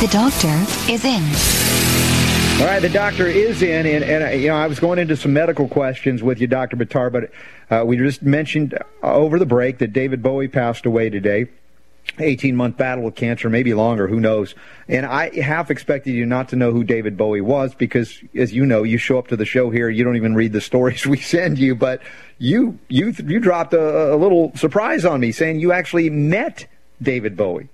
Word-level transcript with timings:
The 0.00 0.06
doctor 0.12 0.54
is 0.88 1.04
in. 1.04 1.24
All 2.60 2.66
right, 2.72 2.78
the 2.80 2.88
doctor 2.88 3.26
is 3.26 3.62
in, 3.62 3.84
and, 3.84 4.04
and 4.04 4.22
uh, 4.22 4.28
you 4.28 4.46
know 4.46 4.54
I 4.54 4.68
was 4.68 4.78
going 4.78 5.00
into 5.00 5.16
some 5.16 5.32
medical 5.32 5.66
questions 5.66 6.22
with 6.22 6.40
you, 6.40 6.46
Doctor 6.46 6.76
Buttar, 6.76 7.10
but 7.10 7.32
uh, 7.68 7.84
we 7.84 7.96
just 7.96 8.22
mentioned 8.22 8.78
uh, 9.02 9.12
over 9.12 9.40
the 9.40 9.44
break 9.44 9.78
that 9.78 9.92
David 9.92 10.22
Bowie 10.22 10.46
passed 10.46 10.86
away 10.86 11.10
today. 11.10 11.48
18 12.20 12.54
month 12.54 12.76
battle 12.76 13.02
with 13.02 13.16
cancer, 13.16 13.50
maybe 13.50 13.74
longer, 13.74 14.06
who 14.06 14.20
knows. 14.20 14.54
And 14.86 15.04
I 15.04 15.34
half 15.40 15.68
expected 15.68 16.12
you 16.12 16.26
not 16.26 16.50
to 16.50 16.56
know 16.56 16.70
who 16.70 16.84
David 16.84 17.16
Bowie 17.16 17.40
was 17.40 17.74
because, 17.74 18.22
as 18.36 18.52
you 18.52 18.64
know, 18.64 18.84
you 18.84 18.98
show 18.98 19.18
up 19.18 19.26
to 19.28 19.36
the 19.36 19.44
show 19.44 19.68
here, 19.68 19.90
you 19.90 20.04
don't 20.04 20.16
even 20.16 20.36
read 20.36 20.52
the 20.52 20.60
stories 20.60 21.06
we 21.08 21.18
send 21.18 21.58
you, 21.58 21.74
but 21.74 22.02
you 22.38 22.78
you 22.86 23.12
you 23.24 23.40
dropped 23.40 23.74
a, 23.74 24.14
a 24.14 24.16
little 24.16 24.52
surprise 24.54 25.04
on 25.04 25.18
me 25.18 25.32
saying 25.32 25.58
you 25.58 25.72
actually 25.72 26.08
met 26.08 26.68
David 27.02 27.36
Bowie. 27.36 27.68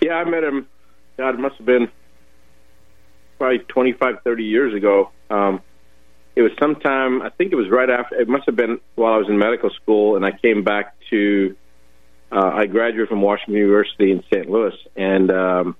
Yeah, 0.00 0.14
I 0.14 0.24
met 0.24 0.44
him. 0.44 0.66
God, 1.16 1.34
it 1.34 1.40
must 1.40 1.56
have 1.56 1.66
been 1.66 1.88
probably 3.38 3.58
25, 3.58 4.16
30 4.22 4.44
years 4.44 4.74
ago. 4.74 5.10
Um, 5.28 5.62
it 6.36 6.42
was 6.42 6.52
sometime, 6.58 7.22
I 7.22 7.30
think 7.30 7.52
it 7.52 7.56
was 7.56 7.68
right 7.70 7.90
after, 7.90 8.20
it 8.20 8.28
must 8.28 8.46
have 8.46 8.56
been 8.56 8.80
while 8.94 9.14
I 9.14 9.16
was 9.18 9.28
in 9.28 9.38
medical 9.38 9.70
school, 9.70 10.16
and 10.16 10.24
I 10.24 10.30
came 10.30 10.62
back 10.62 10.94
to, 11.10 11.56
uh, 12.30 12.50
I 12.54 12.66
graduated 12.66 13.08
from 13.08 13.22
Washington 13.22 13.54
University 13.54 14.12
in 14.12 14.22
St. 14.32 14.48
Louis, 14.48 14.74
and 14.96 15.30
um, 15.30 15.76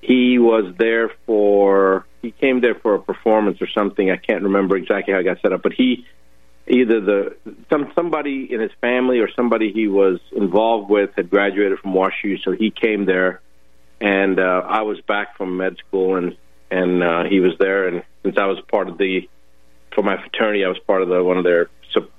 he 0.00 0.38
was 0.38 0.74
there 0.78 1.10
for, 1.26 2.06
he 2.22 2.30
came 2.30 2.60
there 2.60 2.76
for 2.76 2.94
a 2.94 3.00
performance 3.00 3.60
or 3.60 3.68
something. 3.68 4.10
I 4.10 4.16
can't 4.16 4.44
remember 4.44 4.76
exactly 4.76 5.12
how 5.12 5.20
I 5.20 5.22
got 5.22 5.40
set 5.42 5.52
up, 5.52 5.62
but 5.62 5.72
he, 5.72 6.06
either 6.68 7.00
the 7.00 7.36
some 7.70 7.92
somebody 7.94 8.48
in 8.50 8.60
his 8.60 8.72
family 8.80 9.18
or 9.20 9.28
somebody 9.34 9.72
he 9.72 9.88
was 9.88 10.20
involved 10.32 10.90
with 10.90 11.10
had 11.16 11.30
graduated 11.30 11.78
from 11.78 11.92
WashU, 11.92 12.42
so 12.42 12.52
he 12.52 12.70
came 12.70 13.06
there, 13.06 13.40
and 14.00 14.38
uh, 14.38 14.62
I 14.66 14.82
was 14.82 15.00
back 15.02 15.36
from 15.36 15.56
med 15.56 15.76
school, 15.86 16.16
and 16.16 16.36
and 16.70 17.02
uh, 17.02 17.24
he 17.24 17.40
was 17.40 17.52
there, 17.58 17.88
and 17.88 18.02
since 18.22 18.36
I 18.38 18.46
was 18.46 18.58
part 18.70 18.88
of 18.88 18.98
the 18.98 19.28
for 19.94 20.02
my 20.02 20.20
fraternity, 20.20 20.64
I 20.64 20.68
was 20.68 20.78
part 20.86 21.02
of 21.02 21.08
the 21.08 21.22
one 21.22 21.38
of 21.38 21.44
their 21.44 21.70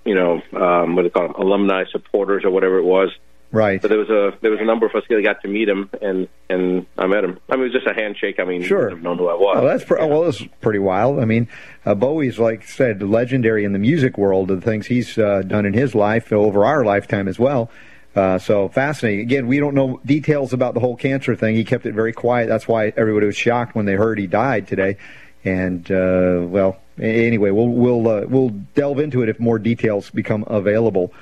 you 0.06 0.16
know 0.16 0.42
um, 0.54 0.96
what 0.96 1.04
do 1.04 1.10
they 1.10 1.14
call 1.14 1.28
them 1.28 1.36
alumni 1.38 1.84
supporters 1.92 2.44
or 2.46 2.52
whatever 2.52 2.80
it 2.80 2.86
was. 2.86 3.10
Right. 3.52 3.82
So 3.82 3.88
there 3.88 3.98
was 3.98 4.10
a 4.10 4.38
there 4.42 4.52
was 4.52 4.60
a 4.60 4.66
number 4.66 4.86
of 4.86 4.94
us 4.94 5.04
that 5.10 5.24
got 5.24 5.42
to 5.42 5.48
meet 5.48 5.70
him, 5.70 5.90
and 6.02 6.28
and 6.50 6.86
I 6.98 7.08
met 7.08 7.24
him. 7.24 7.40
I 7.50 7.56
mean, 7.56 7.62
it 7.62 7.74
was 7.74 7.74
just 7.74 7.88
a 7.88 7.94
handshake. 7.94 8.40
I 8.40 8.44
mean, 8.44 8.62
Sure. 8.62 8.90
have 8.90 9.02
known 9.02 9.18
who 9.18 9.28
I 9.30 9.36
was. 9.36 9.56
Well, 9.56 9.66
that's 9.66 9.84
pre- 9.86 10.06
well, 10.06 10.24
that's 10.24 10.44
pretty 10.60 10.80
wild. 10.80 11.20
I 11.20 11.26
mean, 11.26 11.48
uh, 11.86 11.96
Bowie's 11.96 12.40
like 12.40 12.64
I 12.64 12.66
said, 12.66 13.02
legendary 13.02 13.64
in 13.64 13.72
the 13.72 13.80
music 13.80 14.18
world. 14.18 14.50
The 14.50 14.60
things 14.60 14.88
he's 14.88 15.18
uh, 15.18 15.44
done 15.48 15.66
in 15.66 15.74
his 15.74 15.96
life 15.96 16.34
over 16.34 16.66
our 16.66 16.84
lifetime 16.84 17.28
as 17.30 17.40
well. 17.40 17.72
Uh, 18.16 18.38
so 18.38 18.68
fascinating. 18.68 19.22
Again, 19.22 19.48
we 19.48 19.60
don't 19.60 19.76
know 19.76 20.02
details 20.04 20.52
about 20.52 20.74
the 20.74 20.80
whole 20.80 20.96
cancer 20.98 21.36
thing. 21.36 21.56
He 21.56 21.64
kept 21.64 21.86
it 21.86 21.94
very 21.94 22.12
quiet. 22.14 22.48
That's 22.50 22.68
why 22.68 22.92
everybody 22.98 23.28
was 23.28 23.38
shocked 23.38 23.76
when 23.76 23.86
they 23.86 23.94
heard 23.94 24.18
he 24.20 24.28
died 24.28 24.68
today. 24.68 24.98
And 25.46 25.90
uh, 25.90 26.40
well, 26.42 26.82
anyway, 27.00 27.52
we'll 27.52 27.70
we'll 27.70 28.08
uh, 28.10 28.26
we'll 28.28 28.50
delve 28.76 29.00
into 29.00 29.22
it 29.22 29.30
if 29.30 29.40
more 29.40 29.58
details 29.60 30.10
become 30.10 30.44
available. 30.48 31.14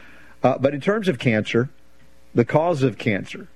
Uh, 0.41 0.57
but 0.57 0.73
in 0.73 0.81
terms 0.81 1.07
of 1.07 1.19
cancer, 1.19 1.69
the 2.35 2.45
cause 2.45 2.83
of 2.83 2.97
cancer, 2.97 3.47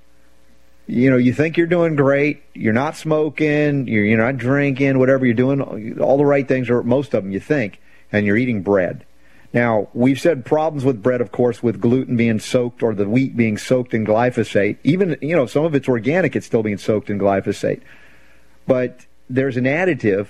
you 0.88 1.12
know, 1.12 1.18
you 1.18 1.34
think 1.34 1.56
you're 1.56 1.68
doing 1.68 1.96
great, 1.96 2.42
you're 2.56 2.74
not 2.74 2.96
smoking, 2.98 3.88
you're, 3.88 4.04
you're 4.04 4.18
not 4.18 4.38
drinking, 4.38 4.98
whatever 4.98 5.24
you're 5.24 5.36
doing, 5.36 6.00
all 6.00 6.18
the 6.18 6.26
right 6.26 6.48
things, 6.48 6.68
or 6.68 6.82
most 6.82 7.14
of 7.14 7.24
them 7.24 7.32
you 7.32 7.40
think, 7.40 7.80
and 8.12 8.26
you're 8.26 8.38
eating 8.38 8.64
bread. 8.64 9.06
Now, 9.54 9.90
we've 9.94 10.20
said 10.20 10.46
problems 10.46 10.86
with 10.86 11.02
bread, 11.02 11.22
of 11.22 11.32
course, 11.32 11.62
with 11.62 11.80
gluten 11.80 12.18
being 12.18 12.40
soaked 12.40 12.82
or 12.82 12.96
the 12.96 13.08
wheat 13.08 13.38
being 13.38 13.58
soaked 13.58 13.94
in 13.94 14.06
glyphosate. 14.06 14.78
Even, 14.84 15.18
you 15.22 15.36
know, 15.36 15.46
some 15.46 15.64
of 15.64 15.76
it's 15.76 15.88
organic, 15.88 16.36
it's 16.36 16.46
still 16.46 16.64
being 16.64 16.78
soaked 16.78 17.10
in 17.10 17.20
glyphosate. 17.20 17.82
But 18.66 19.06
there's 19.30 19.58
an 19.58 19.66
additive 19.66 20.28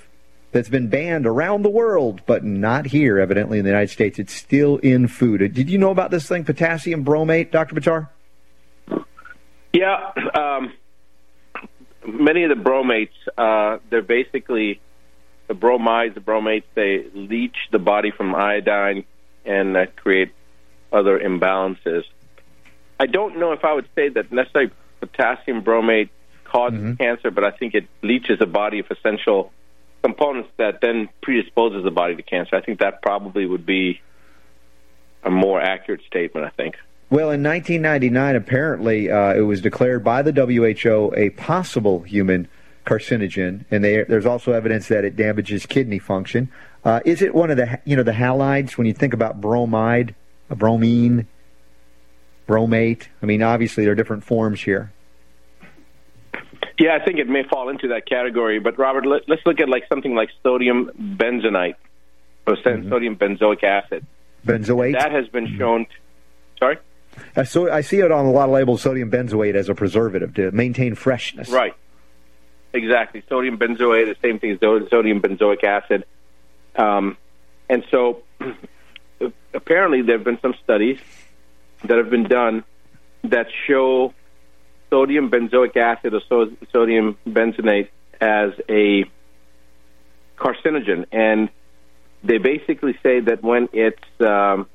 that's 0.51 0.69
been 0.69 0.89
banned 0.89 1.25
around 1.25 1.61
the 1.61 1.69
world, 1.69 2.21
but 2.25 2.43
not 2.43 2.87
here, 2.87 3.19
evidently, 3.19 3.59
in 3.59 3.65
the 3.65 3.71
United 3.71 3.91
States. 3.91 4.19
It's 4.19 4.33
still 4.33 4.77
in 4.77 5.07
food. 5.07 5.53
Did 5.53 5.69
you 5.69 5.77
know 5.77 5.91
about 5.91 6.11
this 6.11 6.27
thing, 6.27 6.43
potassium 6.43 7.05
bromate, 7.05 7.51
Dr. 7.51 7.75
Buttar? 7.75 8.09
Yeah, 9.73 10.11
um, 10.33 10.73
many 12.07 12.43
of 12.43 12.49
the 12.49 12.55
bromates, 12.55 13.09
uh, 13.37 13.79
they're 13.89 14.01
basically 14.01 14.79
the 15.47 15.53
bromides, 15.53 16.15
the 16.15 16.21
bromates. 16.21 16.63
They 16.75 17.05
leach 17.13 17.57
the 17.71 17.79
body 17.79 18.11
from 18.11 18.33
iodine 18.33 19.05
and 19.45 19.77
uh, 19.77 19.85
create 19.95 20.31
other 20.91 21.19
imbalances. 21.19 22.03
I 22.99 23.05
don't 23.05 23.39
know 23.39 23.51
if 23.53 23.63
I 23.63 23.73
would 23.73 23.87
say 23.95 24.09
that 24.09 24.31
necessarily 24.31 24.71
potassium 24.99 25.63
bromate 25.63 26.09
causes 26.43 26.97
cancer, 26.97 27.31
but 27.31 27.43
I 27.43 27.51
think 27.51 27.75
it 27.75 27.87
leaches 28.01 28.39
the 28.39 28.45
body 28.45 28.79
of 28.79 28.87
essential 28.89 29.51
components 30.03 30.49
that 30.57 30.81
then 30.81 31.09
predisposes 31.21 31.83
the 31.83 31.91
body 31.91 32.15
to 32.15 32.23
cancer. 32.23 32.55
I 32.55 32.61
think 32.61 32.79
that 32.79 33.01
probably 33.01 33.45
would 33.45 33.65
be 33.65 34.01
a 35.23 35.29
more 35.29 35.61
accurate 35.61 36.01
statement. 36.07 36.45
I 36.45 36.49
think. 36.49 36.75
Well, 37.11 37.31
in 37.31 37.41
1999, 37.41 38.35
apparently, 38.35 39.09
uh, 39.09 39.33
it 39.33 39.41
was 39.41 39.61
declared 39.61 40.03
by 40.03 40.21
the 40.21 40.31
WHO 40.31 41.11
a 41.17 41.31
possible 41.31 42.01
human 42.01 42.47
carcinogen, 42.85 43.65
and 43.71 43.83
they, 43.83 44.03
there's 44.03 44.27
also 44.27 44.51
evidence 44.51 44.87
that 44.89 45.03
it 45.03 45.15
damages 45.15 45.65
kidney 45.65 45.97
function. 45.97 46.51
Uh, 46.85 46.99
is 47.05 47.21
it 47.21 47.33
one 47.33 47.49
of 47.49 47.57
the 47.57 47.79
you 47.83 47.95
know 47.95 48.03
the 48.03 48.11
halides 48.11 48.77
when 48.77 48.85
you 48.85 48.93
think 48.93 49.13
about 49.13 49.41
bromide, 49.41 50.13
bromine, 50.49 51.27
bromate? 52.47 53.07
I 53.21 53.25
mean, 53.25 53.41
obviously 53.41 53.83
there 53.83 53.93
are 53.93 53.95
different 53.95 54.23
forms 54.23 54.61
here. 54.61 54.91
Yeah, 56.77 56.95
I 56.95 57.03
think 57.03 57.19
it 57.19 57.27
may 57.27 57.43
fall 57.43 57.69
into 57.69 57.89
that 57.89 58.05
category. 58.07 58.59
But 58.59 58.77
Robert, 58.77 59.05
let, 59.05 59.27
let's 59.27 59.41
look 59.45 59.59
at 59.59 59.67
like 59.67 59.83
something 59.89 60.15
like 60.15 60.29
sodium 60.43 60.91
benzenite 61.17 61.75
or 62.47 62.55
so- 62.63 62.81
sodium 62.87 63.17
benzoic 63.17 63.63
acid. 63.63 64.05
Benzoate. 64.45 64.93
That 64.93 65.11
has 65.11 65.27
been 65.27 65.57
shown. 65.57 65.85
t- 65.85 65.91
sorry. 66.57 66.77
So 67.45 67.71
I 67.71 67.81
see 67.81 67.99
it 67.99 68.11
on 68.11 68.25
a 68.25 68.31
lot 68.31 68.45
of 68.45 68.51
labels, 68.51 68.81
sodium 68.81 69.11
benzoate 69.11 69.55
as 69.55 69.69
a 69.69 69.75
preservative 69.75 70.33
to 70.35 70.51
maintain 70.51 70.95
freshness. 70.95 71.49
Right. 71.49 71.73
Exactly. 72.73 73.23
Sodium 73.29 73.57
benzoate, 73.57 74.05
the 74.05 74.15
same 74.21 74.39
thing 74.39 74.51
as 74.51 74.59
sodium 74.59 75.21
benzoic 75.21 75.63
acid. 75.63 76.05
Um, 76.75 77.17
and 77.67 77.83
so 77.89 78.23
apparently 79.53 80.01
there 80.01 80.17
have 80.17 80.25
been 80.25 80.39
some 80.41 80.53
studies 80.63 80.99
that 81.83 81.97
have 81.97 82.09
been 82.09 82.23
done 82.23 82.63
that 83.23 83.47
show 83.67 84.13
sodium 84.89 85.29
benzoic 85.29 85.75
acid 85.77 86.13
or 86.13 86.21
so- 86.29 86.55
sodium 86.71 87.17
benzoate 87.27 87.89
as 88.21 88.51
a 88.67 89.05
carcinogen. 90.37 91.05
And 91.11 91.49
they 92.23 92.37
basically 92.37 92.97
say 93.01 93.19
that 93.21 93.43
when 93.43 93.69
it's 93.73 94.03
um, 94.19 94.67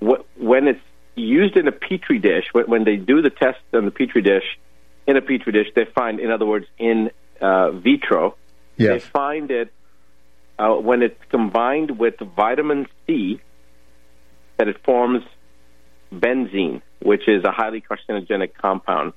when 0.00 0.68
it's 0.68 0.80
used 1.14 1.56
in 1.56 1.66
a 1.68 1.72
petri 1.72 2.18
dish, 2.18 2.44
when, 2.52 2.66
when 2.66 2.84
they 2.84 2.96
do 2.96 3.22
the 3.22 3.30
test 3.30 3.58
on 3.72 3.84
the 3.84 3.90
petri 3.90 4.22
dish, 4.22 4.58
in 5.06 5.16
a 5.16 5.22
petri 5.22 5.52
dish, 5.52 5.68
they 5.74 5.84
find, 5.84 6.20
in 6.20 6.30
other 6.30 6.46
words, 6.46 6.66
in 6.78 7.10
uh, 7.40 7.70
vitro, 7.72 8.36
they 8.94 9.00
find 9.00 9.50
it 9.50 9.72
uh, 10.58 10.74
when 10.74 11.02
it's 11.02 11.20
combined 11.30 11.98
with 11.98 12.14
vitamin 12.18 12.86
C 13.06 13.40
that 14.56 14.68
it 14.68 14.82
forms 14.84 15.22
benzene, 16.12 16.82
which 17.00 17.28
is 17.28 17.44
a 17.44 17.50
highly 17.50 17.80
carcinogenic 17.80 18.54
compound. 18.54 19.12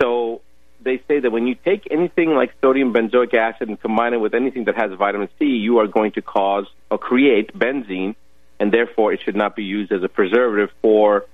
So 0.00 0.42
they 0.80 1.02
say 1.08 1.20
that 1.20 1.30
when 1.30 1.46
you 1.46 1.54
take 1.54 1.88
anything 1.90 2.30
like 2.30 2.52
sodium 2.60 2.92
benzoic 2.92 3.34
acid 3.34 3.68
and 3.68 3.80
combine 3.80 4.14
it 4.14 4.20
with 4.20 4.34
anything 4.34 4.64
that 4.66 4.76
has 4.76 4.92
vitamin 4.96 5.28
C, 5.38 5.46
you 5.46 5.78
are 5.78 5.86
going 5.86 6.12
to 6.12 6.22
cause 6.22 6.66
or 6.90 6.98
create 6.98 7.56
benzene, 7.58 8.14
and 8.60 8.72
therefore 8.72 9.12
it 9.12 9.20
should 9.24 9.36
not 9.36 9.56
be 9.56 9.64
used 9.64 9.92
as 9.92 10.02
a 10.02 10.08
preservative 10.08 10.70
for 10.82 11.26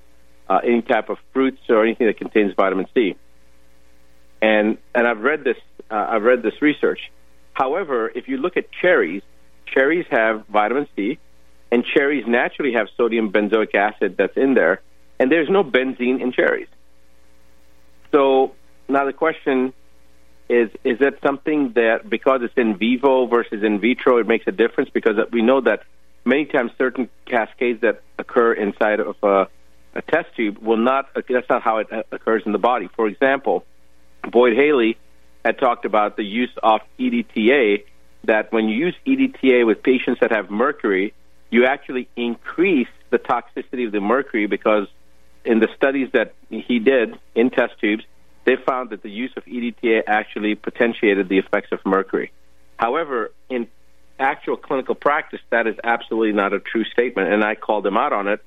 uh, 0.49 0.61
any 0.63 0.83
type 0.83 1.09
of 1.09 1.19
fruits 1.33 1.61
or 1.69 1.83
anything 1.85 2.07
that 2.07 2.19
contains 2.19 2.55
vitamin 2.55 2.87
C. 2.95 3.17
And 4.43 4.79
and 4.95 5.07
I've 5.07 5.21
read 5.21 5.45
this 5.45 5.57
uh, 5.91 6.07
I've 6.11 6.23
read 6.23 6.43
this 6.43 6.61
research. 6.61 7.11
However, 7.55 8.11
if 8.15 8.29
you 8.29 8.37
look 8.37 8.57
at 8.57 8.71
cherries, 8.71 9.23
cherries 9.67 10.07
have 10.11 10.47
vitamin 10.49 10.87
C, 10.97 11.19
and 11.71 11.85
cherries 11.85 12.27
naturally 12.27 12.75
have 12.75 12.89
sodium 12.97 13.33
benzoic 13.33 13.75
acid 13.75 14.17
that's 14.17 14.37
in 14.37 14.55
there, 14.55 14.83
and 15.19 15.31
there's 15.31 15.49
no 15.49 15.65
benzene 15.65 16.21
in 16.21 16.33
cherries. 16.33 16.69
So 18.13 18.55
now 18.89 19.07
the 19.07 19.13
question 19.13 19.73
is: 20.49 20.71
Is 20.85 20.99
that 20.99 21.21
something 21.25 21.73
that 21.73 22.09
because 22.09 22.43
it's 22.43 22.57
in 22.57 22.77
vivo 22.77 23.27
versus 23.27 23.63
in 23.63 23.81
vitro, 23.81 24.19
it 24.19 24.27
makes 24.27 24.47
a 24.47 24.53
difference? 24.53 24.91
Because 24.91 25.17
we 25.33 25.41
know 25.43 25.63
that 25.63 25.85
many 26.25 26.47
times 26.47 26.73
certain 26.79 27.09
cascades 27.27 27.81
that 27.83 28.03
occur 28.19 28.53
inside 28.53 29.01
of 29.01 29.17
a, 29.23 29.49
a 29.95 30.03
test 30.03 30.35
tube 30.37 30.59
will 30.59 30.77
not. 30.77 31.09
That's 31.15 31.49
not 31.49 31.63
how 31.63 31.79
it 31.79 31.93
uh, 31.93 32.03
occurs 32.13 32.43
in 32.47 32.53
the 32.53 32.59
body. 32.59 32.89
For 32.97 33.07
example, 33.07 33.65
Boyd 34.23 34.55
Haley 34.57 34.97
had 35.45 35.59
talked 35.59 35.85
about 35.85 36.17
the 36.17 36.25
use 36.25 36.53
of 36.63 36.81
EDTA. 36.99 37.85
That 38.25 38.51
when 38.53 38.69
you 38.69 38.87
use 38.87 38.95
EDTA 39.07 39.67
with 39.67 39.83
patients 39.83 40.21
that 40.21 40.31
have 40.31 40.51
mercury, 40.51 41.13
you 41.51 41.67
actually 41.67 42.09
increase 42.17 42.89
the 43.11 43.19
toxicity 43.19 43.87
of 43.87 43.93
the 43.93 44.01
mercury 44.01 44.47
because 44.47 44.89
in 45.45 45.61
the 45.61 45.69
studies 45.77 46.09
that 46.15 46.33
he 46.49 46.79
did 46.79 47.19
in 47.35 47.51
test 47.51 47.79
tubes, 47.81 48.03
they 48.47 48.57
found 48.57 48.91
that 48.91 49.03
the 49.03 49.11
use 49.11 49.33
of 49.37 49.45
EDTA 49.45 50.05
actually 50.07 50.55
potentiated 50.55 51.29
the 51.29 51.39
effects 51.39 51.71
of 51.71 51.81
mercury. 51.85 52.33
However, 52.79 53.31
in 53.51 53.69
actual 54.19 54.57
clinical 54.57 54.95
practice, 54.95 55.41
that 55.51 55.67
is 55.67 55.77
absolutely 55.83 56.33
not 56.33 56.53
a 56.53 56.61
true 56.61 56.85
statement, 56.85 57.33
and 57.33 57.45
I 57.45 57.55
called 57.55 57.87
him 57.87 57.97
out 57.97 58.13
on 58.13 58.29
it 58.29 58.41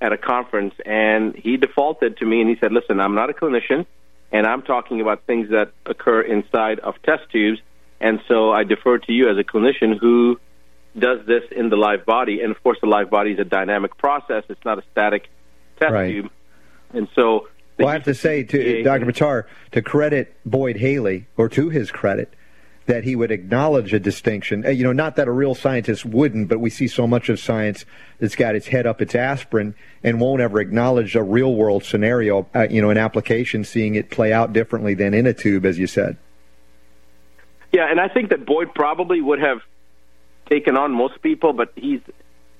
at 0.00 0.12
a 0.12 0.18
conference, 0.18 0.74
and 0.84 1.34
he 1.36 1.56
defaulted 1.56 2.16
to 2.18 2.26
me 2.26 2.40
and 2.40 2.50
he 2.50 2.56
said, 2.56 2.72
"Listen, 2.72 3.00
I'm 3.00 3.14
not 3.14 3.30
a 3.30 3.32
clinician, 3.32 3.86
and 4.32 4.46
I'm 4.46 4.62
talking 4.62 5.00
about 5.00 5.24
things 5.26 5.50
that 5.50 5.70
occur 5.86 6.22
inside 6.22 6.80
of 6.80 7.00
test 7.02 7.30
tubes, 7.30 7.60
and 8.00 8.20
so 8.26 8.52
I 8.52 8.64
defer 8.64 8.98
to 8.98 9.12
you 9.12 9.28
as 9.30 9.38
a 9.38 9.44
clinician 9.44 9.98
who 9.98 10.40
does 10.98 11.24
this 11.26 11.44
in 11.52 11.68
the 11.70 11.76
live 11.76 12.04
body. 12.04 12.40
And 12.42 12.50
of 12.50 12.62
course, 12.62 12.78
the 12.80 12.88
live 12.88 13.10
body 13.10 13.32
is 13.32 13.38
a 13.38 13.44
dynamic 13.44 13.96
process; 13.96 14.44
it's 14.48 14.64
not 14.64 14.78
a 14.78 14.82
static 14.90 15.28
test 15.78 15.92
Right. 15.92 16.10
tube. 16.12 16.30
And 16.92 17.08
so, 17.14 17.48
Well, 17.78 17.88
I 17.88 17.92
have 17.94 18.04
to 18.04 18.14
say 18.14 18.42
to 18.42 18.82
Dr. 18.82 19.06
Buttar, 19.06 19.44
to 19.70 19.82
credit 19.82 20.34
Boyd 20.44 20.76
Haley, 20.76 21.26
or 21.36 21.48
to 21.50 21.70
his 21.70 21.90
credit, 21.90 22.34
that 22.86 23.04
he 23.04 23.14
would 23.14 23.30
acknowledge 23.30 23.92
a 23.94 24.00
distinction. 24.00 24.64
Uh, 24.66 24.70
You 24.70 24.84
know, 24.84 24.92
not 24.92 25.16
that 25.16 25.28
a 25.28 25.32
real 25.32 25.54
scientist 25.54 26.04
wouldn't, 26.04 26.48
but 26.48 26.58
we 26.58 26.70
see 26.70 26.88
so 26.88 27.06
much 27.06 27.28
of 27.28 27.38
science 27.38 27.84
that's 28.18 28.36
got 28.36 28.54
its 28.54 28.66
head 28.68 28.86
up 28.86 29.00
its 29.00 29.14
aspirin 29.14 29.74
and 30.02 30.20
won't 30.20 30.40
ever 30.40 30.60
acknowledge 30.60 31.14
a 31.14 31.22
real 31.22 31.54
world 31.54 31.84
scenario, 31.84 32.46
uh, 32.54 32.66
you 32.70 32.82
know, 32.82 32.90
an 32.90 32.98
application, 32.98 33.64
seeing 33.64 33.94
it 33.94 34.10
play 34.10 34.32
out 34.32 34.52
differently 34.52 34.94
than 34.94 35.14
in 35.14 35.26
a 35.26 35.32
tube, 35.32 35.64
as 35.64 35.78
you 35.78 35.86
said. 35.86 36.16
Yeah, 37.72 37.90
and 37.90 38.00
I 38.00 38.08
think 38.08 38.30
that 38.30 38.44
Boyd 38.44 38.74
probably 38.74 39.20
would 39.20 39.40
have 39.40 39.62
taken 40.50 40.76
on 40.76 40.92
most 40.92 41.22
people, 41.22 41.52
but 41.52 41.72
he's 41.74 42.00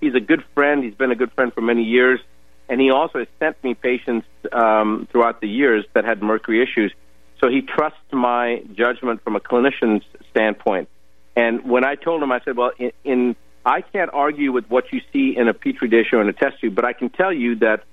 he's 0.01 0.15
a 0.15 0.21
good 0.21 0.43
friend. 0.55 0.83
He's 0.83 0.95
been 0.95 1.11
a 1.11 1.17
good 1.17 1.33
friend 1.33 1.53
for 1.53 1.61
many 1.61 1.83
years, 1.83 2.21
and 2.69 2.81
he 2.81 2.91
also 2.91 3.19
has 3.19 3.29
sent 3.39 3.63
me 3.63 3.75
patients 3.75 4.27
um, 4.53 5.07
throughout 5.11 5.41
the 5.41 5.49
years 5.49 5.85
that 5.93 6.05
had 6.05 6.23
mercury 6.23 6.63
issues. 6.63 6.93
So 7.41 7.49
he 7.49 7.61
trusts 7.61 7.99
my 8.13 8.63
judgment 8.73 9.23
from 9.23 9.37
a 9.37 9.41
clinician's 9.41 10.05
standpoint. 10.33 10.89
And 11.37 11.65
when 11.65 11.85
I 11.85 11.95
told 11.95 12.23
him, 12.23 12.33
I 12.33 12.41
said, 12.45 12.57
"Well, 12.57 12.73
in, 12.79 12.93
in 13.05 13.37
I 13.65 13.81
can't 13.81 14.11
argue 14.13 14.53
with 14.53 14.67
what 14.69 14.93
you 14.93 15.01
see 15.13 15.37
in 15.37 15.49
a 15.49 15.55
petri 15.55 15.89
dish 15.89 16.13
or 16.13 16.21
in 16.21 16.29
a 16.29 16.33
test 16.33 16.61
tube, 16.61 16.75
but 16.75 16.85
I 16.85 16.93
can 16.93 17.11
tell 17.11 17.33
you 17.33 17.57
that." 17.57 17.85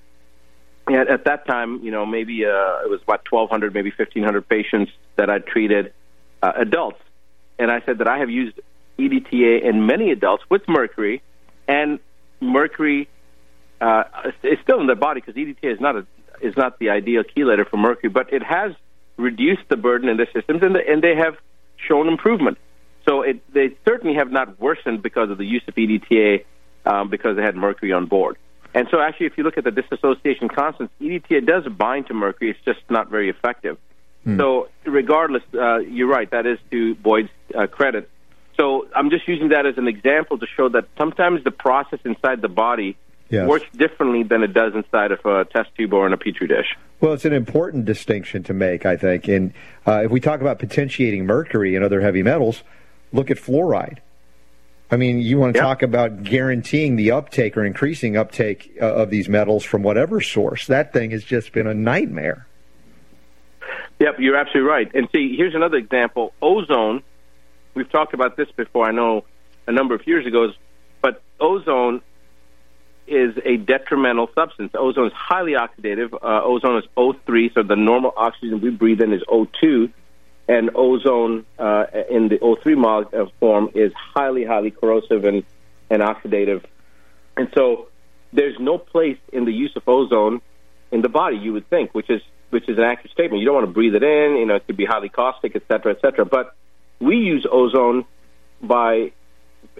At, 0.88 1.08
at 1.08 1.24
that 1.26 1.46
time, 1.46 1.84
you 1.84 1.92
know, 1.92 2.04
maybe 2.04 2.44
uh, 2.44 2.82
it 2.82 2.90
was 2.90 3.00
about 3.02 3.30
1,200, 3.30 3.72
maybe 3.74 3.90
1,500 3.90 4.48
patients 4.48 4.90
that 5.14 5.30
I 5.30 5.38
treated, 5.38 5.92
uh, 6.42 6.52
adults 6.56 6.98
and 7.60 7.70
I 7.70 7.82
said 7.84 7.98
that 7.98 8.08
I 8.08 8.18
have 8.18 8.30
used 8.30 8.58
EDTA 8.98 9.62
in 9.62 9.86
many 9.86 10.10
adults 10.10 10.42
with 10.48 10.62
mercury, 10.66 11.22
and 11.68 12.00
mercury 12.40 13.08
uh, 13.82 14.04
is 14.42 14.58
still 14.62 14.80
in 14.80 14.86
their 14.86 14.96
body 14.96 15.20
because 15.20 15.34
EDTA 15.34 15.74
is 15.74 15.80
not 15.80 15.94
a, 15.94 16.06
is 16.40 16.56
not 16.56 16.78
the 16.78 16.88
ideal 16.88 17.22
chelator 17.22 17.68
for 17.68 17.76
mercury, 17.76 18.08
but 18.08 18.32
it 18.32 18.42
has 18.42 18.72
reduced 19.18 19.68
the 19.68 19.76
burden 19.76 20.08
in 20.08 20.16
their 20.16 20.30
systems, 20.32 20.62
and, 20.62 20.74
the, 20.74 20.80
and 20.88 21.02
they 21.02 21.14
have 21.14 21.36
shown 21.86 22.08
improvement. 22.08 22.58
So 23.08 23.22
it, 23.22 23.40
they 23.52 23.76
certainly 23.86 24.16
have 24.16 24.30
not 24.30 24.60
worsened 24.60 25.02
because 25.02 25.30
of 25.30 25.38
the 25.38 25.44
use 25.44 25.62
of 25.66 25.74
EDTA 25.74 26.44
um, 26.86 27.08
because 27.08 27.36
they 27.36 27.42
had 27.42 27.56
mercury 27.56 27.92
on 27.92 28.06
board. 28.06 28.36
And 28.72 28.86
so, 28.90 29.00
actually, 29.00 29.26
if 29.26 29.36
you 29.36 29.42
look 29.42 29.58
at 29.58 29.64
the 29.64 29.72
dissociation 29.72 30.48
constants, 30.48 30.92
EDTA 31.00 31.44
does 31.44 31.66
bind 31.72 32.06
to 32.06 32.14
mercury. 32.14 32.50
It's 32.50 32.60
just 32.64 32.78
not 32.88 33.10
very 33.10 33.28
effective. 33.28 33.78
So, 34.36 34.68
regardless, 34.84 35.42
uh, 35.54 35.78
you're 35.78 36.06
right. 36.06 36.30
That 36.30 36.46
is 36.46 36.58
to 36.70 36.94
Boyd's 36.94 37.30
uh, 37.54 37.66
credit. 37.66 38.08
So, 38.58 38.86
I'm 38.94 39.08
just 39.10 39.26
using 39.26 39.48
that 39.48 39.64
as 39.66 39.78
an 39.78 39.88
example 39.88 40.38
to 40.38 40.46
show 40.46 40.68
that 40.68 40.84
sometimes 40.98 41.42
the 41.42 41.50
process 41.50 42.00
inside 42.04 42.42
the 42.42 42.48
body 42.48 42.96
Yes. 43.30 43.48
works 43.48 43.66
differently 43.76 44.24
than 44.24 44.42
it 44.42 44.52
does 44.52 44.74
inside 44.74 45.12
of 45.12 45.24
a 45.24 45.44
test 45.44 45.70
tube 45.76 45.94
or 45.94 46.04
in 46.06 46.12
a 46.12 46.16
petri 46.16 46.48
dish. 46.48 46.76
Well, 47.00 47.12
it's 47.14 47.24
an 47.24 47.32
important 47.32 47.86
distinction 47.86 48.42
to 48.44 48.52
make, 48.54 48.84
I 48.84 48.96
think. 48.96 49.26
And 49.28 49.54
uh, 49.86 50.02
if 50.04 50.10
we 50.10 50.20
talk 50.20 50.40
about 50.40 50.58
potentiating 50.58 51.24
mercury 51.24 51.74
and 51.74 51.84
other 51.84 52.00
heavy 52.00 52.22
metals, 52.22 52.62
look 53.12 53.30
at 53.30 53.38
fluoride. 53.38 53.98
I 54.90 54.96
mean, 54.96 55.20
you 55.20 55.38
want 55.38 55.54
to 55.54 55.58
Yep. 55.58 55.64
talk 55.66 55.82
about 55.82 56.24
guaranteeing 56.24 56.96
the 56.96 57.12
uptake 57.12 57.56
or 57.56 57.64
increasing 57.64 58.16
uptake 58.16 58.76
uh, 58.82 58.86
of 58.86 59.08
these 59.10 59.28
metals 59.28 59.64
from 59.64 59.82
whatever 59.82 60.20
source. 60.20 60.66
That 60.66 60.92
thing 60.92 61.12
has 61.12 61.24
just 61.24 61.52
been 61.52 61.66
a 61.66 61.74
nightmare. 61.74 62.46
Yep, 64.00 64.16
you're 64.18 64.36
absolutely 64.36 64.68
right. 64.68 64.90
And 64.94 65.08
see, 65.12 65.36
here's 65.36 65.54
another 65.54 65.76
example. 65.76 66.32
Ozone. 66.42 67.02
We've 67.74 67.90
talked 67.90 68.14
about 68.14 68.36
this 68.36 68.50
before. 68.56 68.84
I 68.86 68.90
know 68.90 69.24
a 69.68 69.72
number 69.72 69.94
of 69.94 70.04
years 70.06 70.26
ago, 70.26 70.50
but 71.00 71.22
ozone 71.38 72.02
is 73.10 73.36
a 73.44 73.56
detrimental 73.56 74.30
substance. 74.34 74.70
Ozone 74.74 75.08
is 75.08 75.12
highly 75.12 75.52
oxidative. 75.52 76.14
Uh, 76.14 76.42
ozone 76.44 76.78
is 76.78 76.84
O3, 76.96 77.52
so 77.54 77.62
the 77.62 77.76
normal 77.76 78.12
oxygen 78.16 78.60
we 78.60 78.70
breathe 78.70 79.02
in 79.02 79.12
is 79.12 79.22
O2, 79.28 79.90
and 80.48 80.70
ozone 80.74 81.44
uh, 81.58 81.86
in 82.08 82.28
the 82.28 82.38
O3 82.38 82.76
mo- 82.76 83.10
uh, 83.12 83.26
form 83.40 83.70
is 83.74 83.92
highly, 83.94 84.44
highly 84.44 84.70
corrosive 84.70 85.24
and, 85.24 85.44
and 85.90 86.02
oxidative. 86.02 86.64
And 87.36 87.48
so 87.54 87.88
there's 88.32 88.58
no 88.58 88.78
place 88.78 89.18
in 89.32 89.44
the 89.44 89.52
use 89.52 89.72
of 89.76 89.82
ozone 89.88 90.40
in 90.92 91.02
the 91.02 91.08
body, 91.08 91.36
you 91.36 91.52
would 91.52 91.68
think, 91.68 91.94
which 91.94 92.10
is 92.10 92.20
which 92.50 92.68
is 92.68 92.78
an 92.78 92.84
accurate 92.84 93.12
statement. 93.12 93.40
You 93.40 93.46
don't 93.46 93.54
want 93.54 93.66
to 93.68 93.72
breathe 93.72 93.94
it 93.94 94.02
in. 94.02 94.36
You 94.36 94.46
know, 94.46 94.56
it 94.56 94.66
could 94.66 94.76
be 94.76 94.84
highly 94.84 95.08
caustic, 95.08 95.54
et 95.54 95.62
cetera, 95.68 95.92
et 95.92 96.00
cetera. 96.00 96.24
But 96.24 96.56
we 96.98 97.16
use 97.16 97.46
ozone 97.50 98.04
by 98.60 99.12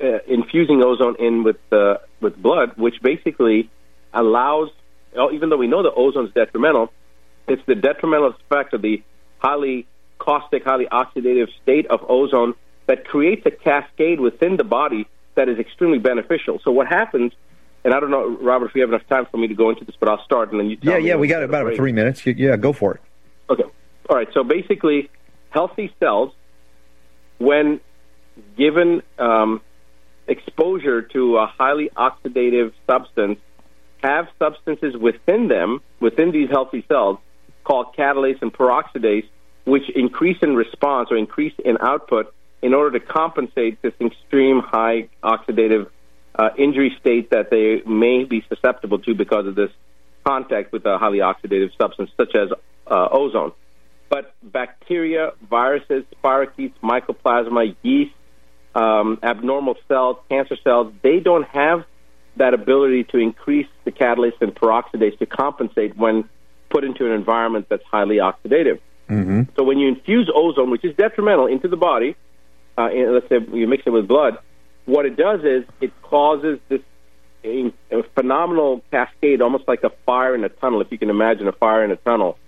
uh, 0.01 0.19
infusing 0.29 0.83
ozone 0.83 1.17
in 1.19 1.43
with 1.43 1.59
uh, 1.73 1.97
with 2.21 2.37
blood, 2.37 2.73
which 2.77 3.01
basically 3.03 3.71
allows, 4.13 4.71
oh, 5.17 5.31
even 5.33 5.49
though 5.51 5.57
we 5.57 5.67
know 5.67 5.83
that 5.83 5.93
ozone 5.97 6.27
is 6.27 6.33
detrimental, 6.35 6.93
it's 7.49 7.63
the 7.67 7.75
detrimental 7.75 8.29
effect 8.31 8.75
of 8.75 8.83
the 8.83 9.03
highly 9.39 9.87
caustic, 10.19 10.65
highly 10.65 10.87
oxidative 10.87 11.49
state 11.63 11.87
of 11.87 12.05
ozone 12.09 12.55
that 12.87 13.07
creates 13.07 13.45
a 13.47 13.51
cascade 13.51 14.21
within 14.21 14.57
the 14.57 14.65
body 14.65 15.07
that 15.35 15.49
is 15.49 15.59
extremely 15.59 15.99
beneficial. 15.99 16.61
So 16.63 16.71
what 16.71 16.87
happens? 16.89 17.33
And 17.85 17.95
I 17.95 18.01
don't 18.01 18.11
know, 18.11 18.37
Robert, 18.41 18.67
if 18.67 18.75
we 18.75 18.81
have 18.83 18.91
enough 18.91 19.07
time 19.09 19.27
for 19.31 19.39
me 19.39 19.49
to 19.49 19.55
go 19.55 19.71
into 19.71 19.85
this, 19.85 19.95
but 19.99 20.09
I'll 20.09 20.23
start 20.25 20.51
and 20.51 20.61
then 20.61 20.69
you. 20.69 20.77
Tell 20.77 20.93
Yeah, 20.95 20.99
me 20.99 21.09
yeah, 21.09 21.17
we 21.17 21.29
got 21.29 21.43
about 21.43 21.65
break. 21.65 21.77
three 21.77 21.93
minutes. 21.93 22.27
Yeah, 22.27 22.57
go 22.57 22.73
for 22.73 22.95
it. 22.97 23.01
Okay. 23.49 23.65
All 24.09 24.17
right. 24.17 24.29
So 24.35 24.45
basically, 24.45 25.09
healthy 25.51 25.95
cells, 25.99 26.33
when 27.39 27.81
given 28.57 29.03
um, 29.19 29.63
exposure 30.31 31.03
to 31.03 31.37
a 31.37 31.47
highly 31.47 31.91
oxidative 31.97 32.73
substance, 32.87 33.39
have 34.03 34.29
substances 34.39 34.97
within 34.97 35.49
them, 35.49 35.81
within 36.01 36.31
these 36.31 36.49
healthy 36.49 36.85
cells, 36.89 37.19
called 37.65 37.95
catalase 37.95 38.41
and 38.41 38.53
peroxidase, 38.53 39.29
which 39.65 39.91
increase 39.95 40.39
in 40.43 40.57
response 40.57 41.11
or 41.11 41.17
increase 41.17 41.53
in 41.65 41.77
output 41.81 42.35
in 42.63 42.75
order 42.75 42.99
to 42.99 43.05
compensate 43.05 43.81
this 43.83 43.93
extreme 44.01 44.61
high 44.61 45.09
oxidative 45.23 45.89
uh, 46.35 46.51
injury 46.57 46.97
state 47.01 47.31
that 47.31 47.51
they 47.51 47.83
may 47.91 48.25
be 48.25 48.45
susceptible 48.49 48.99
to 48.99 49.15
because 49.15 49.47
of 49.47 49.55
this 49.55 49.71
contact 50.25 50.73
with 50.73 50.85
a 50.87 50.99
highly 50.99 51.19
oxidative 51.19 51.71
substance 51.77 52.11
such 52.17 52.35
as 52.35 52.51
uh, 52.87 53.09
ozone. 53.11 53.53
But 54.09 54.35
bacteria, 54.43 55.33
viruses, 55.49 56.05
spirochetes, 56.23 56.73
mycoplasma, 56.83 57.77
yeast, 57.83 58.13
um, 58.75 59.19
abnormal 59.23 59.77
cells, 59.89 60.17
cancer 60.29 60.57
cells, 60.63 60.93
they 61.03 61.21
don't 61.21 61.47
have 61.49 61.85
that 62.37 62.55
ability 62.55 63.05
to 63.05 63.19
increase 63.19 63.67
the 63.85 63.91
catalase 63.91 64.41
and 64.41 64.55
peroxidase 64.55 65.19
to 65.19 65.27
compensate 65.27 65.97
when 65.97 66.29
put 66.69 66.85
into 66.85 67.05
an 67.05 67.13
environment 67.13 67.67
that's 67.69 67.85
highly 67.85 68.17
oxidative. 68.17 68.79
Mm-hmm. 69.09 69.43
So 69.57 69.65
when 69.65 69.79
you 69.79 69.89
infuse 69.89 70.31
ozone, 70.33 70.71
which 70.71 70.85
is 70.85 70.97
detrimental, 70.97 71.47
into 71.47 71.67
the 71.67 71.77
body, 71.77 72.15
uh, 72.79 72.87
and 72.87 73.13
let's 73.13 73.29
say 73.29 73.39
you 73.53 73.67
mix 73.67 73.83
it 73.85 73.91
with 73.91 74.07
blood, 74.07 74.39
what 74.87 75.05
it 75.05 75.17
does 75.17 75.41
is 75.45 75.65
it 75.81 75.93
causes 76.03 76.59
this 76.69 76.81
a, 77.45 77.73
a 77.91 78.03
phenomenal 78.15 78.83
cascade, 78.91 79.43
almost 79.43 79.67
like 79.67 79.83
a 79.83 79.91
fire 80.07 80.35
in 80.35 80.45
a 80.45 80.49
tunnel, 80.49 80.81
if 80.81 80.93
you 80.93 80.99
can 80.99 81.11
imagine 81.11 81.49
a 81.49 81.53
fire 81.53 81.85
in 81.85 81.91
a 81.91 81.97
tunnel. 81.97 82.39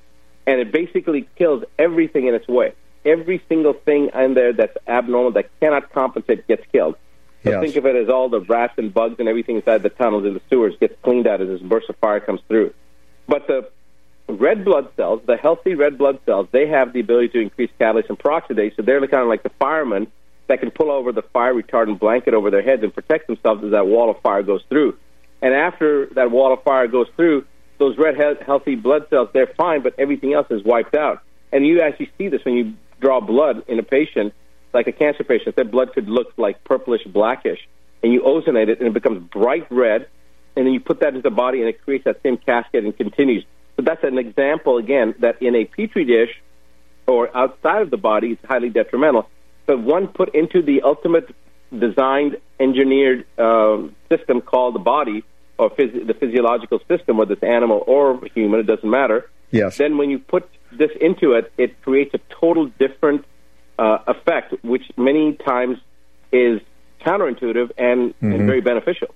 And 0.46 0.60
it 0.60 0.72
basically 0.72 1.28
kills 1.36 1.64
everything 1.78 2.26
in 2.26 2.34
its 2.34 2.46
way. 2.46 2.74
Every 3.04 3.42
single 3.48 3.72
thing 3.72 4.10
in 4.14 4.34
there 4.34 4.52
that's 4.52 4.76
abnormal, 4.86 5.32
that 5.32 5.48
cannot 5.60 5.92
compensate, 5.92 6.46
gets 6.46 6.64
killed. 6.72 6.96
So 7.44 7.50
Yes. 7.50 7.60
think 7.60 7.76
of 7.76 7.86
it 7.86 7.96
as 7.96 8.08
all 8.08 8.28
the 8.28 8.40
rats 8.40 8.74
and 8.76 8.94
bugs 8.94 9.16
and 9.18 9.28
everything 9.28 9.56
inside 9.56 9.82
the 9.82 9.88
tunnels 9.88 10.24
and 10.24 10.36
the 10.36 10.40
sewers 10.48 10.76
gets 10.78 10.94
cleaned 11.02 11.26
out 11.26 11.40
as 11.40 11.48
this 11.48 11.60
burst 11.60 11.88
of 11.88 11.96
fire 11.96 12.20
comes 12.20 12.40
through. 12.48 12.72
But 13.26 13.48
the 13.48 13.68
red 14.28 14.64
blood 14.64 14.88
cells, 14.96 15.22
the 15.26 15.36
healthy 15.36 15.74
red 15.74 15.98
blood 15.98 16.20
cells, 16.24 16.46
they 16.52 16.68
have 16.68 16.92
the 16.92 17.00
ability 17.00 17.28
to 17.30 17.40
increase 17.40 17.70
catalase 17.80 18.08
and 18.08 18.18
peroxidase. 18.18 18.76
So 18.76 18.82
they're 18.82 19.00
kind 19.08 19.22
of 19.22 19.28
like 19.28 19.42
the 19.42 19.50
firemen 19.58 20.06
that 20.46 20.60
can 20.60 20.70
pull 20.70 20.90
over 20.90 21.10
the 21.10 21.22
fire 21.22 21.54
retardant 21.54 21.98
blanket 21.98 22.34
over 22.34 22.50
their 22.50 22.62
heads 22.62 22.82
and 22.84 22.94
protect 22.94 23.26
themselves 23.26 23.64
as 23.64 23.72
that 23.72 23.86
wall 23.86 24.10
of 24.10 24.20
fire 24.20 24.42
goes 24.42 24.62
through. 24.68 24.96
And 25.40 25.52
after 25.52 26.06
that 26.14 26.30
wall 26.30 26.52
of 26.52 26.62
fire 26.62 26.86
goes 26.86 27.08
through, 27.16 27.44
those 27.78 27.98
red 27.98 28.16
he- 28.16 28.44
healthy 28.44 28.76
blood 28.76 29.08
cells, 29.10 29.30
they're 29.32 29.48
fine, 29.48 29.80
but 29.82 29.94
everything 29.98 30.32
else 30.32 30.46
is 30.50 30.62
wiped 30.62 30.94
out. 30.94 31.22
And 31.52 31.66
you 31.66 31.80
actually 31.80 32.10
see 32.16 32.28
this 32.28 32.44
when 32.44 32.54
you 32.54 32.74
draw 33.02 33.20
blood 33.20 33.64
in 33.68 33.78
a 33.78 33.82
patient, 33.82 34.32
like 34.72 34.86
a 34.86 34.92
cancer 34.92 35.24
patient. 35.24 35.56
Their 35.56 35.66
blood 35.66 35.92
could 35.92 36.08
look 36.08 36.32
like 36.38 36.64
purplish 36.64 37.02
blackish, 37.04 37.58
and 38.02 38.12
you 38.12 38.22
ozonate 38.22 38.68
it, 38.68 38.78
and 38.78 38.88
it 38.88 38.94
becomes 38.94 39.28
bright 39.30 39.66
red. 39.70 40.08
And 40.56 40.66
then 40.66 40.72
you 40.72 40.80
put 40.80 41.00
that 41.00 41.08
into 41.08 41.22
the 41.22 41.30
body, 41.30 41.60
and 41.60 41.68
it 41.68 41.82
creates 41.82 42.04
that 42.04 42.22
same 42.22 42.36
cascade 42.36 42.84
and 42.84 42.96
continues. 42.96 43.44
So 43.76 43.82
that's 43.82 44.04
an 44.04 44.18
example 44.18 44.78
again 44.78 45.14
that 45.20 45.42
in 45.42 45.54
a 45.54 45.64
petri 45.64 46.04
dish 46.04 46.30
or 47.06 47.34
outside 47.36 47.82
of 47.82 47.90
the 47.90 47.96
body, 47.96 48.28
it's 48.32 48.44
highly 48.44 48.70
detrimental. 48.70 49.28
But 49.66 49.80
one 49.80 50.08
put 50.08 50.34
into 50.34 50.62
the 50.62 50.82
ultimate 50.82 51.34
designed, 51.76 52.36
engineered 52.60 53.24
um, 53.38 53.96
system 54.10 54.40
called 54.40 54.74
the 54.74 54.80
body 54.80 55.24
or 55.58 55.70
phys- 55.70 56.06
the 56.06 56.14
physiological 56.14 56.80
system, 56.86 57.16
whether 57.16 57.32
it's 57.32 57.42
animal 57.42 57.82
or 57.86 58.20
human, 58.34 58.60
it 58.60 58.66
doesn't 58.66 58.88
matter. 58.88 59.30
Yes. 59.50 59.78
Then 59.78 59.96
when 59.96 60.10
you 60.10 60.18
put 60.18 60.48
this 60.78 60.90
into 61.00 61.32
it, 61.32 61.52
it 61.56 61.80
creates 61.82 62.14
a 62.14 62.20
total 62.28 62.66
different 62.66 63.24
uh, 63.78 63.98
effect, 64.06 64.54
which 64.62 64.84
many 64.96 65.34
times 65.34 65.78
is 66.32 66.60
counterintuitive 67.00 67.70
and, 67.76 68.14
and 68.20 68.46
very 68.46 68.60
beneficial. 68.60 69.08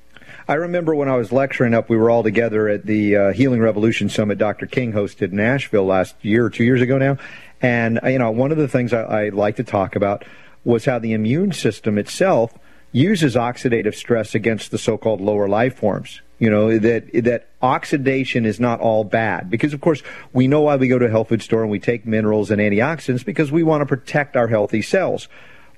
I 0.48 0.54
remember 0.54 0.94
when 0.94 1.08
I 1.08 1.16
was 1.16 1.32
lecturing 1.32 1.74
up, 1.74 1.88
we 1.88 1.96
were 1.96 2.10
all 2.10 2.22
together 2.22 2.68
at 2.68 2.86
the 2.86 3.16
uh, 3.16 3.32
Healing 3.32 3.60
Revolution 3.60 4.08
Summit 4.08 4.38
Dr. 4.38 4.66
King 4.66 4.92
hosted 4.92 5.30
in 5.30 5.36
Nashville 5.36 5.86
last 5.86 6.14
year 6.22 6.46
or 6.46 6.50
two 6.50 6.64
years 6.64 6.80
ago 6.80 6.98
now. 6.98 7.18
And, 7.60 8.00
uh, 8.02 8.08
you 8.08 8.18
know, 8.18 8.30
one 8.30 8.52
of 8.52 8.58
the 8.58 8.68
things 8.68 8.92
I, 8.92 9.02
I 9.02 9.28
like 9.30 9.56
to 9.56 9.64
talk 9.64 9.96
about 9.96 10.24
was 10.64 10.84
how 10.84 10.98
the 10.98 11.12
immune 11.12 11.52
system 11.52 11.98
itself 11.98 12.56
uses 12.92 13.34
oxidative 13.34 13.94
stress 13.94 14.34
against 14.34 14.70
the 14.70 14.78
so-called 14.78 15.20
lower 15.20 15.48
life 15.48 15.76
forms. 15.76 16.20
You 16.38 16.50
know, 16.50 16.78
that, 16.78 17.10
that 17.24 17.48
oxidation 17.62 18.44
is 18.44 18.60
not 18.60 18.80
all 18.80 19.04
bad. 19.04 19.48
Because, 19.48 19.72
of 19.72 19.80
course, 19.80 20.02
we 20.32 20.46
know 20.46 20.60
why 20.60 20.76
we 20.76 20.86
go 20.86 20.98
to 20.98 21.06
a 21.06 21.10
health 21.10 21.30
food 21.30 21.42
store 21.42 21.62
and 21.62 21.70
we 21.70 21.78
take 21.78 22.06
minerals 22.06 22.50
and 22.50 22.60
antioxidants 22.60 23.24
because 23.24 23.50
we 23.50 23.62
want 23.62 23.80
to 23.80 23.86
protect 23.86 24.36
our 24.36 24.48
healthy 24.48 24.82
cells. 24.82 25.28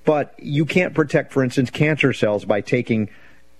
But 0.05 0.35
you 0.39 0.65
can't 0.65 0.95
protect, 0.95 1.33
for 1.33 1.45
instance, 1.45 1.71
cancer 1.71 2.13
cells 2.13 2.45
by 2.45 2.61
taking 2.61 3.09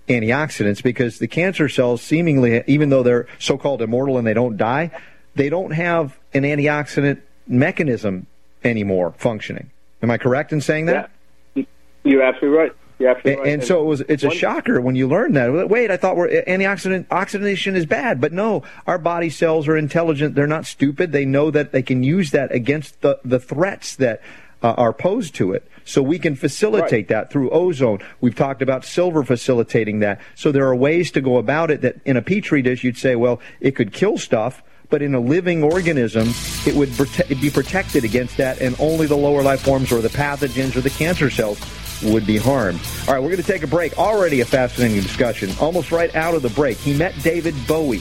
antioxidants 0.09 0.81
because 0.83 1.19
the 1.19 1.27
cancer 1.27 1.69
cells 1.69 2.01
seemingly 2.01 2.63
even 2.65 2.89
though 2.89 3.03
they're 3.03 3.27
so-called 3.37 3.79
immortal 3.79 4.17
and 4.17 4.25
they 4.25 4.33
don't 4.33 4.57
die 4.57 4.89
they 5.35 5.49
don't 5.49 5.69
have 5.69 6.17
an 6.33 6.41
antioxidant 6.41 7.21
mechanism 7.45 8.25
anymore 8.63 9.13
functioning 9.19 9.69
am 10.01 10.09
i 10.09 10.17
correct 10.17 10.51
in 10.51 10.61
saying 10.61 10.87
that 10.87 11.11
Yeah. 11.55 11.63
You're 12.03 12.23
absolutely 12.23 12.57
right. 12.57 12.71
You're 12.99 13.11
and, 13.11 13.25
right. 13.25 13.47
and 13.47 13.63
so 13.63 13.81
it 13.81 13.85
was 13.85 14.01
it's 14.01 14.23
a 14.23 14.29
shocker 14.29 14.81
when 14.81 14.95
you 14.95 15.07
learn 15.07 15.31
that. 15.33 15.69
Wait 15.69 15.89
i 15.89 15.95
thought 15.95 16.17
we're, 16.17 16.27
antioxidant 16.43 17.05
oxidation 17.09 17.77
is 17.77 17.85
bad. 17.85 18.19
But 18.19 18.33
no 18.33 18.63
our 18.85 18.97
body 18.97 19.29
cells 19.29 19.69
are 19.69 19.77
intelligent. 19.77 20.35
They're 20.35 20.47
not 20.47 20.65
stupid. 20.65 21.13
They 21.13 21.25
know 21.25 21.49
that 21.49 21.71
they 21.71 21.81
can 21.81 22.03
use 22.03 22.31
that 22.31 22.51
against 22.53 22.99
the, 23.01 23.19
the 23.23 23.39
threats 23.39 23.95
that 23.95 24.21
uh, 24.61 24.73
are 24.73 24.91
posed 24.91 25.33
to 25.35 25.53
it. 25.53 25.65
So 25.85 26.03
we 26.03 26.19
can 26.19 26.35
facilitate 26.35 26.91
Right. 26.91 27.07
that 27.07 27.31
through 27.31 27.49
ozone. 27.51 27.99
We've 28.19 28.35
talked 28.35 28.61
about 28.61 28.83
silver 28.83 29.23
facilitating 29.23 29.99
that. 29.99 30.19
So 30.35 30.51
there 30.51 30.67
are 30.67 30.75
ways 30.75 31.09
to 31.11 31.21
go 31.21 31.37
about 31.37 31.71
it 31.71 31.81
that 31.81 31.95
in 32.03 32.17
a 32.17 32.21
petri 32.21 32.61
dish 32.61 32.83
you'd 32.83 32.97
say 32.97 33.15
well 33.15 33.39
it 33.61 33.75
could 33.77 33.93
kill 33.93 34.17
stuff. 34.17 34.61
But 34.89 35.03
in 35.03 35.13
a 35.13 35.19
living 35.19 35.63
organism, 35.63 36.29
it 36.65 36.75
would 36.75 36.89
prote- 36.89 37.39
be 37.39 37.51
protected 37.51 38.03
against 38.03 38.37
that, 38.37 38.59
and 38.59 38.75
only 38.79 39.05
the 39.05 39.15
lower 39.15 39.43
life 39.43 39.61
forms 39.61 39.91
or 39.91 40.01
the 40.01 40.09
pathogens 40.09 40.75
or 40.75 40.81
the 40.81 40.89
cancer 40.89 41.29
cells 41.29 41.59
would 42.03 42.25
be 42.25 42.37
harmed. 42.37 42.79
All 43.07 43.13
right, 43.13 43.19
we're 43.21 43.29
going 43.29 43.41
to 43.41 43.51
take 43.51 43.63
a 43.63 43.67
break. 43.67 43.97
Already 43.97 44.41
a 44.41 44.45
fascinating 44.45 45.01
discussion. 45.01 45.51
Almost 45.59 45.91
right 45.91 46.13
out 46.15 46.35
of 46.35 46.41
the 46.41 46.49
break, 46.49 46.77
he 46.77 46.93
met 46.93 47.13
David 47.23 47.55
Bowie. 47.67 47.99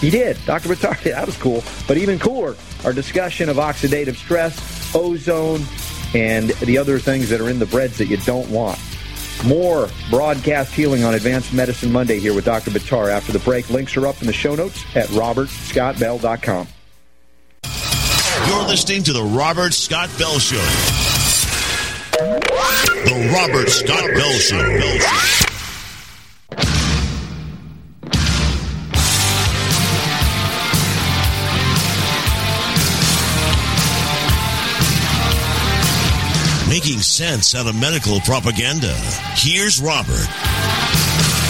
He 0.00 0.10
did. 0.10 0.36
Dr. 0.44 0.68
Batari, 0.68 1.02
that 1.04 1.26
was 1.26 1.36
cool. 1.36 1.62
But 1.86 1.96
even 1.96 2.18
cooler, 2.18 2.56
our 2.84 2.92
discussion 2.92 3.48
of 3.48 3.56
oxidative 3.56 4.16
stress, 4.16 4.94
ozone, 4.94 5.62
and 6.14 6.50
the 6.50 6.78
other 6.78 6.98
things 6.98 7.28
that 7.30 7.40
are 7.40 7.50
in 7.50 7.58
the 7.58 7.66
breads 7.66 7.98
that 7.98 8.06
you 8.06 8.16
don't 8.18 8.48
want. 8.50 8.78
More 9.44 9.88
broadcast 10.10 10.72
healing 10.72 11.04
on 11.04 11.14
Advanced 11.14 11.52
Medicine 11.52 11.92
Monday 11.92 12.18
here 12.18 12.34
with 12.34 12.44
Dr. 12.44 12.70
Buttar 12.70 13.10
after 13.10 13.32
the 13.32 13.40
break. 13.40 13.68
Links 13.68 13.96
are 13.96 14.06
up 14.06 14.20
in 14.20 14.26
the 14.26 14.32
show 14.32 14.54
notes 14.54 14.84
at 14.96 15.08
robertscottbell.com. 15.08 16.68
You're 18.46 18.64
listening 18.64 19.02
to 19.04 19.12
the 19.12 19.22
Robert 19.22 19.74
Scott 19.74 20.10
Bell 20.18 20.38
Show. 20.38 20.60
Robert 23.34 23.68
Scott 23.68 24.10
Bell 24.14 24.32
Show. 24.38 24.56
Making 36.68 37.00
sense 37.00 37.56
out 37.56 37.66
of 37.66 37.74
medical 37.74 38.20
propaganda. 38.20 38.94
Here's 39.34 39.80
Robert. 39.80 40.14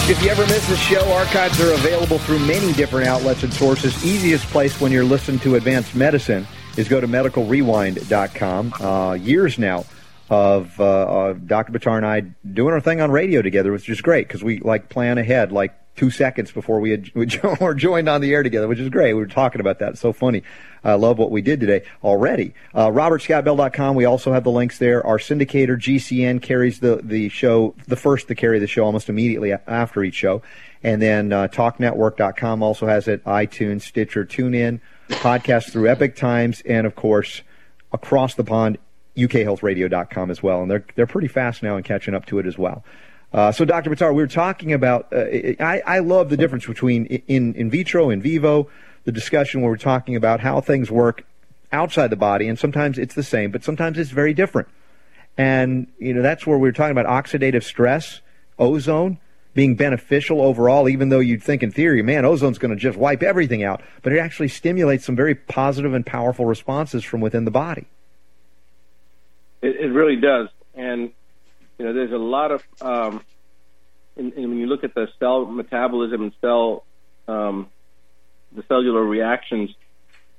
If 0.09 0.23
you 0.23 0.29
ever 0.29 0.47
miss 0.47 0.67
the 0.67 0.77
show, 0.77 1.07
archives 1.13 1.61
are 1.61 1.71
available 1.73 2.17
through 2.17 2.39
many 2.39 2.73
different 2.73 3.07
outlets 3.07 3.43
and 3.43 3.53
sources. 3.53 4.03
Easiest 4.03 4.47
place 4.47 4.81
when 4.81 4.91
you're 4.91 5.03
listening 5.03 5.37
to 5.41 5.53
advanced 5.53 5.93
medicine 5.93 6.47
is 6.77 6.87
go 6.87 6.99
to 6.99 7.07
medicalrewind.com. 7.07 8.73
Uh, 8.73 9.13
years 9.13 9.59
now 9.59 9.85
of 10.29 10.79
uh, 10.79 10.83
uh, 10.83 11.33
Dr. 11.33 11.71
Buttar 11.71 11.97
and 11.97 12.05
I 12.05 12.21
doing 12.51 12.73
our 12.73 12.81
thing 12.81 13.01
on 13.01 13.11
radio 13.11 13.41
together, 13.41 13.71
which 13.71 13.87
is 13.89 14.01
great 14.01 14.27
because 14.27 14.43
we 14.43 14.59
like 14.59 14.89
plan 14.89 15.17
ahead 15.17 15.51
like 15.51 15.73
two 15.95 16.09
seconds 16.09 16.51
before 16.51 16.79
we 16.79 16.91
had, 16.91 17.09
we 17.15 17.27
were 17.59 17.73
joined 17.73 18.09
on 18.09 18.21
the 18.21 18.33
air 18.33 18.43
together, 18.43 18.67
which 18.67 18.79
is 18.79 18.89
great. 18.89 19.13
We 19.13 19.19
were 19.19 19.27
talking 19.27 19.61
about 19.61 19.79
that. 19.79 19.91
It's 19.91 20.01
so 20.01 20.13
funny. 20.13 20.43
I 20.83 20.93
love 20.93 21.17
what 21.17 21.31
we 21.31 21.41
did 21.41 21.59
today 21.59 21.83
already. 22.03 22.53
Uh, 22.73 22.89
RobertScottBell.com. 22.89 23.95
We 23.95 24.05
also 24.05 24.33
have 24.33 24.43
the 24.43 24.51
links 24.51 24.77
there. 24.77 25.05
Our 25.05 25.17
syndicator, 25.17 25.77
GCN, 25.77 26.41
carries 26.41 26.79
the, 26.79 27.01
the 27.03 27.29
show, 27.29 27.73
the 27.87 27.95
first 27.95 28.27
to 28.27 28.35
carry 28.35 28.59
the 28.59 28.67
show 28.67 28.85
almost 28.85 29.09
immediately 29.09 29.53
after 29.53 30.03
each 30.03 30.15
show. 30.15 30.43
And 30.83 31.01
then 31.01 31.33
uh, 31.33 31.47
TalkNetwork.com 31.47 32.61
also 32.61 32.85
has 32.85 33.07
it, 33.07 33.23
iTunes, 33.23 33.81
Stitcher, 33.81 34.25
TuneIn, 34.25 34.81
podcasts 35.09 35.71
through 35.71 35.89
Epic 35.89 36.15
Times, 36.15 36.61
and 36.61 36.85
of 36.85 36.95
course, 36.95 37.41
across 37.91 38.35
the 38.35 38.43
pond, 38.43 38.77
UKHealthRadio.com 39.17 40.31
as 40.31 40.43
well. 40.43 40.61
And 40.61 40.69
they're, 40.69 40.85
they're 40.95 41.07
pretty 41.07 41.27
fast 41.27 41.63
now 41.63 41.75
and 41.75 41.85
catching 41.85 42.13
up 42.13 42.25
to 42.27 42.39
it 42.39 42.45
as 42.45 42.57
well. 42.57 42.83
Uh, 43.33 43.51
so, 43.51 43.65
Dr. 43.65 43.89
Buttar, 43.89 44.13
we 44.13 44.23
were 44.23 44.27
talking 44.27 44.71
about. 44.71 45.11
Uh, 45.11 45.25
I, 45.59 45.81
I 45.85 45.99
love 45.99 46.29
the 46.29 46.37
difference 46.37 46.65
between 46.65 47.05
in 47.05 47.53
in 47.55 47.69
vitro, 47.69 48.09
in 48.09 48.21
vivo, 48.21 48.69
the 49.03 49.11
discussion 49.11 49.61
where 49.61 49.71
we're 49.71 49.77
talking 49.77 50.15
about 50.15 50.39
how 50.39 50.61
things 50.61 50.89
work 50.89 51.25
outside 51.71 52.11
the 52.11 52.15
body, 52.15 52.47
and 52.47 52.57
sometimes 52.57 52.97
it's 52.97 53.13
the 53.13 53.23
same, 53.23 53.51
but 53.51 53.63
sometimes 53.63 53.97
it's 53.97 54.11
very 54.11 54.33
different. 54.33 54.69
And 55.37 55.87
you 55.99 56.13
know 56.13 56.21
that's 56.21 56.47
where 56.47 56.57
we 56.57 56.69
were 56.69 56.71
talking 56.71 56.97
about 56.97 57.07
oxidative 57.07 57.63
stress, 57.63 58.21
ozone 58.57 59.19
being 59.55 59.75
beneficial 59.75 60.41
overall, 60.41 60.87
even 60.87 61.09
though 61.09 61.19
you'd 61.19 61.41
think 61.41 61.63
in 61.63 61.71
theory, 61.71 62.03
man, 62.03 62.25
ozone's 62.25 62.57
going 62.57 62.71
to 62.71 62.77
just 62.77 62.97
wipe 62.97 63.23
everything 63.23 63.63
out, 63.63 63.81
but 64.03 64.11
it 64.11 64.19
actually 64.19 64.49
stimulates 64.49 65.05
some 65.05 65.15
very 65.15 65.33
positive 65.33 65.93
and 65.93 66.05
powerful 66.05 66.45
responses 66.45 67.03
from 67.03 67.21
within 67.21 67.45
the 67.45 67.51
body. 67.51 67.87
It, 69.65 69.77
it 69.77 69.91
really 69.91 70.17
does, 70.17 70.49
and 70.75 71.11
you 71.77 71.85
know, 71.85 71.93
there's 71.93 72.11
a 72.11 72.17
lot 72.17 72.51
of, 72.51 72.63
um, 72.81 73.21
and, 74.15 74.31
and 74.33 74.49
when 74.49 74.59
you 74.59 74.67
look 74.67 74.83
at 74.83 74.93
the 74.93 75.07
cell 75.19 75.45
metabolism 75.45 76.21
and 76.21 76.31
cell, 76.39 76.85
um, 77.27 77.69
the 78.55 78.63
cellular 78.67 79.03
reactions, 79.03 79.71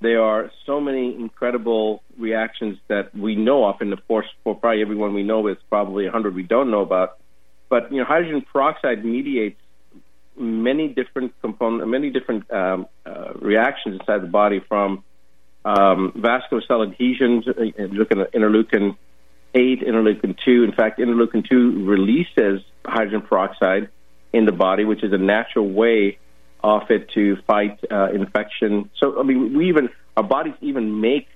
there 0.01 0.23
are 0.23 0.51
so 0.65 0.81
many 0.81 1.15
incredible 1.15 2.03
reactions 2.19 2.79
that 2.89 3.15
we 3.15 3.35
know 3.35 3.65
of, 3.65 3.81
and 3.81 3.93
of 3.93 4.07
course, 4.07 4.27
for 4.45 4.55
probably 4.55 4.83
everyone 4.83 5.13
we 5.13 5.23
know, 5.23 5.47
it's 5.49 5.63
probably 5.69 6.07
a 6.07 6.11
hundred 6.11 6.35
we 6.35 6.43
don't 6.43 6.71
know 6.71 6.83
about. 6.83 7.19
But 7.69 7.91
you 7.91 7.99
know, 7.99 8.05
hydrogen 8.05 8.43
peroxide 8.43 9.05
mediates 9.05 9.61
many 10.37 10.89
different 10.89 11.33
component, 11.41 11.89
many 11.89 12.11
different 12.11 12.49
um, 12.53 12.87
uh, 13.05 13.33
reactions 13.35 13.99
inside 13.99 14.23
the 14.23 14.29
body, 14.29 14.61
from 14.61 15.03
um, 15.65 16.13
vascular 16.15 16.63
cell 16.69 16.83
adhesions. 16.83 17.49
Uh, 17.49 17.83
looking 17.91 18.21
at 18.21 18.33
interleukin 18.33 18.97
8, 19.57 19.81
interleukin 19.81 20.37
2. 20.45 20.65
In 20.65 20.73
fact, 20.73 20.99
interleukin 20.99 21.49
2 21.49 21.87
releases 21.87 22.61
hydrogen 22.85 23.23
peroxide 23.23 23.89
in 24.33 24.45
the 24.45 24.53
body, 24.53 24.85
which 24.85 25.03
is 25.03 25.13
a 25.13 25.19
natural 25.19 25.69
way 25.69 26.19
of 26.63 26.83
it 26.91 27.11
to 27.11 27.37
fight 27.47 27.79
uh, 27.91 28.11
infection. 28.13 28.91
So, 28.99 29.19
I 29.19 29.23
mean, 29.23 29.57
we 29.57 29.69
even, 29.69 29.89
our 30.17 30.23
bodies 30.23 30.55
even 30.61 31.01
make 31.01 31.27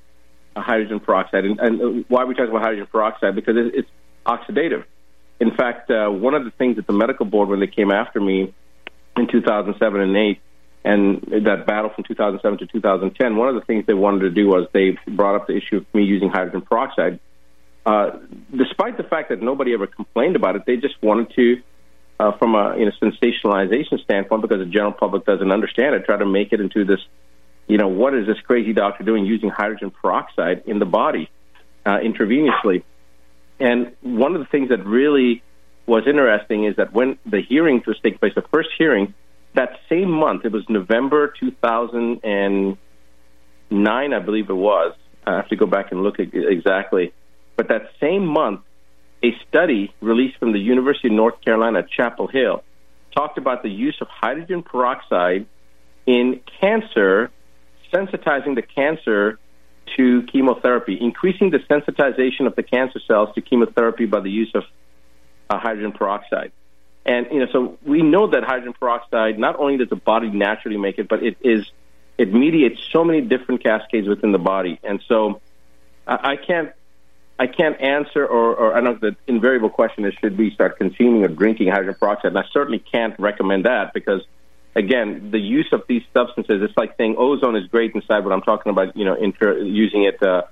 hydrogen 0.56 1.00
peroxide. 1.00 1.44
And, 1.44 1.58
and 1.60 2.04
why 2.08 2.22
are 2.22 2.26
we 2.26 2.34
talking 2.34 2.50
about 2.50 2.62
hydrogen 2.62 2.88
peroxide? 2.90 3.34
Because 3.34 3.56
it, 3.56 3.74
it's 3.74 3.88
oxidative. 4.26 4.84
in 5.40 5.54
fact, 5.54 5.90
uh, 5.90 6.08
one 6.08 6.34
of 6.34 6.44
the 6.44 6.50
things 6.50 6.76
that 6.76 6.86
the 6.86 6.92
medical 6.92 7.24
board, 7.24 7.48
when 7.48 7.60
they 7.60 7.66
came 7.66 7.90
after 7.90 8.20
me 8.20 8.52
in 9.16 9.26
2007 9.28 10.00
and 10.00 10.16
8, 10.16 10.40
and 10.82 11.46
that 11.46 11.66
battle 11.66 11.90
from 11.94 12.04
2007 12.04 12.58
to 12.58 12.66
2010, 12.66 13.36
one 13.36 13.48
of 13.48 13.54
the 13.54 13.60
things 13.62 13.84
they 13.86 13.94
wanted 13.94 14.20
to 14.20 14.30
do 14.30 14.46
was 14.46 14.66
they 14.72 14.98
brought 15.06 15.36
up 15.36 15.46
the 15.46 15.56
issue 15.56 15.78
of 15.78 15.86
me 15.94 16.04
using 16.04 16.28
hydrogen 16.28 16.62
peroxide. 16.62 17.18
Uh, 17.84 18.18
despite 18.54 18.96
the 18.96 19.02
fact 19.02 19.30
that 19.30 19.40
nobody 19.40 19.72
ever 19.72 19.86
complained 19.86 20.36
about 20.36 20.56
it, 20.56 20.62
they 20.66 20.76
just 20.76 21.00
wanted 21.02 21.32
to, 21.34 21.62
uh, 22.18 22.32
from 22.32 22.54
a 22.54 22.76
you 22.76 22.84
know, 22.84 22.92
sensationalization 23.02 24.02
standpoint, 24.02 24.42
because 24.42 24.58
the 24.58 24.66
general 24.66 24.92
public 24.92 25.24
doesn't 25.24 25.50
understand 25.50 25.94
it, 25.94 26.04
try 26.04 26.16
to 26.16 26.26
make 26.26 26.52
it 26.52 26.60
into 26.60 26.84
this, 26.84 27.00
you 27.66 27.78
know, 27.78 27.88
what 27.88 28.14
is 28.14 28.26
this 28.26 28.38
crazy 28.40 28.72
doctor 28.72 29.04
doing 29.04 29.24
using 29.24 29.48
hydrogen 29.48 29.90
peroxide 29.90 30.62
in 30.66 30.78
the 30.78 30.84
body 30.84 31.30
uh, 31.86 31.98
intravenously? 31.98 32.82
And 33.58 33.92
one 34.02 34.34
of 34.34 34.40
the 34.40 34.46
things 34.46 34.70
that 34.70 34.84
really 34.84 35.42
was 35.86 36.06
interesting 36.06 36.64
is 36.64 36.76
that 36.76 36.92
when 36.92 37.18
the 37.26 37.40
hearings 37.40 37.86
was 37.86 37.98
taking 38.02 38.18
place, 38.18 38.34
the 38.34 38.42
first 38.42 38.70
hearing, 38.78 39.14
that 39.54 39.80
same 39.88 40.10
month, 40.10 40.44
it 40.44 40.52
was 40.52 40.68
November 40.68 41.32
2009, 41.40 44.12
I 44.12 44.18
believe 44.20 44.50
it 44.50 44.54
was. 44.54 44.94
I 45.26 45.36
have 45.36 45.48
to 45.48 45.56
go 45.56 45.66
back 45.66 45.92
and 45.92 46.02
look 46.02 46.18
exactly. 46.18 47.12
But 47.60 47.68
that 47.68 47.90
same 48.00 48.24
month, 48.24 48.62
a 49.22 49.36
study 49.46 49.92
released 50.00 50.38
from 50.38 50.52
the 50.52 50.58
University 50.58 51.08
of 51.08 51.12
North 51.12 51.42
Carolina 51.42 51.80
at 51.80 51.90
Chapel 51.90 52.26
Hill 52.26 52.64
talked 53.14 53.36
about 53.36 53.62
the 53.62 53.68
use 53.68 53.98
of 54.00 54.08
hydrogen 54.08 54.62
peroxide 54.62 55.44
in 56.06 56.40
cancer, 56.58 57.30
sensitizing 57.92 58.54
the 58.54 58.62
cancer 58.62 59.38
to 59.94 60.22
chemotherapy, 60.22 60.96
increasing 60.98 61.50
the 61.50 61.58
sensitization 61.58 62.46
of 62.46 62.56
the 62.56 62.62
cancer 62.62 62.98
cells 63.06 63.28
to 63.34 63.42
chemotherapy 63.42 64.06
by 64.06 64.20
the 64.20 64.30
use 64.30 64.52
of 64.54 64.64
uh, 65.50 65.58
hydrogen 65.58 65.92
peroxide. 65.92 66.52
And 67.04 67.26
you 67.30 67.40
know, 67.40 67.52
so 67.52 67.78
we 67.84 68.00
know 68.00 68.28
that 68.28 68.42
hydrogen 68.42 68.72
peroxide 68.72 69.38
not 69.38 69.56
only 69.58 69.76
does 69.76 69.90
the 69.90 69.96
body 69.96 70.30
naturally 70.30 70.78
make 70.78 70.98
it, 70.98 71.08
but 71.08 71.22
it 71.22 71.36
is 71.42 71.70
it 72.16 72.32
mediates 72.32 72.80
so 72.90 73.04
many 73.04 73.20
different 73.20 73.62
cascades 73.62 74.08
within 74.08 74.32
the 74.32 74.38
body. 74.38 74.80
And 74.82 75.02
so 75.06 75.42
I, 76.06 76.30
I 76.32 76.36
can't 76.36 76.72
I 77.40 77.46
can't 77.46 77.80
answer, 77.80 78.26
or, 78.26 78.54
or 78.54 78.74
I 78.74 78.82
know 78.82 78.98
the 79.00 79.16
invariable 79.26 79.70
question 79.70 80.04
is 80.04 80.12
should 80.20 80.36
we 80.36 80.50
start 80.50 80.76
consuming 80.76 81.24
or 81.24 81.28
drinking 81.28 81.68
hydrogen 81.68 81.96
peroxide? 81.98 82.32
And 82.32 82.38
I 82.38 82.44
certainly 82.52 82.80
can't 82.80 83.18
recommend 83.18 83.64
that 83.64 83.94
because 83.94 84.20
again, 84.76 85.30
the 85.30 85.38
use 85.38 85.68
of 85.72 85.84
these 85.88 86.02
substances, 86.12 86.60
it's 86.62 86.76
like 86.76 86.98
saying 86.98 87.16
ozone 87.16 87.56
is 87.56 87.66
great 87.68 87.94
inside, 87.94 88.24
but 88.24 88.32
I'm 88.34 88.42
talking 88.42 88.68
about, 88.68 88.94
you 88.94 89.06
know, 89.06 89.14
inter- 89.14 89.56
using 89.56 90.04
it 90.04 90.22
uh, 90.22 90.42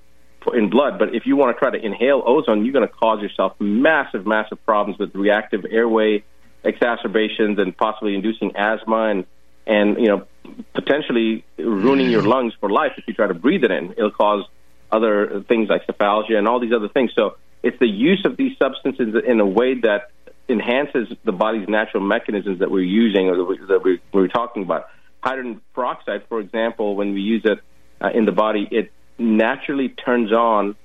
in 0.54 0.70
blood. 0.70 0.98
But 0.98 1.14
if 1.14 1.26
you 1.26 1.36
want 1.36 1.54
to 1.54 1.58
try 1.58 1.70
to 1.70 1.84
inhale 1.84 2.22
ozone, 2.24 2.64
you're 2.64 2.72
going 2.72 2.88
to 2.88 2.94
cause 2.94 3.20
yourself 3.20 3.54
massive, 3.60 4.26
massive 4.26 4.64
problems 4.64 4.98
with 4.98 5.14
reactive 5.14 5.66
airway 5.70 6.24
exacerbations 6.64 7.58
and 7.58 7.76
possibly 7.76 8.14
inducing 8.14 8.56
asthma 8.56 9.10
and, 9.10 9.26
and 9.66 9.98
you 9.98 10.06
know, 10.06 10.26
potentially 10.72 11.44
ruining 11.58 12.10
your 12.10 12.22
lungs 12.22 12.54
for 12.58 12.70
life 12.70 12.92
if 12.96 13.04
you 13.06 13.12
try 13.12 13.26
to 13.26 13.34
breathe 13.34 13.62
it 13.62 13.70
in. 13.70 13.92
It'll 13.92 14.10
cause 14.10 14.46
other 14.90 15.44
things 15.48 15.68
like 15.68 15.86
cephalosia 15.86 16.36
and 16.36 16.48
all 16.48 16.60
these 16.60 16.72
other 16.72 16.88
things. 16.88 17.10
So 17.14 17.36
it's 17.62 17.78
the 17.78 17.88
use 17.88 18.22
of 18.24 18.36
these 18.36 18.56
substances 18.58 19.14
in 19.26 19.40
a 19.40 19.46
way 19.46 19.74
that 19.80 20.10
enhances 20.48 21.08
the 21.24 21.32
body's 21.32 21.68
natural 21.68 22.02
mechanisms 22.02 22.60
that 22.60 22.70
we're 22.70 22.80
using 22.80 23.28
or 23.28 23.36
that, 23.66 23.82
we, 23.84 24.20
are 24.20 24.28
talking 24.28 24.62
about. 24.62 24.88
Hydrogen 25.20 25.60
peroxide, 25.74 26.22
for 26.28 26.40
example, 26.40 26.96
when 26.96 27.12
we 27.12 27.20
use 27.20 27.42
it 27.44 27.58
uh, 28.00 28.10
in 28.14 28.24
the 28.24 28.32
body, 28.32 28.66
it 28.70 28.92
naturally 29.18 29.88
turns 29.88 30.32
on, 30.32 30.76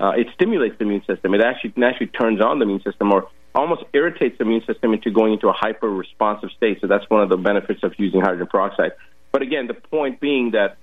uh, 0.00 0.12
it 0.16 0.28
stimulates 0.34 0.76
the 0.78 0.84
immune 0.84 1.04
system. 1.06 1.34
It 1.34 1.42
actually 1.42 1.74
naturally 1.76 2.08
turns 2.08 2.40
on 2.40 2.58
the 2.58 2.64
immune 2.64 2.82
system 2.82 3.12
or 3.12 3.28
almost 3.54 3.84
irritates 3.92 4.38
the 4.38 4.44
immune 4.44 4.64
system 4.66 4.92
into 4.92 5.10
going 5.10 5.34
into 5.34 5.48
a 5.48 5.52
hyper 5.52 5.88
responsive 5.88 6.50
state. 6.56 6.78
So 6.80 6.86
that's 6.86 7.08
one 7.08 7.22
of 7.22 7.28
the 7.28 7.36
benefits 7.36 7.82
of 7.82 7.94
using 7.98 8.20
hydrogen 8.20 8.48
peroxide. 8.50 8.92
But 9.30 9.42
again, 9.42 9.66
the 9.66 9.74
point 9.74 10.20
being 10.20 10.52
that 10.52 10.78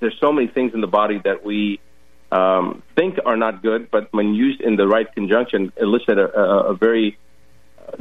there's 0.00 0.16
so 0.20 0.32
many 0.32 0.48
things 0.48 0.74
in 0.74 0.80
the 0.80 0.86
body 0.86 1.20
that 1.24 1.44
we 1.44 1.80
um, 2.32 2.82
think 2.96 3.18
are 3.24 3.36
not 3.36 3.62
good, 3.62 3.90
but 3.90 4.08
when 4.12 4.34
used 4.34 4.60
in 4.62 4.76
the 4.76 4.88
right 4.88 5.12
conjunction, 5.14 5.72
elicit 5.76 6.18
a, 6.18 6.34
a, 6.34 6.72
a 6.72 6.74
very 6.74 7.18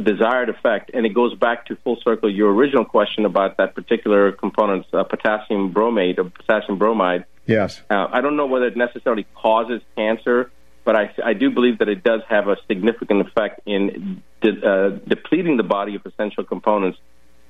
desired 0.02 0.50
effect. 0.50 0.91
And 0.94 1.06
it 1.06 1.13
goes 1.13 1.36
back 1.36 1.65
to 1.65 1.76
full 1.84 1.98
circle 2.02 2.34
your 2.34 2.54
original 2.54 2.86
question 2.86 3.26
about 3.26 3.58
that 3.58 3.76
particular 3.76 4.32
component, 4.32 4.86
uh, 4.94 5.04
potassium 5.04 5.74
bromate 5.74 6.17
or 6.17 6.26
potassium 6.26 6.78
bromide. 6.78 7.26
Yes. 7.46 7.82
Uh, 7.89 8.08
I 8.10 8.22
don't 8.22 8.38
know 8.38 8.46
whether 8.46 8.67
it 8.67 8.78
necessarily 8.78 9.26
causes 9.36 9.82
cancer, 9.98 10.50
but 10.86 10.96
I, 10.96 11.13
I 11.24 11.34
do 11.34 11.52
believe 11.52 11.80
that 11.80 11.89
it 11.89 12.02
does 12.04 12.22
have 12.30 12.48
a 12.48 12.56
significant 12.67 13.28
effect 13.28 13.62
in 13.65 14.24
de- 14.41 14.65
uh, 14.65 14.89
depleting 15.08 15.58
the 15.58 15.63
body 15.63 15.96
of 15.96 16.06
essential 16.06 16.46
components, 16.46 16.98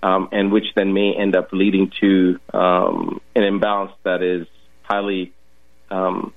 um, 0.02 0.30
and 0.32 0.52
which 0.52 0.66
then 0.76 0.94
may 0.94 1.14
end 1.14 1.36
up 1.36 1.50
leading 1.52 1.92
to 2.02 2.40
um, 2.54 3.22
an 3.36 3.44
imbalance 3.44 3.92
that 4.04 4.24
is 4.24 4.48
highly 4.82 5.32
um, 5.92 6.34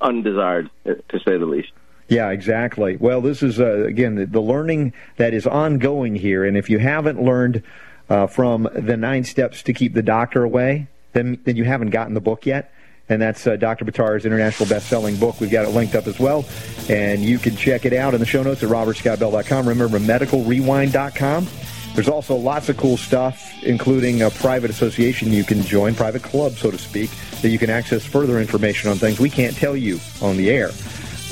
undesired, 0.00 0.70
to 0.84 1.18
say 1.24 1.36
the 1.36 1.46
least. 1.46 1.72
Yeah, 2.08 2.30
exactly. 2.30 2.96
Well, 2.96 3.20
this 3.20 3.40
is, 3.40 3.60
uh, 3.60 3.84
again, 3.84 4.28
the, 4.30 4.40
learning 4.40 4.92
that 5.16 5.32
is 5.32 5.46
ongoing 5.46 6.16
here. 6.16 6.44
And 6.44 6.56
if 6.56 6.68
you 6.68 6.80
haven't 6.80 7.22
learned 7.22 7.62
uh, 8.08 8.26
from 8.26 8.68
the 8.74 8.96
nine 8.96 9.22
steps 9.22 9.62
to 9.62 9.72
keep 9.72 9.94
the 9.94 10.02
doctor 10.02 10.42
away, 10.42 10.88
then, 11.12 11.38
then 11.44 11.56
you 11.56 11.62
haven't 11.62 11.90
gotten 11.90 12.14
the 12.14 12.20
book 12.20 12.46
yet. 12.46 12.72
And 13.08 13.22
that's 13.22 13.46
uh, 13.46 13.56
Dr. 13.56 13.84
Buttar's 13.84 14.24
international 14.24 14.68
best-selling 14.68 15.16
book. 15.16 15.40
We've 15.40 15.50
got 15.50 15.66
it 15.66 15.70
linked 15.70 15.94
up 15.94 16.08
as 16.08 16.18
well. 16.18 16.44
And 16.88 17.22
you 17.22 17.38
can 17.38 17.54
check 17.54 17.84
it 17.84 17.92
out 17.92 18.12
in 18.12 18.20
the 18.20 18.26
show 18.26 18.42
notes 18.42 18.64
at 18.64 18.70
robertscottbell.com. 18.70 19.68
Remember, 19.68 20.00
medicalrewind.com. 20.00 21.46
There's 21.94 22.08
also 22.08 22.36
lots 22.36 22.68
of 22.68 22.76
cool 22.76 22.96
stuff, 22.96 23.52
including 23.62 24.22
a 24.22 24.30
private 24.30 24.70
association 24.70 25.32
you 25.32 25.44
can 25.44 25.62
join, 25.62 25.94
private 25.94 26.22
club, 26.22 26.52
so 26.52 26.70
to 26.70 26.78
speak, 26.78 27.10
that 27.42 27.48
you 27.50 27.58
can 27.58 27.70
access 27.70 28.04
further 28.04 28.40
information 28.40 28.90
on 28.90 28.96
things 28.96 29.18
we 29.18 29.30
can't 29.30 29.56
tell 29.56 29.76
you 29.76 29.98
on 30.22 30.36
the 30.36 30.50
air. 30.50 30.70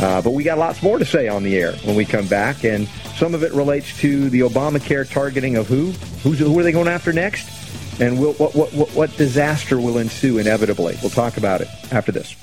Uh, 0.00 0.22
but 0.22 0.30
we 0.30 0.44
got 0.44 0.58
lots 0.58 0.82
more 0.82 0.98
to 0.98 1.04
say 1.04 1.26
on 1.28 1.42
the 1.42 1.58
air 1.58 1.72
when 1.84 1.96
we 1.96 2.04
come 2.04 2.26
back, 2.28 2.64
and 2.64 2.86
some 3.16 3.34
of 3.34 3.42
it 3.42 3.52
relates 3.52 3.98
to 3.98 4.30
the 4.30 4.40
Obamacare 4.40 5.10
targeting 5.10 5.56
of 5.56 5.66
who? 5.66 5.90
Who's, 6.22 6.38
who 6.38 6.56
are 6.58 6.62
they 6.62 6.72
going 6.72 6.88
after 6.88 7.12
next? 7.12 8.00
And 8.00 8.20
will, 8.20 8.34
what, 8.34 8.54
what, 8.54 8.72
what, 8.72 8.90
what 8.90 9.16
disaster 9.16 9.80
will 9.80 9.98
ensue 9.98 10.38
inevitably? 10.38 10.96
We'll 11.02 11.10
talk 11.10 11.36
about 11.36 11.60
it 11.60 11.68
after 11.90 12.12
this. 12.12 12.36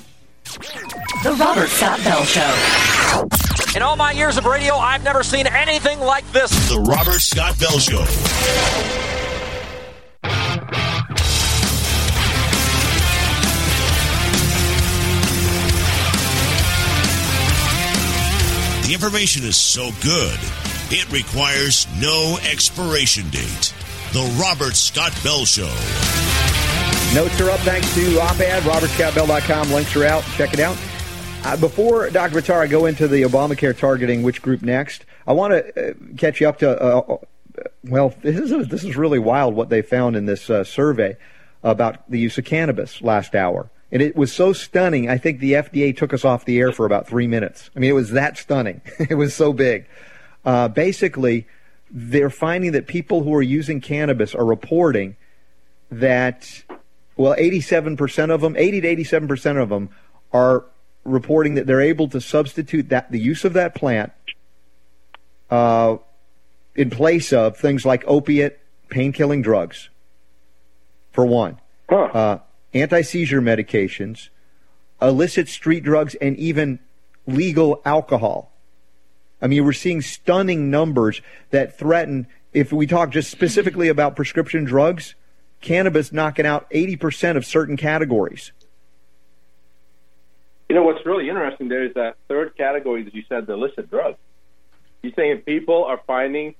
The 1.22 1.34
Robert 1.40 1.68
Scott 1.68 1.98
Bell 2.04 2.24
Show. 2.24 3.26
In 3.74 3.82
all 3.82 3.96
my 3.96 4.12
years 4.12 4.36
of 4.36 4.44
radio, 4.44 4.74
I've 4.74 5.02
never 5.02 5.22
seen 5.22 5.46
anything 5.46 5.98
like 6.00 6.30
this. 6.32 6.50
The 6.68 6.80
Robert 6.80 7.20
Scott 7.20 7.58
Bell 7.58 7.78
Show. 7.78 9.15
The 18.86 18.94
information 18.94 19.42
is 19.42 19.56
so 19.56 19.90
good, 20.00 20.38
it 20.92 21.10
requires 21.10 21.88
no 22.00 22.38
expiration 22.48 23.28
date. 23.30 23.74
The 24.12 24.38
Robert 24.40 24.76
Scott 24.76 25.12
Bell 25.24 25.44
Show. 25.44 25.74
Notes 27.12 27.40
are 27.40 27.50
up 27.50 27.58
thanks 27.60 27.92
to 27.96 28.20
op-ed, 28.20 28.62
robertscottbell.com. 28.62 29.72
Links 29.72 29.96
are 29.96 30.04
out. 30.04 30.22
Check 30.36 30.54
it 30.54 30.60
out. 30.60 30.78
Uh, 31.42 31.56
before, 31.56 32.10
Dr. 32.10 32.36
Buttar, 32.36 32.60
I 32.60 32.68
go 32.68 32.86
into 32.86 33.08
the 33.08 33.22
Obamacare 33.22 33.76
targeting 33.76 34.22
which 34.22 34.40
group 34.40 34.62
next, 34.62 35.04
I 35.26 35.32
want 35.32 35.52
to 35.52 35.90
uh, 35.90 35.94
catch 36.16 36.40
you 36.40 36.48
up 36.48 36.60
to, 36.60 36.80
uh, 36.80 37.00
uh 37.00 37.16
well, 37.82 38.14
this 38.22 38.38
is, 38.52 38.68
this 38.68 38.84
is 38.84 38.96
really 38.96 39.18
wild 39.18 39.56
what 39.56 39.68
they 39.68 39.82
found 39.82 40.14
in 40.14 40.26
this 40.26 40.48
uh, 40.48 40.62
survey 40.62 41.16
about 41.64 42.08
the 42.08 42.20
use 42.20 42.38
of 42.38 42.44
cannabis 42.44 43.02
last 43.02 43.34
hour. 43.34 43.68
And 43.92 44.02
it 44.02 44.16
was 44.16 44.32
so 44.32 44.52
stunning, 44.52 45.08
I 45.08 45.16
think 45.16 45.38
the 45.38 45.52
FDA 45.52 45.96
took 45.96 46.12
us 46.12 46.24
off 46.24 46.44
the 46.44 46.58
air 46.58 46.72
for 46.72 46.86
about 46.86 47.06
three 47.06 47.26
minutes. 47.26 47.70
I 47.76 47.78
mean, 47.78 47.90
it 47.90 47.94
was 47.94 48.10
that 48.10 48.36
stunning. 48.36 48.80
it 48.98 49.14
was 49.14 49.34
so 49.34 49.52
big. 49.52 49.86
Uh, 50.44 50.68
basically, 50.68 51.46
they're 51.90 52.30
finding 52.30 52.72
that 52.72 52.86
people 52.86 53.22
who 53.22 53.32
are 53.34 53.42
using 53.42 53.80
cannabis 53.80 54.34
are 54.34 54.44
reporting 54.44 55.16
that, 55.90 56.64
well, 57.16 57.34
87% 57.36 58.30
of 58.30 58.40
them, 58.40 58.56
80 58.56 58.80
to 58.80 58.96
87% 58.96 59.62
of 59.62 59.68
them 59.68 59.90
are 60.32 60.64
reporting 61.04 61.54
that 61.54 61.66
they're 61.66 61.80
able 61.80 62.08
to 62.08 62.20
substitute 62.20 62.88
that 62.88 63.12
the 63.12 63.20
use 63.20 63.44
of 63.44 63.52
that 63.52 63.74
plant 63.74 64.12
uh, 65.50 65.96
in 66.74 66.90
place 66.90 67.32
of 67.32 67.56
things 67.56 67.86
like 67.86 68.02
opiate, 68.06 68.58
pain 68.88 69.12
killing 69.12 69.42
drugs, 69.42 69.88
for 71.12 71.24
one. 71.24 71.58
Huh. 71.88 71.96
Uh, 71.96 72.38
anti 72.76 73.02
seizure 73.02 73.42
medications, 73.42 74.28
illicit 75.00 75.48
street 75.48 75.82
drugs, 75.82 76.14
and 76.16 76.36
even 76.36 76.78
legal 77.26 77.80
alcohol. 77.84 78.52
I 79.40 79.48
mean, 79.48 79.64
we're 79.64 79.72
seeing 79.72 80.00
stunning 80.00 80.70
numbers 80.70 81.20
that 81.50 81.78
threaten, 81.78 82.26
if 82.52 82.72
we 82.72 82.86
talk 82.86 83.10
just 83.10 83.30
specifically 83.30 83.88
about 83.88 84.16
prescription 84.16 84.64
drugs, 84.64 85.14
cannabis 85.60 86.12
knocking 86.12 86.46
out 86.46 86.70
80% 86.70 87.36
of 87.36 87.44
certain 87.44 87.76
categories. 87.76 88.52
You 90.68 90.74
know, 90.74 90.82
what's 90.82 91.04
really 91.04 91.28
interesting 91.28 91.68
there 91.68 91.84
is 91.84 91.94
that 91.94 92.16
third 92.28 92.56
category 92.56 93.04
that 93.04 93.14
you 93.14 93.24
said, 93.28 93.46
the 93.46 93.52
illicit 93.52 93.90
drugs. 93.90 94.18
You're 95.02 95.12
saying 95.14 95.42
people 95.42 95.84
are 95.84 96.00
finding 96.06 96.54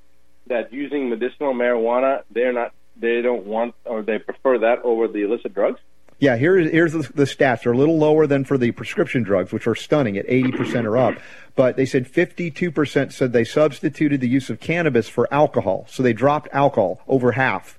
that 0.46 0.72
using 0.72 1.08
medicinal 1.08 1.54
marijuana, 1.54 2.22
they're 2.30 2.52
not, 2.52 2.72
they 2.96 3.20
don't 3.20 3.46
want 3.46 3.74
or 3.84 4.02
they 4.02 4.18
prefer 4.18 4.58
that 4.58 4.82
over 4.84 5.08
the 5.08 5.22
illicit 5.22 5.54
drugs? 5.54 5.80
Yeah, 6.18 6.36
here's 6.36 6.70
here's 6.70 6.92
the, 6.92 7.10
the 7.14 7.24
stats. 7.24 7.62
They're 7.62 7.72
a 7.72 7.76
little 7.76 7.98
lower 7.98 8.26
than 8.26 8.44
for 8.44 8.56
the 8.56 8.70
prescription 8.70 9.22
drugs, 9.22 9.52
which 9.52 9.66
are 9.66 9.74
stunning 9.74 10.16
at 10.16 10.26
80% 10.26 10.84
or 10.84 10.96
up. 10.96 11.16
But 11.54 11.76
they 11.76 11.86
said 11.86 12.10
52% 12.10 13.12
said 13.12 13.32
they 13.32 13.44
substituted 13.44 14.20
the 14.20 14.28
use 14.28 14.48
of 14.48 14.60
cannabis 14.60 15.08
for 15.08 15.28
alcohol. 15.32 15.86
So 15.90 16.02
they 16.02 16.12
dropped 16.12 16.48
alcohol 16.52 17.00
over 17.06 17.32
half. 17.32 17.78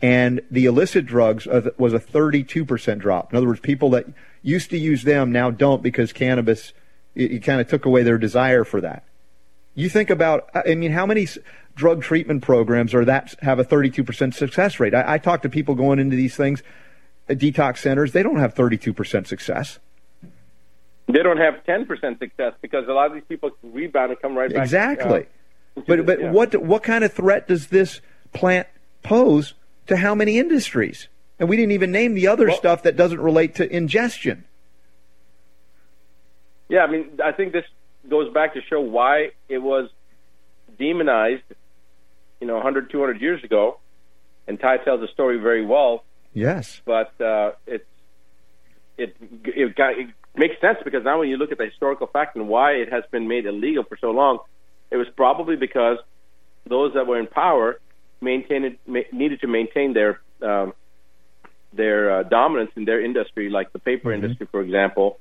And 0.00 0.42
the 0.50 0.66
illicit 0.66 1.06
drugs 1.06 1.46
was 1.46 1.92
a 1.92 2.00
32% 2.00 2.98
drop. 2.98 3.32
In 3.32 3.36
other 3.36 3.46
words, 3.46 3.60
people 3.60 3.90
that 3.90 4.06
used 4.42 4.70
to 4.70 4.78
use 4.78 5.04
them 5.04 5.30
now 5.30 5.52
don't 5.52 5.80
because 5.80 6.12
cannabis, 6.12 6.72
it, 7.14 7.32
it 7.32 7.38
kind 7.44 7.60
of 7.60 7.68
took 7.68 7.84
away 7.84 8.02
their 8.02 8.18
desire 8.18 8.64
for 8.64 8.80
that. 8.80 9.04
You 9.76 9.88
think 9.88 10.10
about, 10.10 10.50
I 10.54 10.74
mean, 10.74 10.90
how 10.90 11.06
many 11.06 11.28
drug 11.76 12.02
treatment 12.02 12.42
programs 12.42 12.94
are 12.94 13.04
that 13.04 13.36
have 13.42 13.60
a 13.60 13.64
32% 13.64 14.34
success 14.34 14.80
rate? 14.80 14.92
I, 14.92 15.14
I 15.14 15.18
talk 15.18 15.42
to 15.42 15.48
people 15.48 15.76
going 15.76 16.00
into 16.00 16.16
these 16.16 16.34
things 16.34 16.64
detox 17.34 17.78
centers, 17.78 18.12
they 18.12 18.22
don't 18.22 18.38
have 18.38 18.54
32% 18.54 19.26
success. 19.26 19.78
They 21.08 21.22
don't 21.22 21.38
have 21.38 21.64
10% 21.66 22.18
success 22.18 22.54
because 22.62 22.86
a 22.88 22.92
lot 22.92 23.06
of 23.06 23.14
these 23.14 23.24
people 23.28 23.50
rebound 23.62 24.12
and 24.12 24.20
come 24.20 24.36
right 24.36 24.52
back. 24.52 24.62
Exactly. 24.62 25.26
Uh, 25.76 25.80
but 25.86 26.06
but 26.06 26.20
yeah. 26.20 26.30
what 26.30 26.54
what 26.62 26.82
kind 26.82 27.02
of 27.02 27.12
threat 27.12 27.48
does 27.48 27.68
this 27.68 28.00
plant 28.32 28.66
pose 29.02 29.54
to 29.86 29.96
how 29.96 30.14
many 30.14 30.38
industries? 30.38 31.08
And 31.38 31.48
we 31.48 31.56
didn't 31.56 31.72
even 31.72 31.90
name 31.90 32.14
the 32.14 32.28
other 32.28 32.48
Well- 32.48 32.56
stuff 32.56 32.82
that 32.84 32.96
doesn't 32.96 33.20
relate 33.20 33.54
to 33.56 33.74
ingestion. 33.74 34.44
Yeah, 36.68 36.84
I 36.84 36.86
mean, 36.86 37.20
I 37.22 37.32
think 37.32 37.52
this 37.52 37.66
goes 38.08 38.32
back 38.32 38.54
to 38.54 38.62
show 38.62 38.80
why 38.80 39.32
it 39.48 39.58
was 39.58 39.90
demonized, 40.78 41.42
you 42.40 42.46
know, 42.46 42.54
100, 42.54 42.90
200 42.90 43.20
years 43.20 43.44
ago. 43.44 43.78
And 44.48 44.58
Ty 44.58 44.78
tells 44.78 45.00
the 45.00 45.08
story 45.08 45.38
very 45.38 45.64
well, 45.64 46.02
Yes. 46.34 46.80
but 46.84 47.20
uh, 47.20 47.52
it's 47.66 47.84
it 48.98 49.16
it, 49.44 49.74
got, 49.76 49.98
it 49.98 50.08
makes 50.34 50.60
sense 50.60 50.78
because 50.84 51.04
now 51.04 51.18
when 51.18 51.28
you 51.28 51.36
look 51.36 51.52
at 51.52 51.58
the 51.58 51.66
historical 51.66 52.06
fact 52.06 52.36
and 52.36 52.48
why 52.48 52.72
it 52.72 52.92
has 52.92 53.04
been 53.10 53.28
made 53.28 53.46
illegal 53.46 53.84
for 53.84 53.96
so 54.00 54.10
long, 54.10 54.38
it 54.90 54.96
was 54.96 55.06
probably 55.16 55.56
because 55.56 55.98
those 56.66 56.94
that 56.94 57.06
were 57.06 57.18
in 57.18 57.26
power 57.26 57.78
maintained 58.20 58.76
ma- 58.86 59.00
needed 59.12 59.40
to 59.40 59.46
maintain 59.46 59.94
their 59.94 60.20
um, 60.42 60.72
their 61.72 62.18
uh, 62.18 62.22
dominance 62.24 62.70
in 62.76 62.84
their 62.84 63.04
industry, 63.04 63.48
like 63.48 63.72
the 63.72 63.78
paper 63.78 64.12
industry, 64.12 64.46
for 64.50 64.60
example. 64.60 65.18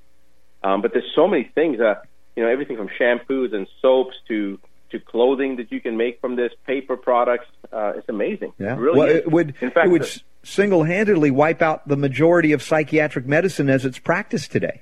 Um, 0.64 0.82
but 0.82 0.94
there's 0.94 1.12
so 1.16 1.28
many 1.28 1.50
things 1.56 1.80
that 1.80 2.04
you 2.36 2.44
know, 2.44 2.50
everything 2.50 2.78
from 2.78 2.90
shampoos 3.00 3.54
and 3.54 3.68
soaps 3.82 4.16
to 4.28 4.60
to 4.92 5.00
clothing 5.00 5.56
that 5.58 5.72
you 5.72 5.80
can 5.82 5.98
make 5.98 6.20
from 6.22 6.36
this 6.36 6.52
paper 6.66 6.96
products. 6.98 7.48
Uh, 7.72 7.94
it's 7.98 8.10
amazing. 8.10 8.54
Yeah. 8.60 8.74
It 8.74 8.80
really 8.80 9.00
well, 9.00 9.08
is. 9.10 9.16
it 9.18 9.32
would 9.32 9.56
In 9.62 9.72
fact, 9.72 9.88
it 9.88 9.92
would 9.92 10.04
the- 10.04 10.22
single-handedly 10.44 11.32
wipe 11.32 11.62
out 11.62 11.88
the 11.88 11.96
majority 11.98 12.52
of 12.52 12.62
psychiatric 12.64 13.26
medicine 13.28 13.70
as 13.70 13.86
it's 13.86 14.00
practiced 14.00 14.52
today. 14.52 14.82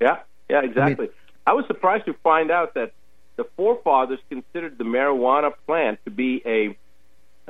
Yeah, 0.00 0.18
yeah, 0.48 0.62
exactly. 0.62 1.10
I, 1.46 1.52
was 1.52 1.66
surprised 1.66 2.06
to 2.06 2.14
find 2.22 2.50
out 2.50 2.74
that 2.74 2.92
the 3.36 3.44
forefathers 3.56 4.18
considered 4.30 4.78
the 4.78 4.84
marijuana 4.84 5.52
plant 5.66 5.98
to 6.04 6.10
be 6.10 6.42
a 6.46 6.76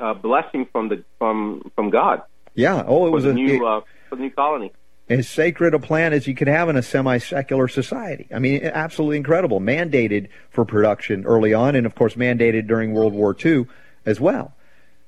uh, 0.01 0.15
blessing 0.15 0.67
from 0.71 0.89
the 0.89 1.03
from 1.19 1.71
from 1.75 1.91
God 1.91 2.23
Yeah. 2.55 2.85
Oh, 2.87 3.07
it 3.07 3.11
was 3.11 3.25
a 3.25 3.33
new 3.35 3.57
it- 3.57 3.63
uh, 3.63 3.81
for 4.09 4.17
the 4.17 4.23
new 4.23 4.31
colony. 4.31 4.73
As 5.09 5.29
sacred 5.29 5.75
a 5.75 5.79
plant 5.79 6.15
as 6.15 6.27
you 6.27 6.35
could 6.35 6.49
have 6.49 6.69
in 6.69 6.77
a 6.77 6.83
semi-secular 6.83 7.69
society. 7.69 8.29
I 8.35 8.39
mean, 8.39 8.63
absolutely 8.63 9.17
incredible. 9.17 9.61
Mandated 9.61 10.29
for 10.51 10.65
production 10.65 11.25
early 11.25 11.55
on, 11.55 11.75
and 11.75 11.87
of 11.87 11.95
course 11.95 12.15
mandated 12.15 12.67
during 12.67 12.93
World 12.93 13.15
War 13.15 13.37
II 13.45 13.67
as 14.05 14.21
well. 14.21 14.55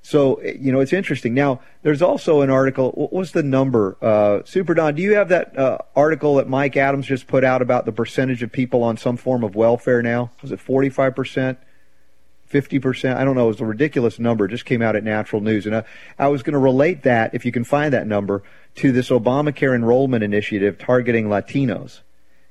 So 0.03 0.41
you 0.43 0.73
know, 0.73 0.81
it's 0.81 0.95
interesting. 0.95 1.35
Now, 1.35 1.61
there's 1.83 2.01
also 2.01 2.41
an 2.41 2.51
article. 2.51 2.93
What 2.93 3.13
was 3.13 3.33
the 3.33 3.43
number? 3.43 3.99
Uh, 4.01 4.43
Super 4.45 4.73
Don, 4.73 4.95
do 4.95 5.03
you 5.03 5.15
have 5.17 5.29
that 5.29 5.59
uh, 5.59 5.79
article 5.95 6.37
that 6.37 6.49
Mike 6.49 6.77
Adams 6.77 7.07
just 7.07 7.27
put 7.27 7.45
out 7.45 7.61
about 7.61 7.85
the 7.85 7.93
percentage 7.93 8.43
of 8.43 8.51
people 8.51 8.83
on 8.83 8.97
some 8.97 9.19
form 9.19 9.45
of 9.45 9.55
welfare 9.55 10.03
now? 10.03 10.31
Was 10.41 10.53
it 10.53 10.61
45 10.61 11.15
percent? 11.15 11.59
50%. 12.51 13.17
I 13.17 13.25
don't 13.25 13.37
know. 13.37 13.45
It 13.45 13.49
was 13.49 13.61
a 13.61 13.67
ridiculous 13.67 14.19
number. 14.19 14.45
It 14.45 14.51
just 14.51 14.65
came 14.65 14.83
out 14.83 14.97
at 14.97 15.05
Natural 15.05 15.41
News. 15.41 15.67
And 15.67 15.77
I, 15.77 15.85
I 16.19 16.29
was 16.29 16.43
going 16.43 16.55
to 16.55 16.59
relate 16.59 17.03
that, 17.05 17.35
if 17.35 17.45
you 17.45 17.53
can 17.53 17.65
find 17.65 17.93
that 17.95 18.07
number, 18.07 18.43
to 18.77 18.93
this 18.93 19.11
Obamacare 19.11 19.75
enrollment 19.75 20.25
initiative 20.25 20.79
targeting 20.79 21.27
Latinos. 21.27 22.01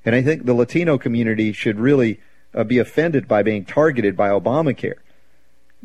And 0.06 0.16
I 0.16 0.22
think 0.22 0.46
the 0.46 0.54
Latino 0.54 0.98
community 0.98 1.52
should 1.52 1.80
really 1.80 2.20
uh, 2.54 2.64
be 2.64 2.78
offended 2.78 3.28
by 3.28 3.44
being 3.44 3.66
targeted 3.66 4.16
by 4.16 4.30
Obamacare 4.30 4.96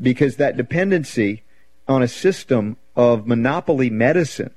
because 0.01 0.37
that 0.37 0.57
dependency 0.57 1.43
on 1.87 2.03
a 2.03 2.09
system 2.09 2.77
of 2.97 3.27
monopoly 3.27 3.91
medicine 3.91 4.51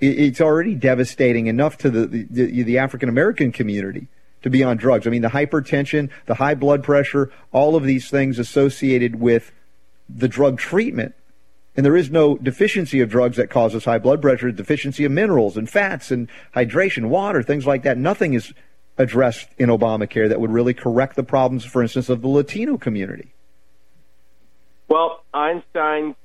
it- 0.00 0.18
it's 0.18 0.40
already 0.40 0.74
devastating 0.74 1.46
enough 1.46 1.78
to 1.78 1.90
the 1.90 2.06
the, 2.06 2.62
the 2.62 2.78
African 2.78 3.08
American 3.08 3.52
community 3.52 4.08
to 4.44 4.50
be 4.50 4.62
on 4.62 4.76
drugs. 4.76 5.06
I 5.06 5.10
mean, 5.10 5.22
the 5.22 5.28
hypertension, 5.28 6.10
the 6.26 6.34
high 6.34 6.54
blood 6.54 6.84
pressure, 6.84 7.32
all 7.50 7.76
of 7.76 7.84
these 7.84 8.10
things 8.10 8.38
associated 8.38 9.18
with 9.18 9.50
the 10.06 10.28
drug 10.28 10.58
treatment. 10.58 11.14
And 11.74 11.84
there 11.84 11.96
is 11.96 12.10
no 12.10 12.36
deficiency 12.36 13.00
of 13.00 13.08
drugs 13.08 13.38
that 13.38 13.48
causes 13.48 13.86
high 13.86 13.98
blood 13.98 14.20
pressure, 14.20 14.52
deficiency 14.52 15.06
of 15.06 15.12
minerals 15.12 15.56
and 15.56 15.68
fats 15.68 16.10
and 16.10 16.28
hydration, 16.54 17.08
water, 17.08 17.42
things 17.42 17.66
like 17.66 17.84
that. 17.84 17.96
Nothing 17.96 18.34
is 18.34 18.52
addressed 18.98 19.48
in 19.56 19.70
Obamacare 19.70 20.28
that 20.28 20.38
would 20.38 20.52
really 20.52 20.74
correct 20.74 21.16
the 21.16 21.24
problems, 21.24 21.64
for 21.64 21.82
instance, 21.82 22.10
of 22.10 22.20
the 22.20 22.28
Latino 22.28 22.76
community. 22.76 23.32
Well, 24.88 25.24
Einstein's 25.32 26.16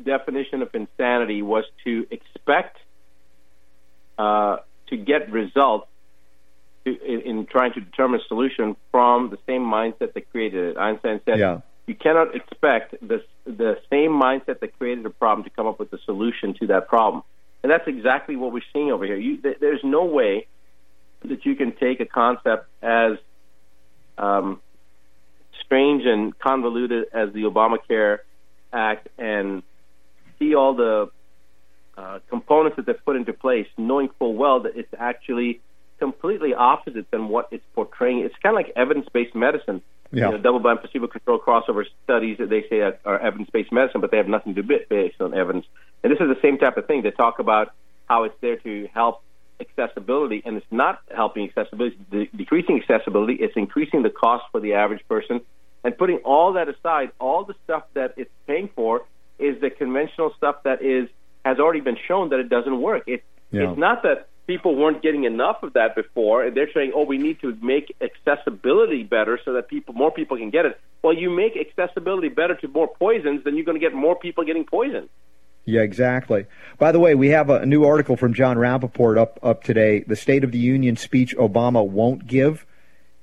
definition 0.00 0.60
of 0.60 0.74
insanity 0.74 1.40
was 1.40 1.64
to 1.84 2.06
expect 2.10 2.76
uh, 4.18 4.58
to 4.88 4.96
get 4.98 5.32
results 5.32 5.88
in, 6.84 7.20
in 7.24 7.46
trying 7.46 7.72
to 7.74 7.80
determine 7.80 8.20
a 8.20 8.24
solution 8.28 8.76
from 8.90 9.30
the 9.30 9.38
same 9.46 9.62
mindset 9.62 10.14
that 10.14 10.30
created 10.30 10.70
it. 10.70 10.76
Einstein 10.76 11.20
said, 11.24 11.38
Yeah. 11.38 11.60
"You 11.86 11.94
cannot 11.94 12.34
expect 12.34 12.94
the 13.06 13.22
the 13.44 13.78
same 13.90 14.10
mindset 14.10 14.60
that 14.60 14.78
created 14.78 15.04
a 15.06 15.10
problem 15.10 15.44
to 15.44 15.50
come 15.50 15.66
up 15.66 15.78
with 15.78 15.92
a 15.92 15.98
solution 15.98 16.54
to 16.54 16.66
that 16.68 16.88
problem." 16.88 17.22
And 17.62 17.70
that's 17.70 17.86
exactly 17.86 18.36
what 18.36 18.52
we're 18.52 18.68
seeing 18.72 18.90
over 18.90 19.04
here. 19.04 19.16
You, 19.16 19.36
th- 19.36 19.58
there's 19.60 19.84
no 19.84 20.04
way 20.04 20.46
that 21.24 21.46
you 21.46 21.54
can 21.54 21.72
take 21.72 22.00
a 22.00 22.06
concept 22.06 22.66
as 22.82 23.18
um, 24.18 24.60
strange 25.64 26.04
and 26.04 26.36
convoluted 26.38 27.06
as 27.12 27.32
the 27.32 27.42
Obamacare 27.44 28.18
Act 28.72 29.08
and 29.18 29.62
see 30.38 30.54
all 30.54 30.74
the 30.74 31.10
uh, 31.96 32.18
components 32.28 32.76
that 32.76 32.86
they've 32.86 33.04
put 33.04 33.16
into 33.16 33.32
place, 33.32 33.66
knowing 33.78 34.08
full 34.18 34.34
well 34.34 34.60
that 34.60 34.76
it's 34.76 34.92
actually 34.98 35.60
completely 36.02 36.52
opposite 36.52 37.08
than 37.12 37.28
what 37.28 37.46
it's 37.52 37.64
portraying. 37.76 38.18
It's 38.26 38.34
kind 38.42 38.54
of 38.54 38.58
like 38.60 38.72
evidence-based 38.74 39.36
medicine. 39.36 39.82
Yeah. 40.10 40.26
You 40.26 40.32
know, 40.32 40.38
double-blind, 40.38 40.80
placebo-controlled 40.80 41.42
crossover 41.42 41.84
studies 42.02 42.38
that 42.38 42.50
they 42.50 42.64
say 42.68 42.80
are, 42.80 43.18
evidence-based 43.28 43.70
medicine, 43.70 44.00
but 44.00 44.10
they 44.10 44.16
have 44.16 44.26
nothing 44.26 44.56
to 44.56 44.62
do 44.62 44.78
based 44.90 45.20
on 45.20 45.32
evidence. 45.32 45.64
And 46.02 46.10
this 46.12 46.18
is 46.18 46.26
the 46.26 46.40
same 46.42 46.58
type 46.58 46.76
of 46.76 46.86
thing. 46.88 47.02
They 47.02 47.12
talk 47.12 47.38
about 47.38 47.72
how 48.10 48.24
it's 48.24 48.34
there 48.40 48.56
to 48.56 48.88
help 48.92 49.22
accessibility, 49.60 50.42
and 50.44 50.56
it's 50.56 50.72
not 50.72 50.98
helping 51.14 51.48
accessibility, 51.48 51.96
it's 52.00 52.10
de- 52.10 52.36
decreasing 52.36 52.82
accessibility. 52.82 53.34
It's 53.34 53.56
increasing 53.56 54.02
the 54.02 54.10
cost 54.10 54.44
for 54.50 54.60
the 54.60 54.74
average 54.74 55.06
person. 55.08 55.40
And 55.84 55.96
putting 55.96 56.18
all 56.18 56.54
that 56.54 56.68
aside, 56.68 57.12
all 57.20 57.44
the 57.44 57.54
stuff 57.64 57.84
that 57.94 58.14
it's 58.16 58.34
paying 58.48 58.68
for 58.74 59.04
is 59.38 59.60
the 59.60 59.70
conventional 59.70 60.34
stuff 60.36 60.56
that 60.64 60.82
is 60.82 61.08
has 61.44 61.58
already 61.58 61.80
been 61.80 61.98
shown 62.08 62.30
that 62.30 62.40
it 62.40 62.48
doesn't 62.48 62.80
work. 62.82 63.04
It, 63.06 63.22
Yeah. 63.52 63.70
It's 63.70 63.78
not 63.78 64.02
that 64.02 64.28
people 64.46 64.74
weren't 64.76 65.02
getting 65.02 65.24
enough 65.24 65.62
of 65.62 65.72
that 65.74 65.94
before, 65.94 66.44
and 66.44 66.56
they're 66.56 66.72
saying, 66.72 66.92
"Oh, 66.94 67.04
we 67.04 67.18
need 67.18 67.40
to 67.40 67.56
make 67.62 67.94
accessibility 68.00 69.02
better 69.02 69.38
so 69.44 69.52
that 69.54 69.68
people, 69.68 69.94
more 69.94 70.10
people 70.10 70.36
can 70.36 70.50
get 70.50 70.66
it." 70.66 70.78
Well, 71.02 71.12
you 71.14 71.30
make 71.30 71.56
accessibility 71.56 72.28
better 72.28 72.54
to 72.56 72.68
more 72.68 72.88
poisons, 72.88 73.42
then 73.44 73.56
you're 73.56 73.64
going 73.64 73.80
to 73.80 73.84
get 73.86 73.94
more 73.94 74.16
people 74.16 74.44
getting 74.44 74.64
poisoned. 74.64 75.08
Yeah, 75.64 75.82
exactly. 75.82 76.46
By 76.78 76.90
the 76.92 76.98
way, 76.98 77.14
we 77.14 77.28
have 77.28 77.48
a 77.48 77.64
new 77.64 77.84
article 77.84 78.16
from 78.16 78.34
Jon 78.34 78.56
Rappoport 78.56 79.16
up 79.16 79.38
up 79.42 79.62
today. 79.62 80.00
The 80.00 80.16
State 80.16 80.42
of 80.44 80.50
the 80.52 80.58
Union 80.58 80.96
speech 80.96 81.36
Obama 81.36 81.86
won't 81.86 82.26
give, 82.26 82.66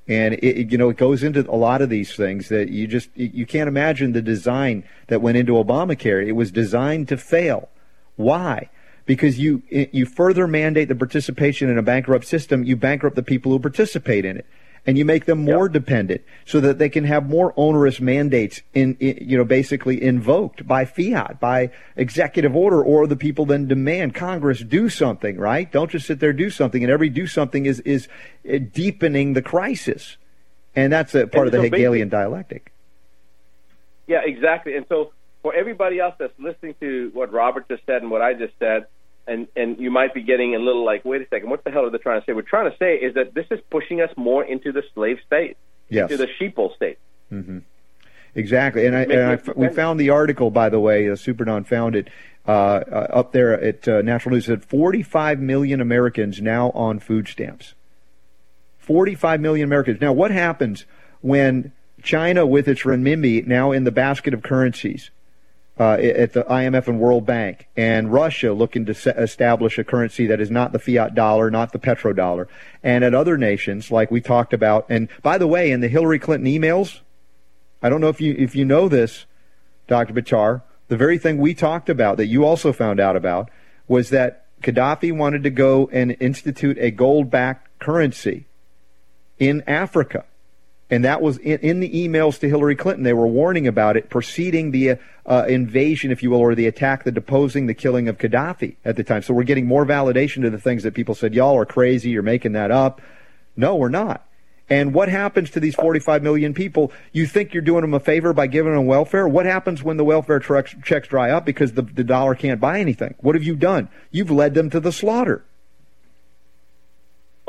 and 0.07 0.35
it, 0.35 0.43
it- 0.43 0.71
you 0.71 0.77
know 0.77 0.89
it 0.89 0.97
goes 0.97 1.21
into 1.21 1.41
a 1.49 1.55
lot 1.55 1.81
of 1.81 1.89
these 1.89 2.15
things 2.15 2.47
that 2.49 2.69
you 2.69 2.87
just 2.87 3.09
you 3.15 3.45
can't 3.45 3.67
imagine 3.67 4.13
the 4.13 4.21
design 4.21 4.85
that 5.07 5.21
went 5.21 5.37
into 5.37 5.53
Obamacare. 5.53 6.25
It 6.25 6.31
was 6.33 6.49
designed 6.51 7.09
to 7.09 7.17
fail. 7.17 7.67
Why? 8.15 8.69
Because 9.09 9.39
you 9.39 9.63
you 9.71 10.05
further 10.05 10.45
mandate 10.45 10.87
the 10.87 10.93
participation 10.93 11.67
in 11.67 11.79
a 11.79 11.81
bankrupt 11.81 12.27
system, 12.27 12.63
you 12.63 12.75
bankrupt 12.75 13.15
the 13.15 13.23
people 13.23 13.51
who 13.51 13.57
participate 13.57 14.23
in 14.23 14.37
it, 14.37 14.45
and 14.85 14.99
you 14.99 15.03
make 15.03 15.25
them 15.25 15.43
more 15.43 15.67
dependent, 15.67 16.21
so 16.45 16.59
that 16.59 16.77
they 16.77 16.89
can 16.89 17.05
have 17.05 17.27
more 17.27 17.51
onerous 17.57 17.99
mandates 17.99 18.61
in, 18.75 18.95
in 18.99 19.17
you 19.27 19.35
know 19.35 19.43
basically 19.43 19.99
invoked 19.99 20.67
by 20.67 20.85
fiat, 20.85 21.39
by 21.39 21.71
executive 21.95 22.55
order, 22.55 22.83
or 22.83 23.07
the 23.07 23.15
people 23.15 23.47
then 23.47 23.67
demand 23.67 24.13
Congress 24.13 24.59
do 24.59 24.89
something. 24.89 25.39
Right? 25.39 25.71
Don't 25.71 25.89
just 25.89 26.05
sit 26.05 26.19
there 26.19 26.31
do 26.31 26.51
something, 26.51 26.83
and 26.83 26.91
every 26.91 27.09
do 27.09 27.25
something 27.25 27.65
is 27.65 27.79
is 27.79 28.07
uh, 28.47 28.59
deepening 28.71 29.33
the 29.33 29.41
crisis. 29.41 30.17
And 30.75 30.93
that's 30.93 31.15
a 31.15 31.25
part 31.25 31.47
And 31.47 31.55
of 31.55 31.63
the 31.63 31.67
so 31.67 31.75
Hegelian 31.75 32.09
dialectic. 32.09 32.71
Yeah, 34.05 34.21
exactly. 34.23 34.75
And 34.75 34.85
so 34.87 35.13
for 35.41 35.55
everybody 35.55 35.99
else 35.99 36.13
that's 36.19 36.37
listening 36.37 36.75
to 36.79 37.09
what 37.15 37.33
Robert 37.33 37.67
just 37.67 37.87
said 37.87 38.03
and 38.03 38.11
what 38.11 38.21
I 38.21 38.35
just 38.35 38.53
said, 38.59 38.85
and 39.29 39.47
and 39.55 39.79
you 39.79 39.91
might 39.91 40.13
be 40.13 40.21
getting 40.23 40.55
a 40.55 40.59
little 40.59 40.83
like, 40.83 41.05
wait 41.05 41.21
a 41.21 41.27
second, 41.29 41.49
what 41.49 41.63
the 41.63 41.71
hell 41.71 41.85
are 41.85 41.89
they 41.89 41.97
trying 41.99 42.19
to 42.21 42.25
say? 42.25 42.33
We're 42.33 42.41
trying 42.41 42.69
to 42.71 42.77
say 42.77 42.95
is 42.95 43.13
that 43.13 43.33
this 43.33 43.45
is 43.51 43.59
pushing 43.69 44.01
us 44.01 44.09
more 44.17 44.43
into 44.43 44.71
the 44.71 44.83
slave 44.93 45.19
state, 45.25 45.57
Yes. 45.89 46.11
into 46.11 46.17
the 46.25 46.29
sheeple 46.39 46.75
state. 46.75 46.97
hmm 47.29 47.59
Exactly, 48.35 48.85
and, 48.85 48.95
I, 48.95 49.01
and 49.01 49.41
I, 49.47 49.51
we 49.55 49.69
found 49.69 49.99
the 49.99 50.11
article, 50.11 50.51
by 50.51 50.69
the 50.69 50.79
way, 50.79 51.09
uh, 51.09 51.13
Superdon 51.13 51.65
found 51.65 51.95
it 51.95 52.09
uh, 52.47 52.51
uh, 52.51 53.07
up 53.11 53.31
there 53.31 53.59
at 53.59 53.87
uh, 53.87 54.03
Natural 54.03 54.35
News. 54.35 54.45
Said 54.45 54.63
45 54.63 55.39
million 55.39 55.81
Americans 55.81 56.39
now 56.39 56.69
on 56.71 56.99
food 56.99 57.27
stamps. 57.27 57.73
45 58.77 59.41
million 59.41 59.65
Americans. 59.65 59.99
Now, 59.99 60.13
what 60.13 60.29
happens 60.29 60.85
when 61.21 61.71
China, 62.03 62.45
with 62.45 62.67
its 62.67 62.83
renminbi 62.83 63.45
now 63.47 63.71
in 63.71 63.83
the 63.83 63.91
basket 63.91 64.33
of 64.33 64.43
currencies 64.43 65.09
uh, 65.79 65.93
at 65.93 66.33
the 66.33 66.43
IMF 66.43 66.87
and 66.87 66.99
World 66.99 67.25
Bank, 67.25 67.67
and 67.77 68.11
Russia 68.11 68.51
looking 68.51 68.85
to 68.85 68.93
se- 68.93 69.13
establish 69.17 69.77
a 69.77 69.83
currency 69.85 70.27
that 70.27 70.41
is 70.41 70.51
not 70.51 70.73
the 70.73 70.79
fiat 70.79 71.15
dollar, 71.15 71.49
not 71.49 71.71
the 71.71 71.79
petrodollar, 71.79 72.47
and 72.83 73.03
at 73.03 73.15
other 73.15 73.37
nations 73.37 73.89
like 73.89 74.11
we 74.11 74.19
talked 74.19 74.53
about. 74.53 74.85
And 74.89 75.07
by 75.21 75.37
the 75.37 75.47
way, 75.47 75.71
in 75.71 75.79
the 75.79 75.87
Hillary 75.87 76.19
Clinton 76.19 76.51
emails, 76.51 76.99
I 77.81 77.87
don't 77.87 78.01
know 78.01 78.09
if 78.09 78.19
you 78.19 78.35
if 78.37 78.55
you 78.55 78.65
know 78.65 78.89
this, 78.89 79.25
Dr. 79.87 80.13
Buttar. 80.13 80.63
The 80.89 80.97
very 80.97 81.17
thing 81.17 81.37
we 81.37 81.53
talked 81.53 81.87
about 81.87 82.17
that 82.17 82.25
you 82.25 82.43
also 82.43 82.73
found 82.73 82.99
out 82.99 83.15
about 83.15 83.49
was 83.87 84.09
that 84.09 84.45
Gaddafi 84.61 85.15
wanted 85.15 85.43
to 85.43 85.49
go 85.49 85.89
and 85.93 86.17
institute 86.19 86.77
a 86.79 86.91
gold-backed 86.91 87.79
currency 87.79 88.47
in 89.37 89.63
Africa. 89.65 90.25
And 90.89 91.05
that 91.05 91.21
was 91.21 91.37
in, 91.37 91.59
in 91.59 91.79
the 91.79 92.07
emails 92.07 92.39
to 92.39 92.49
Hillary 92.49 92.75
Clinton. 92.75 93.03
They 93.03 93.13
were 93.13 93.27
warning 93.27 93.67
about 93.67 93.95
it 93.95 94.09
preceding 94.09 94.71
the 94.71 94.97
uh, 95.25 95.45
invasion, 95.47 96.11
if 96.11 96.23
you 96.23 96.31
will, 96.31 96.39
or 96.39 96.55
the 96.55 96.65
attack, 96.65 97.03
the 97.03 97.11
deposing, 97.11 97.67
the 97.67 97.75
killing 97.75 98.07
of 98.07 98.17
Gaddafi 98.17 98.75
at 98.83 98.95
the 98.95 99.03
time. 99.03 99.21
So 99.21 99.33
we're 99.33 99.43
getting 99.43 99.67
more 99.67 99.85
validation 99.85 100.41
to 100.41 100.49
the 100.49 100.59
things 100.59 100.83
that 100.83 100.95
people 100.95 101.13
said, 101.13 101.35
y'all 101.35 101.57
are 101.57 101.65
crazy, 101.65 102.09
you're 102.09 102.23
making 102.23 102.53
that 102.53 102.71
up. 102.71 103.01
No, 103.55 103.75
we're 103.75 103.89
not. 103.89 104.25
And 104.69 104.93
what 104.93 105.09
happens 105.09 105.49
to 105.51 105.59
these 105.59 105.75
45 105.75 106.21
million 106.21 106.53
people? 106.53 106.91
You 107.11 107.25
think 107.25 107.53
you're 107.53 107.63
doing 107.63 107.81
them 107.81 107.93
a 107.93 107.99
favor 107.99 108.33
by 108.33 108.47
giving 108.47 108.73
them 108.73 108.85
welfare? 108.85 109.27
What 109.27 109.47
happens 109.47 109.81
when 109.81 109.97
the 109.97 110.03
welfare 110.03 110.39
checks, 110.39 110.75
checks 110.83 111.07
dry 111.07 111.31
up 111.31 111.45
because 111.45 111.73
the, 111.73 111.81
the 111.81 112.03
dollar 112.03 112.35
can't 112.35 112.59
buy 112.59 112.79
anything? 112.79 113.15
What 113.19 113.35
have 113.35 113.43
you 113.43 113.55
done? 113.55 113.89
You've 114.11 114.29
led 114.29 114.53
them 114.53 114.69
to 114.69 114.79
the 114.79 114.91
slaughter. 114.91 115.43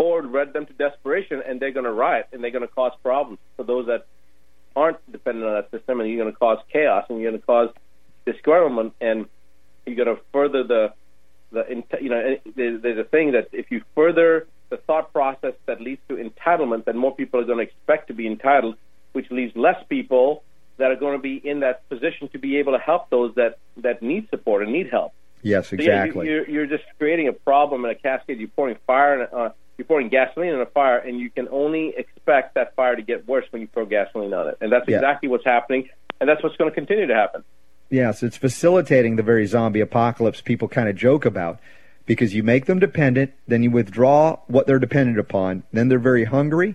Or 0.00 0.24
led 0.24 0.52
them 0.52 0.66
to 0.66 0.72
desperation, 0.72 1.42
and 1.46 1.60
they're 1.60 1.72
going 1.72 1.84
to 1.84 1.92
riot 1.92 2.28
and 2.32 2.42
they're 2.42 2.50
going 2.50 2.66
to 2.66 2.74
cause 2.74 2.92
problems 3.02 3.38
for 3.56 3.64
those 3.64 3.86
that 3.86 4.06
aren't 4.74 4.98
dependent 5.10 5.46
on 5.46 5.54
that 5.54 5.70
system, 5.70 6.00
and 6.00 6.08
you're 6.08 6.22
going 6.22 6.32
to 6.32 6.38
cause 6.38 6.58
chaos 6.72 7.04
and 7.08 7.20
you're 7.20 7.30
going 7.30 7.40
to 7.40 7.46
cause 7.46 7.70
disgruntlement, 8.26 8.92
and 9.00 9.26
you're 9.86 9.96
going 9.96 10.16
to 10.16 10.22
further 10.32 10.62
the 10.64 10.92
the 11.52 11.82
you 12.00 12.08
know 12.08 12.36
there's, 12.54 12.80
there's 12.82 12.98
a 12.98 13.04
thing 13.04 13.32
that 13.32 13.48
if 13.52 13.70
you 13.70 13.82
further 13.94 14.46
the 14.70 14.76
thought 14.76 15.12
process 15.12 15.54
that 15.66 15.80
leads 15.80 16.00
to 16.08 16.14
entitlement, 16.14 16.84
then 16.84 16.96
more 16.96 17.14
people 17.14 17.40
are 17.40 17.44
going 17.44 17.58
to 17.58 17.64
expect 17.64 18.06
to 18.06 18.14
be 18.14 18.26
entitled, 18.26 18.76
which 19.12 19.28
leaves 19.30 19.54
less 19.56 19.82
people 19.88 20.44
that 20.76 20.92
are 20.92 20.96
going 20.96 21.16
to 21.18 21.22
be 21.22 21.36
in 21.36 21.60
that 21.60 21.88
position 21.88 22.28
to 22.28 22.38
be 22.38 22.58
able 22.58 22.72
to 22.72 22.78
help 22.78 23.10
those 23.10 23.34
that 23.34 23.58
that 23.78 24.02
need 24.02 24.28
support 24.30 24.62
and 24.62 24.72
need 24.72 24.88
help. 24.90 25.12
Yes, 25.42 25.68
So, 25.68 25.76
yeah, 25.76 26.04
exactly. 26.04 26.26
you, 26.26 26.32
you're, 26.32 26.50
you're 26.50 26.66
just 26.66 26.84
creating 26.98 27.28
a 27.28 27.32
problem 27.32 27.84
in 27.84 27.90
a 27.90 27.94
cascade. 27.94 28.38
You're 28.38 28.48
pouring 28.48 28.76
fire, 28.86 29.22
a, 29.22 29.36
uh, 29.36 29.52
you're 29.80 29.86
pouring 29.86 30.10
gasoline 30.10 30.52
in 30.52 30.60
a 30.60 30.66
fire, 30.66 30.98
and 30.98 31.18
you 31.18 31.30
can 31.30 31.48
only 31.50 31.94
expect 31.96 32.54
that 32.54 32.74
fire 32.76 32.94
to 32.96 33.00
get 33.00 33.26
worse 33.26 33.46
when 33.48 33.62
you 33.62 33.68
throw 33.72 33.86
gasoline 33.86 34.34
on 34.34 34.46
it. 34.46 34.58
And 34.60 34.70
that's 34.70 34.86
Yeah. 34.86 34.96
exactly 34.96 35.26
what's 35.30 35.46
happening, 35.46 35.88
and 36.20 36.28
that's 36.28 36.42
what's 36.42 36.54
going 36.56 36.70
to 36.70 36.74
continue 36.74 37.06
to 37.06 37.14
happen. 37.14 37.42
Yes, 37.88 38.22
it's 38.22 38.36
facilitating 38.36 39.16
the 39.16 39.22
very 39.22 39.46
zombie 39.46 39.80
apocalypse 39.80 40.42
people 40.42 40.68
kind 40.68 40.86
of 40.90 40.96
joke 40.96 41.24
about 41.24 41.60
because 42.04 42.34
you 42.34 42.42
make 42.42 42.66
them 42.66 42.78
dependent, 42.78 43.32
then 43.48 43.62
you 43.62 43.70
withdraw 43.70 44.36
what 44.48 44.66
they're 44.66 44.78
dependent 44.78 45.18
upon, 45.18 45.62
then 45.72 45.88
they're 45.88 45.98
very 45.98 46.24
hungry 46.24 46.74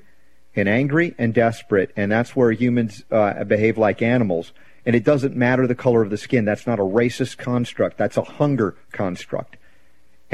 and 0.55 0.67
angry 0.67 1.13
and 1.19 1.31
desperate, 1.31 1.91
and 1.95 2.11
that's 2.11 2.35
where 2.35 2.51
humans 2.53 3.03
uh, 3.11 3.43
behave 3.43 3.77
like 3.77 4.01
animals. 4.01 4.51
And 4.83 4.95
it 4.95 5.03
doesn't 5.03 5.35
matter 5.35 5.67
the 5.67 5.75
color 5.75 6.01
of 6.01 6.09
the 6.09 6.17
skin. 6.17 6.43
That's 6.45 6.65
not 6.65 6.79
a 6.79 6.83
racist 6.83 7.37
construct. 7.37 7.97
That's 7.97 8.17
a 8.17 8.23
hunger 8.23 8.75
construct. 8.91 9.57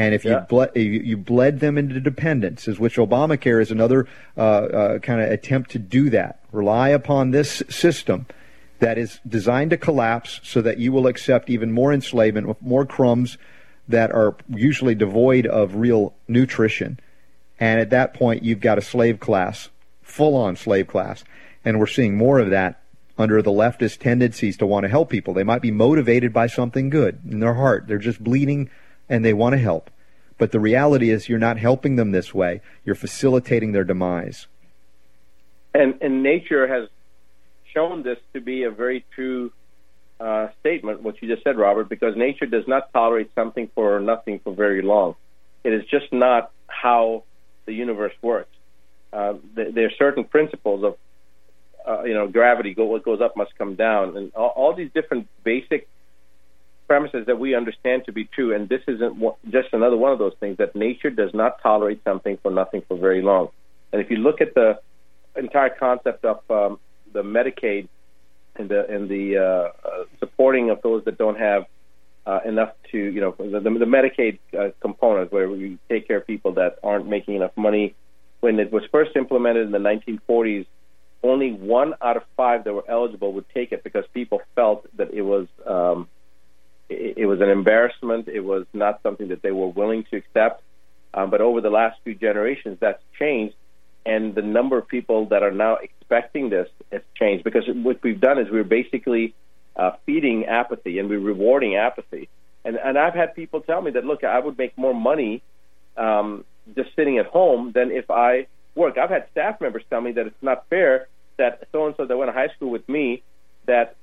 And 0.02 0.16
if 0.16 0.26
you, 0.26 0.32
Yeah. 0.32 0.66
you 0.74 0.82
you 0.82 1.18
bled 1.18 1.60
them 1.60 1.78
into 1.78 2.00
dependence, 2.00 2.68
as 2.68 2.80
which 2.80 2.96
Obamacare 2.98 3.62
is 3.62 3.70
another 3.70 4.08
uh, 4.36 4.42
uh, 4.42 5.00
kind 5.00 5.22
of 5.22 5.30
attempt 5.30 5.70
to 5.72 5.80
do 5.80 6.10
that. 6.10 6.40
Rely 6.52 6.90
upon 6.90 7.30
this 7.30 7.62
system 7.70 8.26
that 8.80 8.98
is 8.98 9.20
designed 9.28 9.70
to 9.70 9.78
collapse 9.78 10.40
so 10.42 10.60
that 10.62 10.80
you 10.80 10.92
will 10.92 11.06
accept 11.06 11.52
even 11.52 11.72
more 11.72 11.94
enslavement 11.94 12.48
with 12.48 12.60
more 12.64 12.84
crumbs 12.84 13.38
that 13.88 14.12
are 14.12 14.36
usually 14.50 14.96
devoid 14.96 15.46
of 15.46 15.76
real 15.76 16.16
nutrition. 16.28 17.00
And 17.60 17.80
at 17.80 17.92
that 17.92 18.16
point, 18.16 18.42
you've 18.42 18.60
got 18.60 18.80
a 18.80 18.82
slave 18.82 19.20
class, 19.20 19.70
full 20.02 20.36
on 20.36 20.56
slave 20.56 20.88
class. 20.88 21.24
And 21.64 21.80
we're 21.80 21.86
seeing 21.86 22.18
more 22.18 22.40
of 22.40 22.50
that 22.50 22.82
under 23.20 23.40
the 23.44 23.52
leftist 23.52 24.00
tendencies 24.00 24.58
to 24.58 24.66
want 24.66 24.84
to 24.84 24.90
help 24.90 25.12
people. 25.12 25.36
They 25.36 25.44
might 25.44 25.62
be 25.62 25.70
motivated 25.70 26.34
by 26.34 26.48
something 26.48 26.90
good 26.90 27.20
in 27.30 27.40
their 27.40 27.54
heart. 27.54 27.86
They're 27.88 28.00
just 28.00 28.24
bleeding 28.24 28.72
and 29.12 29.24
they 29.24 29.34
want 29.34 29.54
to 29.54 29.60
help. 29.60 29.92
But 30.40 30.52
the 30.52 30.60
reality 30.60 31.12
is, 31.12 31.30
you're 31.30 31.38
not 31.38 31.58
helping 31.58 31.98
them 31.98 32.12
this 32.12 32.34
way. 32.34 32.62
You're 32.84 32.96
facilitating 32.96 33.74
their 33.74 33.84
demise. 33.84 34.48
And 35.76 36.00
and 36.02 36.24
nature 36.24 36.66
has 36.68 36.90
shown 37.74 38.02
this 38.02 38.18
to 38.34 38.42
be 38.42 38.64
a 38.64 38.72
very 38.72 39.06
true 39.14 39.52
uh, 40.20 40.48
statement, 40.60 41.02
what 41.04 41.22
you 41.22 41.28
just 41.28 41.44
said, 41.44 41.58
Robert, 41.58 41.90
because 41.90 42.16
nature 42.16 42.46
does 42.46 42.68
not 42.68 42.92
tolerate 42.94 43.32
something 43.36 43.70
for 43.76 44.00
nothing 44.00 44.40
for 44.40 44.54
very 44.54 44.82
long. 44.82 45.16
It 45.64 45.74
is 45.74 45.84
just 45.86 46.12
not 46.12 46.52
how 46.68 47.24
the 47.66 47.74
universe 47.74 48.14
works. 48.22 48.56
Uh, 49.14 49.34
th- 49.56 49.74
there 49.74 49.88
are 49.88 49.96
certain 49.98 50.24
principles 50.24 50.84
of, 50.84 50.98
uh, 51.88 52.04
you 52.04 52.14
know, 52.14 52.28
gravity. 52.28 52.74
Go, 52.74 52.86
what 52.86 53.04
goes 53.04 53.22
up 53.22 53.36
must 53.36 53.58
come 53.58 53.76
down, 53.76 54.18
and 54.18 54.34
all, 54.34 54.54
all 54.56 54.74
these 54.74 54.92
different 54.94 55.28
basic 55.44 55.88
premises 56.92 57.26
that 57.26 57.40
we 57.40 57.56
understand 57.56 58.04
to 58.04 58.12
be 58.12 58.26
true. 58.26 58.54
And 58.54 58.68
this 58.68 58.82
isn't 58.86 59.18
just 59.50 59.70
another 59.72 59.96
one 59.96 60.12
of 60.12 60.20
those 60.20 60.34
things 60.42 60.58
that 60.58 60.76
nature 60.76 61.10
does 61.10 61.34
not 61.34 61.62
tolerate 61.64 62.04
something 62.04 62.38
for 62.44 62.52
nothing 62.52 62.82
for 62.86 62.98
very 62.98 63.22
long. 63.22 63.48
And 63.94 64.02
if 64.02 64.12
you 64.12 64.18
look 64.18 64.42
at 64.42 64.54
the 64.56 64.78
entire 65.38 65.70
concept 65.70 66.26
of 66.26 66.40
um, 66.52 66.80
the 67.14 67.24
Medicaid 67.24 67.88
and 68.58 68.68
the 68.68 68.86
and 68.94 69.08
the 69.08 69.38
uh, 69.38 69.88
uh, 69.88 70.04
supporting 70.20 70.70
of 70.70 70.82
those 70.82 71.06
that 71.06 71.18
don't 71.18 71.40
have 71.40 71.64
uh, 72.26 72.42
enough 72.46 72.74
to 72.92 72.98
you 72.98 73.22
know 73.22 73.36
the, 73.38 73.62
the 73.62 73.92
Medicaid 73.98 74.40
uh, 74.60 74.72
component 74.82 75.32
where 75.32 75.48
we 75.50 75.78
take 75.88 76.10
care 76.10 76.18
of 76.18 76.28
people 76.28 76.52
that 76.56 76.78
aren't 76.84 77.08
making 77.08 77.36
enough 77.36 77.56
money. 77.56 77.96
When 78.42 78.60
it 78.60 78.70
was 78.70 78.84
first 78.92 79.16
implemented 79.16 79.66
in 79.66 79.72
the 79.72 79.78
1940s, 79.78 80.66
only 81.24 81.54
one 81.54 81.94
out 82.02 82.18
of 82.18 82.24
five 82.36 82.66
that 82.66 82.74
were 82.74 82.84
eligible 82.90 83.32
would 83.32 83.50
take 83.54 83.72
it 83.72 83.82
because 83.82 84.04
people 84.14 84.42
felt 84.56 84.86
that 84.98 85.14
it 85.14 85.22
was 85.22 85.48
um, 85.66 86.10
it, 86.92 87.26
was 87.26 87.42
an 87.42 87.50
embarrassment. 87.50 88.28
It 88.28 88.42
was 88.42 88.66
not 88.74 89.02
something 89.04 89.30
that 89.30 89.42
they 89.42 89.52
were 89.52 89.68
willing 89.68 90.04
to 90.12 90.18
accept. 90.18 90.64
Um, 91.14 91.30
but 91.30 91.42
over 91.42 91.62
the 91.62 91.70
last 91.70 92.00
few 92.04 92.16
generations, 92.16 92.78
that's 92.80 93.02
changed, 93.20 93.56
and 94.06 94.34
the 94.34 94.42
number 94.42 94.78
of 94.78 94.88
people 94.88 95.26
that 95.28 95.44
are 95.44 95.52
now 95.52 95.76
expecting 95.76 96.50
this 96.50 96.68
has 96.92 97.02
changed 97.16 97.44
because 97.44 97.64
what 97.68 98.02
we've 98.02 98.20
done 98.20 98.40
is 98.40 98.48
we're 98.50 98.64
basically 98.64 99.36
uh, 99.76 99.92
feeding 100.06 100.46
apathy 100.46 101.00
and 101.00 101.10
we're 101.10 101.20
rewarding 101.20 101.76
apathy. 101.76 102.30
And 102.64 102.78
and 102.78 102.98
I've 102.98 103.14
had 103.14 103.36
people 103.36 103.62
tell 103.62 103.82
me 103.82 103.92
that 103.92 104.06
look, 104.06 104.24
I 104.24 104.40
would 104.40 104.58
make 104.58 104.78
more 104.78 104.94
money 104.94 105.44
um, 105.98 106.46
just 106.76 106.96
sitting 106.96 107.18
at 107.18 107.26
home 107.26 107.72
than 107.74 107.92
if 107.92 108.10
I 108.10 108.48
work. 108.76 108.98
I've 108.98 109.10
had 109.10 109.28
staff 109.32 109.60
members 109.60 109.84
tell 109.90 110.02
me 110.02 110.14
that 110.14 110.28
it's 110.28 110.44
not 110.44 110.68
fair 110.70 111.08
that 111.38 111.68
so 111.72 111.88
and 111.88 111.96
so 111.98 112.06
that 112.06 112.16
went 112.16 112.30
to 112.30 112.34
high 112.34 112.50
school 112.56 112.70
with 112.70 112.88
me 112.88 113.24
that 113.66 113.96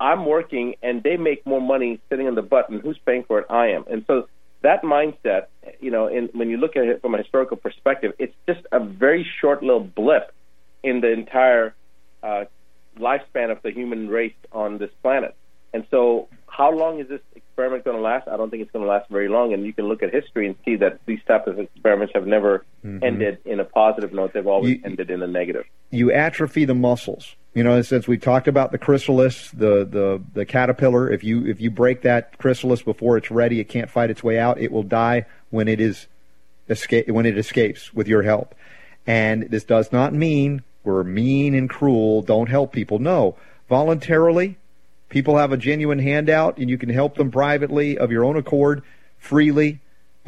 I'm 0.00 0.24
working 0.24 0.74
and 0.82 1.02
they 1.02 1.16
make 1.16 1.46
more 1.46 1.60
money 1.60 2.00
sitting 2.08 2.26
on 2.26 2.34
the 2.34 2.42
butt, 2.42 2.70
and 2.70 2.80
who's 2.80 2.98
paying 3.04 3.24
for 3.24 3.38
it? 3.40 3.46
I 3.50 3.68
am. 3.68 3.84
And 3.90 4.04
so 4.06 4.28
that 4.62 4.82
mindset, 4.82 5.46
you 5.80 5.90
know, 5.90 6.06
in, 6.06 6.30
when 6.32 6.48
you 6.50 6.56
look 6.56 6.74
at 6.76 6.84
it 6.84 7.00
from 7.02 7.14
a 7.14 7.18
historical 7.18 7.56
perspective, 7.56 8.12
it's 8.18 8.34
just 8.48 8.60
a 8.72 8.80
very 8.80 9.26
short 9.40 9.62
little 9.62 9.80
blip 9.84 10.32
in 10.82 11.00
the 11.02 11.10
entire 11.12 11.74
uh, 12.22 12.44
lifespan 12.98 13.50
of 13.50 13.60
the 13.62 13.70
human 13.70 14.08
race 14.08 14.34
on 14.52 14.78
this 14.78 14.90
planet. 15.02 15.34
And 15.72 15.86
so, 15.90 16.28
how 16.48 16.72
long 16.72 16.98
is 16.98 17.08
this 17.08 17.20
experiment 17.36 17.84
going 17.84 17.96
to 17.96 18.02
last? 18.02 18.26
I 18.26 18.36
don't 18.36 18.50
think 18.50 18.62
it's 18.62 18.72
going 18.72 18.84
to 18.84 18.90
last 18.90 19.08
very 19.08 19.28
long. 19.28 19.52
And 19.52 19.64
you 19.64 19.72
can 19.72 19.86
look 19.86 20.02
at 20.02 20.12
history 20.12 20.46
and 20.46 20.56
see 20.64 20.76
that 20.76 20.98
these 21.06 21.20
types 21.28 21.46
of 21.46 21.58
experiments 21.60 22.12
have 22.14 22.26
never 22.26 22.64
Mhm. 22.84 23.04
ended 23.04 23.38
in 23.44 23.60
a 23.60 23.64
positive 23.64 24.12
note; 24.12 24.32
they've 24.32 24.46
always 24.46 24.70
You- 24.76 24.80
ended 24.84 25.10
in 25.10 25.22
a 25.22 25.26
negative. 25.28 25.64
you 25.90 26.10
atrophy 26.10 26.64
the 26.64 26.74
muscles. 26.74 27.36
You 27.52 27.64
know, 27.64 27.82
since 27.82 28.06
we 28.06 28.16
talked 28.16 28.46
about 28.46 28.70
the 28.70 28.78
chrysalis, 28.78 29.50
the, 29.50 29.84
the, 29.84 30.22
the 30.34 30.46
caterpillar, 30.46 31.10
if 31.10 31.24
you 31.24 31.44
if 31.46 31.60
you 31.60 31.70
break 31.70 32.02
that 32.02 32.38
chrysalis 32.38 32.82
before 32.82 33.16
it's 33.16 33.30
ready, 33.30 33.58
it 33.58 33.64
can't 33.64 33.90
fight 33.90 34.08
its 34.08 34.22
way 34.22 34.38
out. 34.38 34.60
It 34.60 34.70
will 34.70 34.84
die 34.84 35.26
when 35.50 35.66
it 35.66 35.80
is 35.80 36.06
escape 36.68 37.08
when 37.08 37.26
it 37.26 37.36
escapes 37.36 37.92
with 37.92 38.06
your 38.06 38.22
help. 38.22 38.54
And 39.06 39.50
this 39.50 39.64
does 39.64 39.90
not 39.90 40.14
mean 40.14 40.62
we're 40.84 41.02
mean 41.02 41.54
and 41.54 41.68
cruel, 41.68 42.22
don't 42.22 42.48
help 42.48 42.72
people. 42.72 42.98
No, 43.00 43.36
voluntarily, 43.68 44.56
people 45.08 45.36
have 45.36 45.52
a 45.52 45.56
genuine 45.56 45.98
handout, 45.98 46.56
and 46.58 46.70
you 46.70 46.78
can 46.78 46.88
help 46.88 47.16
them 47.16 47.30
privately 47.30 47.98
of 47.98 48.10
your 48.10 48.24
own 48.24 48.36
accord, 48.36 48.82
freely, 49.18 49.80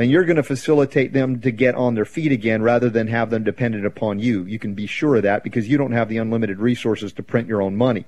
and 0.03 0.11
you're 0.11 0.25
going 0.25 0.37
to 0.37 0.43
facilitate 0.43 1.12
them 1.12 1.41
to 1.41 1.53
get 1.53 1.77
on 1.77 1.95
their 1.95 2.05
feet 2.05 2.33
again 2.33 2.61
rather 2.61 2.91
than 2.91 3.07
have 3.07 3.31
them 3.31 3.45
dependent 3.45 3.87
upon 3.87 4.19
you. 4.19 4.43
You 4.45 4.59
can 4.59 4.75
be 4.75 4.88
sure 4.88 5.15
of 5.15 5.23
that 5.23 5.45
because 5.45 5.69
you 5.69 5.79
don't 5.79 5.93
have 5.93 6.09
the 6.09 6.17
unlimited 6.17 6.59
resources 6.59 7.12
to 7.12 7.23
print 7.23 7.47
your 7.47 7.62
own 7.62 7.77
money. 7.77 8.05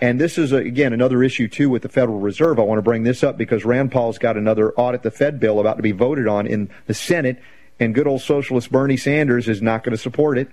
And 0.00 0.20
this 0.20 0.38
is, 0.38 0.50
again, 0.50 0.92
another 0.92 1.22
issue, 1.22 1.46
too, 1.46 1.70
with 1.70 1.82
the 1.82 1.88
Federal 1.88 2.18
Reserve. 2.18 2.58
I 2.58 2.62
want 2.62 2.78
to 2.78 2.82
bring 2.82 3.04
this 3.04 3.22
up 3.22 3.38
because 3.38 3.64
Rand 3.64 3.92
Paul's 3.92 4.18
got 4.18 4.36
another 4.36 4.72
audit 4.72 5.04
the 5.04 5.12
Fed 5.12 5.38
bill 5.38 5.60
about 5.60 5.76
to 5.76 5.84
be 5.84 5.92
voted 5.92 6.26
on 6.26 6.48
in 6.48 6.68
the 6.86 6.94
Senate, 6.94 7.40
and 7.78 7.94
good 7.94 8.08
old 8.08 8.20
socialist 8.20 8.72
Bernie 8.72 8.96
Sanders 8.96 9.46
is 9.48 9.62
not 9.62 9.84
going 9.84 9.96
to 9.96 10.02
support 10.02 10.36
it. 10.36 10.48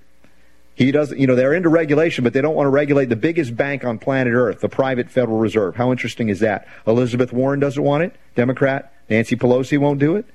He 0.76 0.92
doesn't, 0.92 1.20
you 1.20 1.26
know, 1.26 1.36
they're 1.36 1.56
into 1.56 1.70
regulation, 1.70 2.24
but 2.24 2.34
they 2.34 2.42
don't 2.42 2.56
want 2.56 2.68
to 2.68 2.72
regulate 2.72 3.10
the 3.10 3.16
biggest 3.16 3.58
bank 3.58 3.84
on 3.84 3.98
planet 3.98 4.34
Earth, 4.34 4.60
the 4.60 4.70
private 4.70 5.10
Federal 5.10 5.40
Reserve. 5.40 5.76
How 5.76 5.92
interesting 5.92 6.30
is 6.30 6.40
that? 6.42 6.68
Elizabeth 6.86 7.34
Warren 7.34 7.60
doesn't 7.60 7.82
want 7.82 8.04
it. 8.04 8.16
Democrat 8.36 8.94
Nancy 9.10 9.36
Pelosi 9.36 9.80
won't 9.80 10.00
do 10.00 10.16
it. 10.16 10.26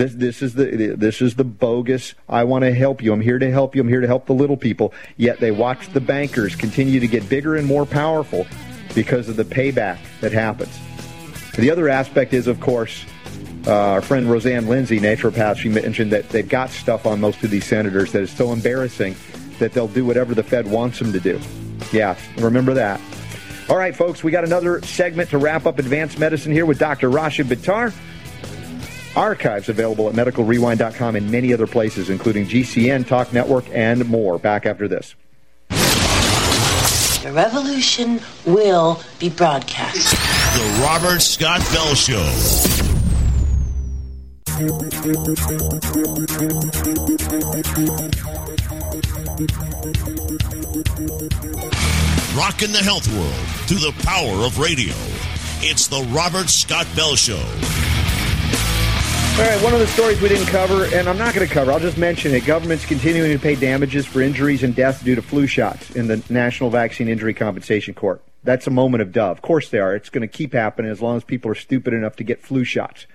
This, 0.00 0.14
this 0.14 0.40
is 0.40 0.54
the 0.54 0.94
this 0.96 1.20
is 1.20 1.34
the 1.34 1.44
bogus. 1.44 2.14
I 2.26 2.44
want 2.44 2.64
to 2.64 2.72
help 2.72 3.02
you. 3.02 3.12
I'm 3.12 3.20
here 3.20 3.38
to 3.38 3.50
help 3.50 3.76
you. 3.76 3.82
I'm 3.82 3.88
here 3.88 4.00
to 4.00 4.06
help 4.06 4.24
the 4.24 4.32
little 4.32 4.56
people. 4.56 4.94
Yet 5.18 5.40
they 5.40 5.50
watch 5.50 5.92
the 5.92 6.00
bankers 6.00 6.56
continue 6.56 7.00
to 7.00 7.06
get 7.06 7.28
bigger 7.28 7.56
and 7.56 7.66
more 7.66 7.84
powerful 7.84 8.46
because 8.94 9.28
of 9.28 9.36
the 9.36 9.44
payback 9.44 9.98
that 10.22 10.32
happens. 10.32 10.78
The 11.54 11.70
other 11.70 11.90
aspect 11.90 12.32
is, 12.32 12.46
of 12.46 12.60
course, 12.60 13.04
uh, 13.66 13.74
our 13.74 14.00
friend 14.00 14.30
Rosanne 14.30 14.68
Lindsay, 14.68 14.98
naturopath. 14.98 15.58
She 15.58 15.68
mentioned 15.68 16.12
that 16.12 16.30
they've 16.30 16.48
got 16.48 16.70
stuff 16.70 17.04
on 17.04 17.20
most 17.20 17.44
of 17.44 17.50
these 17.50 17.66
senators 17.66 18.10
that 18.12 18.22
is 18.22 18.30
so 18.30 18.52
embarrassing 18.52 19.14
that 19.58 19.74
they'll 19.74 19.86
do 19.86 20.06
whatever 20.06 20.34
the 20.34 20.42
Fed 20.42 20.66
wants 20.66 20.98
them 20.98 21.12
to 21.12 21.20
do. 21.20 21.38
Yeah, 21.92 22.16
remember 22.38 22.72
that. 22.72 23.02
All 23.68 23.76
right, 23.76 23.94
folks, 23.94 24.24
we 24.24 24.32
got 24.32 24.44
another 24.44 24.80
segment 24.80 25.28
to 25.28 25.36
wrap 25.36 25.66
up 25.66 25.78
advanced 25.78 26.18
medicine 26.18 26.52
here 26.52 26.64
with 26.64 26.78
Dr. 26.78 27.10
Rashid 27.10 27.48
Buttar. 27.48 27.92
Archives 29.16 29.68
available 29.68 30.08
at 30.08 30.14
medicalrewind.com 30.14 31.16
and 31.16 31.30
many 31.30 31.52
other 31.52 31.66
places, 31.66 32.10
including 32.10 32.46
GCN, 32.46 33.06
Talk 33.06 33.32
Network, 33.32 33.64
and 33.72 34.08
more. 34.08 34.38
Back 34.38 34.66
after 34.66 34.86
this. 34.86 35.14
The 35.70 37.32
revolution 37.32 38.20
will 38.46 39.02
be 39.18 39.28
broadcast. 39.28 40.12
The 40.54 40.82
Robert 40.82 41.20
Scott 41.20 41.60
Bell 41.72 41.94
Show. 41.94 42.16
Rocking 52.36 52.72
the 52.72 52.80
health 52.82 53.06
world 53.14 53.34
through 53.66 53.78
the 53.78 53.92
power 54.02 54.46
of 54.46 54.58
radio. 54.58 54.94
It's 55.62 55.88
the 55.88 56.02
Robert 56.10 56.48
Scott 56.48 56.86
Bell 56.96 57.16
Show. 57.16 57.44
All 59.38 59.46
right, 59.46 59.62
one 59.62 59.72
of 59.72 59.80
the 59.80 59.86
stories 59.86 60.20
we 60.20 60.28
didn't 60.28 60.48
cover, 60.48 60.84
and 60.94 61.08
I'm 61.08 61.16
not 61.16 61.34
going 61.34 61.46
to 61.46 61.52
cover, 61.52 61.72
I'll 61.72 61.80
just 61.80 61.96
mention 61.96 62.34
it. 62.34 62.44
Government's 62.44 62.84
continuing 62.84 63.32
to 63.32 63.38
pay 63.38 63.54
damages 63.54 64.04
for 64.04 64.20
injuries 64.20 64.62
and 64.62 64.76
deaths 64.76 65.02
due 65.02 65.14
to 65.14 65.22
flu 65.22 65.46
shots 65.46 65.90
in 65.92 66.08
the 66.08 66.22
National 66.28 66.68
Vaccine 66.68 67.08
Injury 67.08 67.32
Compensation 67.32 67.94
Court. 67.94 68.22
That's 68.44 68.66
a 68.66 68.70
moment 68.70 69.00
of 69.00 69.12
dove. 69.12 69.38
Of 69.38 69.42
course 69.42 69.70
they 69.70 69.78
are. 69.78 69.94
It's 69.94 70.10
going 70.10 70.22
to 70.22 70.28
keep 70.28 70.52
happening 70.52 70.90
as 70.90 71.00
long 71.00 71.16
as 71.16 71.24
people 71.24 71.50
are 71.50 71.54
stupid 71.54 71.94
enough 71.94 72.16
to 72.16 72.24
get 72.24 72.42
flu 72.42 72.64
shots. 72.64 73.06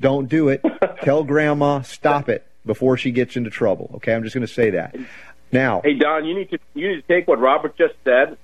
Don't 0.00 0.28
do 0.30 0.48
it. 0.48 0.64
Tell 1.02 1.24
grandma, 1.24 1.82
stop 1.82 2.30
it 2.30 2.46
before 2.64 2.96
she 2.96 3.10
gets 3.10 3.36
into 3.36 3.50
trouble. 3.50 3.90
Okay, 3.96 4.14
I'm 4.14 4.22
just 4.22 4.34
going 4.34 4.46
to 4.46 4.52
say 4.52 4.70
that. 4.70 4.96
Now, 5.52 5.82
hey 5.84 5.94
Don, 5.94 6.24
you 6.24 6.34
need 6.34 6.50
to 6.50 6.58
you 6.74 6.88
need 6.88 6.96
to 6.96 7.02
take 7.02 7.28
what 7.28 7.38
Robert 7.38 7.76
just 7.76 7.94
said 8.02 8.36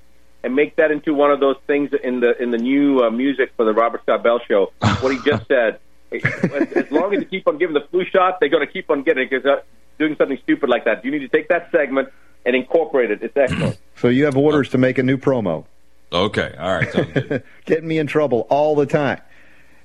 and 0.44 0.54
make 0.54 0.76
that 0.76 0.90
into 0.90 1.14
one 1.14 1.30
of 1.30 1.40
those 1.40 1.56
things 1.66 1.90
in 2.04 2.20
the 2.20 2.40
in 2.40 2.50
the 2.50 2.58
new 2.58 3.00
uh, 3.00 3.10
music 3.10 3.52
for 3.56 3.64
the 3.64 3.72
Robert 3.72 4.02
Scott 4.02 4.22
Bell 4.22 4.40
show. 4.46 4.72
What 5.00 5.12
he 5.12 5.18
just 5.24 5.46
said. 5.48 5.78
as 6.76 6.90
long 6.90 7.14
as 7.14 7.20
you 7.20 7.26
keep 7.26 7.46
on 7.46 7.58
giving 7.58 7.74
the 7.74 7.86
flu 7.90 8.04
shot, 8.04 8.38
they're 8.40 8.48
going 8.48 8.66
to 8.66 8.72
keep 8.72 8.90
on 8.90 9.02
getting 9.02 9.24
it 9.24 9.30
because 9.30 9.46
uh, 9.46 9.62
doing 9.98 10.16
something 10.16 10.38
stupid 10.42 10.68
like 10.68 10.84
that. 10.84 11.04
You 11.04 11.10
need 11.10 11.20
to 11.20 11.28
take 11.28 11.48
that 11.48 11.70
segment 11.70 12.08
and 12.44 12.56
incorporate 12.56 13.10
it. 13.10 13.22
It's 13.22 13.36
excellent. 13.36 13.78
So 13.94 14.08
you 14.08 14.24
have 14.24 14.36
orders 14.36 14.70
to 14.70 14.78
make 14.78 14.98
a 14.98 15.04
new 15.04 15.16
promo. 15.16 15.64
Okay, 16.12 16.56
all 16.58 16.74
right. 16.74 17.42
Getting 17.66 17.86
me 17.86 17.98
in 17.98 18.08
trouble 18.08 18.48
all 18.50 18.74
the 18.74 18.86
time. 18.86 19.20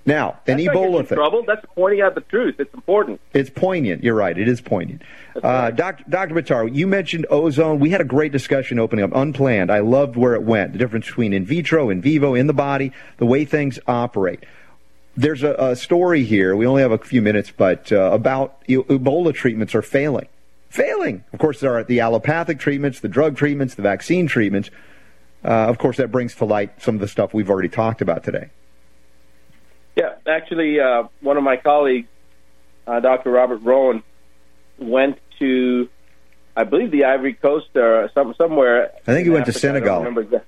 Now, 0.08 0.40
an 0.48 0.58
That's 0.58 0.70
Ebola 0.70 1.06
thing. 1.06 1.18
Trouble. 1.18 1.44
That's 1.46 1.66
pointing 1.76 2.02
out 2.02 2.16
the 2.16 2.22
truth. 2.22 2.56
It's 2.60 2.74
important. 2.74 3.20
It's 3.34 3.50
poignant. 3.50 4.06
You're 4.06 4.16
right. 4.16 4.36
It 4.38 4.48
is 4.48 4.62
poignant. 4.62 5.02
Uh, 5.36 5.70
Dr. 5.72 6.06
Dr. 6.10 6.34
Buttar, 6.34 6.74
you 6.74 6.88
mentioned 6.88 7.28
ozone. 7.30 7.80
We 7.80 7.90
had 7.90 8.00
a 8.00 8.06
great 8.06 8.32
discussion 8.32 8.80
opening 8.80 9.04
up, 9.04 9.12
unplanned. 9.14 9.70
I 9.70 9.80
loved 9.80 10.16
where 10.16 10.34
it 10.34 10.44
went. 10.44 10.72
The 10.72 10.80
difference 10.80 11.08
between 11.08 11.34
in 11.34 11.46
vitro, 11.46 11.90
in 11.90 12.02
vivo, 12.02 12.36
in 12.36 12.48
the 12.48 12.54
body, 12.54 12.94
the 13.18 13.26
way 13.26 13.44
things 13.44 13.80
operate. 13.86 14.46
There's 15.18 15.42
a, 15.42 15.54
a 15.54 15.76
story 15.76 16.24
here. 16.24 16.56
We 16.56 16.68
only 16.68 16.84
have 16.84 16.92
a 16.92 17.00
few 17.00 17.24
minutes, 17.24 17.52
but 17.52 17.92
uh, 17.92 18.12
about 18.12 18.64
Ebola 18.68 19.34
treatments 19.34 19.74
are 19.74 19.82
failing. 19.82 20.28
Failing. 20.70 21.24
Of 21.34 21.40
course, 21.40 21.60
there 21.60 21.76
are 21.76 21.84
the 21.84 22.02
allopathic 22.02 22.60
treatments, 22.60 23.00
the 23.00 23.08
drug 23.08 23.36
treatments, 23.36 23.74
the 23.74 23.82
vaccine 23.82 24.28
treatments. 24.28 24.70
Uh, 25.44 25.50
of 25.50 25.80
course, 25.80 25.98
that 25.98 26.12
brings 26.12 26.36
to 26.36 26.46
light 26.46 26.84
some 26.84 26.94
of 26.94 27.02
the 27.02 27.08
stuff 27.08 27.34
we've 27.34 27.50
already 27.50 27.68
talked 27.68 28.02
about 28.02 28.24
today. 28.24 28.52
Yeah, 29.96 30.14
actually, 30.28 30.80
uh, 30.80 31.08
one 31.22 31.38
of 31.38 31.44
my 31.44 31.58
colleagues, 31.58 32.08
uh, 32.86 33.00
Dr. 33.00 33.32
Robert 33.32 33.58
Rowan, 33.64 34.04
went 34.78 35.20
to, 35.40 35.90
I 36.56 36.64
believe, 36.64 36.92
the 36.92 37.06
Ivory 37.06 37.34
Coast 37.34 37.76
or 37.76 38.12
some, 38.14 38.36
somewhere. 38.38 38.92
I 39.08 39.14
think 39.14 39.24
he 39.24 39.32
went 39.32 39.44
Africa. 39.44 39.54
to 39.54 39.60
Senegal. 39.60 40.42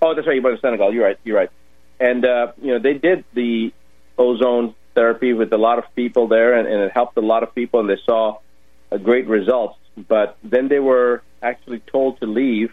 Oh, 0.00 0.14
that's 0.14 0.28
right. 0.28 0.34
He 0.34 0.40
went 0.40 0.56
to 0.56 0.60
Senegal. 0.60 0.94
You're 0.94 1.04
right. 1.04 1.18
You're 1.24 1.36
right. 1.36 1.50
And 1.98 2.24
uh, 2.24 2.52
you 2.62 2.68
know, 2.68 2.78
they 2.78 2.94
did 2.94 3.24
the 3.34 3.72
ozone 4.20 4.74
therapy 4.94 5.32
with 5.32 5.52
a 5.52 5.56
lot 5.56 5.78
of 5.78 5.84
people 5.96 6.28
there, 6.28 6.54
and, 6.58 6.68
and 6.68 6.82
it 6.82 6.92
helped 6.92 7.16
a 7.16 7.22
lot 7.22 7.42
of 7.42 7.54
people, 7.54 7.80
and 7.80 7.88
they 7.88 7.98
saw 8.04 8.38
a 8.90 8.98
great 8.98 9.26
results. 9.26 9.78
But 9.96 10.36
then 10.44 10.68
they 10.68 10.78
were 10.78 11.22
actually 11.42 11.80
told 11.80 12.20
to 12.20 12.26
leave. 12.26 12.72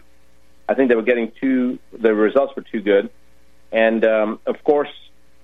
I 0.68 0.74
think 0.74 0.90
they 0.90 0.94
were 0.94 1.02
getting 1.12 1.32
too. 1.40 1.78
The 1.92 2.14
results 2.14 2.54
were 2.54 2.62
too 2.62 2.82
good, 2.82 3.10
and 3.72 4.04
um, 4.04 4.40
of 4.46 4.62
course, 4.62 4.90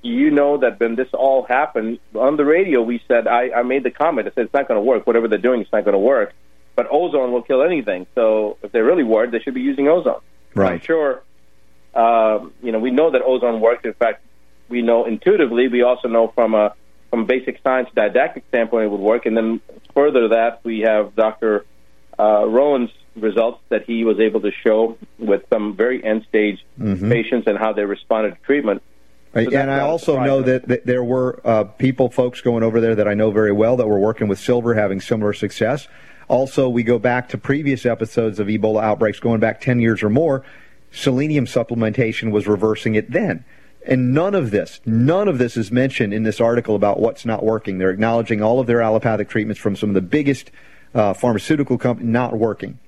you 0.02 0.30
know 0.30 0.58
that 0.58 0.78
when 0.78 0.94
this 0.96 1.08
all 1.14 1.44
happened 1.44 1.98
on 2.14 2.36
the 2.36 2.44
radio, 2.44 2.82
we 2.82 3.02
said 3.08 3.26
I, 3.26 3.50
I 3.50 3.62
made 3.62 3.84
the 3.84 3.90
comment. 3.90 4.28
I 4.28 4.32
said 4.34 4.44
it's 4.44 4.54
not 4.54 4.68
going 4.68 4.78
to 4.78 4.84
work. 4.84 5.06
Whatever 5.06 5.28
they're 5.28 5.38
doing, 5.38 5.62
it's 5.62 5.72
not 5.72 5.84
going 5.84 5.94
to 5.94 5.98
work. 5.98 6.34
But 6.76 6.88
ozone 6.90 7.32
will 7.32 7.42
kill 7.42 7.62
anything. 7.62 8.06
So 8.14 8.58
if 8.62 8.72
they're 8.72 8.84
really 8.84 9.04
worried, 9.04 9.30
they 9.30 9.38
should 9.38 9.54
be 9.54 9.62
using 9.62 9.88
ozone. 9.88 10.20
Right. 10.54 10.72
I'm 10.72 10.80
sure. 10.80 11.22
Uh, 11.94 12.48
you 12.62 12.72
know, 12.72 12.80
we 12.80 12.90
know 12.90 13.12
that 13.12 13.22
ozone 13.22 13.60
works. 13.60 13.84
In 13.84 13.94
fact, 13.94 14.22
we 14.68 14.82
know 14.82 15.04
intuitively. 15.04 15.68
We 15.68 15.82
also 15.82 16.08
know 16.08 16.28
from 16.28 16.54
a 16.54 16.74
from 17.10 17.22
a 17.22 17.24
basic 17.26 17.60
science 17.62 17.88
didactic 17.94 18.44
standpoint 18.48 18.86
it 18.86 18.88
would 18.88 19.00
work. 19.00 19.24
And 19.26 19.36
then 19.36 19.60
further 19.94 20.28
that 20.28 20.64
we 20.64 20.80
have 20.80 21.14
Dr. 21.14 21.64
Uh, 22.18 22.44
Rowan's 22.46 22.90
results 23.14 23.60
that 23.68 23.84
he 23.84 24.04
was 24.04 24.18
able 24.18 24.40
to 24.40 24.50
show 24.50 24.98
with 25.18 25.44
some 25.48 25.76
very 25.76 26.02
end 26.04 26.26
stage 26.28 26.64
mm-hmm. 26.78 27.08
patients 27.08 27.46
and 27.46 27.56
how 27.56 27.72
they 27.72 27.84
responded 27.84 28.30
to 28.30 28.40
treatment. 28.42 28.82
So 29.32 29.40
and 29.40 29.70
I 29.70 29.80
also 29.80 30.20
know 30.20 30.42
that, 30.42 30.68
that, 30.68 30.86
there 30.86 31.02
were 31.02 31.40
uh, 31.44 31.64
people, 31.64 32.08
folks 32.08 32.40
going 32.40 32.62
over 32.62 32.80
there 32.80 32.94
that 32.94 33.08
I 33.08 33.14
know 33.14 33.32
very 33.32 33.52
well 33.52 33.76
that 33.76 33.86
were 33.86 33.98
working 33.98 34.28
with 34.28 34.38
silver, 34.38 34.74
having 34.74 35.00
similar 35.00 35.32
success. 35.32 35.88
Also, 36.28 36.68
we 36.68 36.82
go 36.84 36.98
back 36.98 37.28
to 37.30 37.38
previous 37.38 37.84
episodes 37.84 38.38
of 38.38 38.46
Ebola 38.46 38.82
outbreaks, 38.82 39.18
going 39.18 39.40
back 39.40 39.60
10 39.60 39.80
years 39.80 40.02
or 40.02 40.10
more. 40.10 40.44
Selenium 40.92 41.46
supplementation 41.46 42.30
was 42.30 42.46
reversing 42.46 42.94
it 42.94 43.10
then. 43.10 43.44
And 43.86 44.14
none 44.14 44.34
of 44.34 44.50
this, 44.50 44.80
none 44.86 45.28
of 45.28 45.36
this 45.36 45.56
is 45.56 45.70
mentioned 45.70 46.14
in 46.14 46.22
this 46.22 46.40
article 46.40 46.74
about 46.74 47.00
what's 47.00 47.26
not 47.26 47.44
working. 47.44 47.78
They're 47.78 47.90
acknowledging 47.90 48.40
all 48.40 48.58
of 48.58 48.66
their 48.66 48.80
allopathic 48.80 49.28
treatments 49.28 49.60
from 49.60 49.76
some 49.76 49.90
of 49.90 49.94
the 49.94 50.00
biggest 50.00 50.50
uh, 50.94 51.12
pharmaceutical 51.12 51.76
companies 51.76 52.10
not 52.10 52.36
working. 52.36 52.78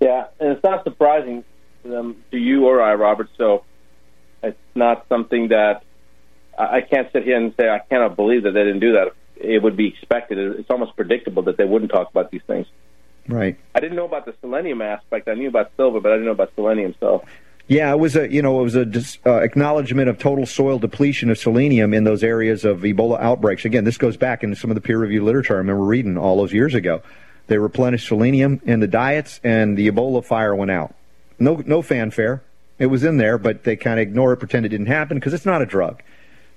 Yeah, 0.00 0.26
and 0.38 0.50
it's 0.50 0.62
not 0.62 0.84
surprising 0.84 1.42
um, 1.86 2.16
to 2.32 2.36
you 2.36 2.66
or 2.66 2.82
I, 2.82 2.94
Robert. 2.94 3.30
So 3.38 3.64
it's 4.42 4.58
not 4.74 5.06
something 5.08 5.48
that 5.48 5.84
I 6.58 6.82
can't 6.82 7.10
sit 7.12 7.24
here 7.24 7.38
and 7.38 7.54
say 7.58 7.68
I 7.68 7.78
cannot 7.78 8.16
believe 8.16 8.42
that 8.42 8.50
they 8.50 8.62
didn't 8.62 8.80
do 8.80 8.92
that. 8.92 9.12
It 9.36 9.62
would 9.62 9.76
be 9.76 9.88
expected. 9.88 10.38
It's 10.38 10.70
almost 10.70 10.96
predictable 10.96 11.44
that 11.44 11.56
they 11.56 11.64
wouldn't 11.64 11.90
talk 11.90 12.10
about 12.10 12.30
these 12.30 12.42
things. 12.46 12.66
Right. 13.26 13.56
I 13.74 13.80
didn't 13.80 13.96
know 13.96 14.04
about 14.04 14.26
the 14.26 14.34
selenium 14.42 14.82
aspect. 14.82 15.28
I 15.28 15.34
knew 15.34 15.48
about 15.48 15.70
silver, 15.76 15.98
but 16.00 16.12
I 16.12 16.16
didn't 16.16 16.26
know 16.26 16.32
about 16.32 16.54
selenium. 16.56 16.94
So. 17.00 17.24
Yeah, 17.66 17.90
it 17.92 17.98
was 17.98 18.14
a 18.14 18.30
you 18.30 18.42
know 18.42 18.60
it 18.60 18.62
was 18.62 18.74
a 18.74 18.84
dis, 18.84 19.18
uh, 19.24 19.36
acknowledgement 19.36 20.08
of 20.08 20.18
total 20.18 20.44
soil 20.44 20.78
depletion 20.78 21.30
of 21.30 21.38
selenium 21.38 21.94
in 21.94 22.04
those 22.04 22.22
areas 22.22 22.64
of 22.64 22.80
Ebola 22.80 23.18
outbreaks. 23.20 23.64
Again, 23.64 23.84
this 23.84 23.96
goes 23.96 24.16
back 24.16 24.42
into 24.42 24.56
some 24.56 24.70
of 24.70 24.74
the 24.74 24.82
peer-reviewed 24.82 25.22
literature 25.22 25.54
I 25.54 25.58
remember 25.58 25.84
reading 25.84 26.18
all 26.18 26.36
those 26.36 26.52
years 26.52 26.74
ago. 26.74 27.02
They 27.46 27.58
replenished 27.58 28.08
selenium 28.08 28.60
in 28.64 28.80
the 28.80 28.86
diets, 28.86 29.40
and 29.42 29.78
the 29.78 29.90
Ebola 29.90 30.24
fire 30.24 30.54
went 30.54 30.70
out. 30.70 30.94
No 31.38 31.62
no 31.64 31.80
fanfare. 31.80 32.42
It 32.78 32.86
was 32.86 33.04
in 33.04 33.16
there, 33.16 33.38
but 33.38 33.64
they 33.64 33.76
kind 33.76 33.98
of 33.98 34.02
ignore 34.02 34.32
it, 34.32 34.38
pretend 34.38 34.66
it 34.66 34.70
didn't 34.70 34.86
happen 34.86 35.16
because 35.16 35.32
it's 35.32 35.46
not 35.46 35.62
a 35.62 35.66
drug. 35.66 36.02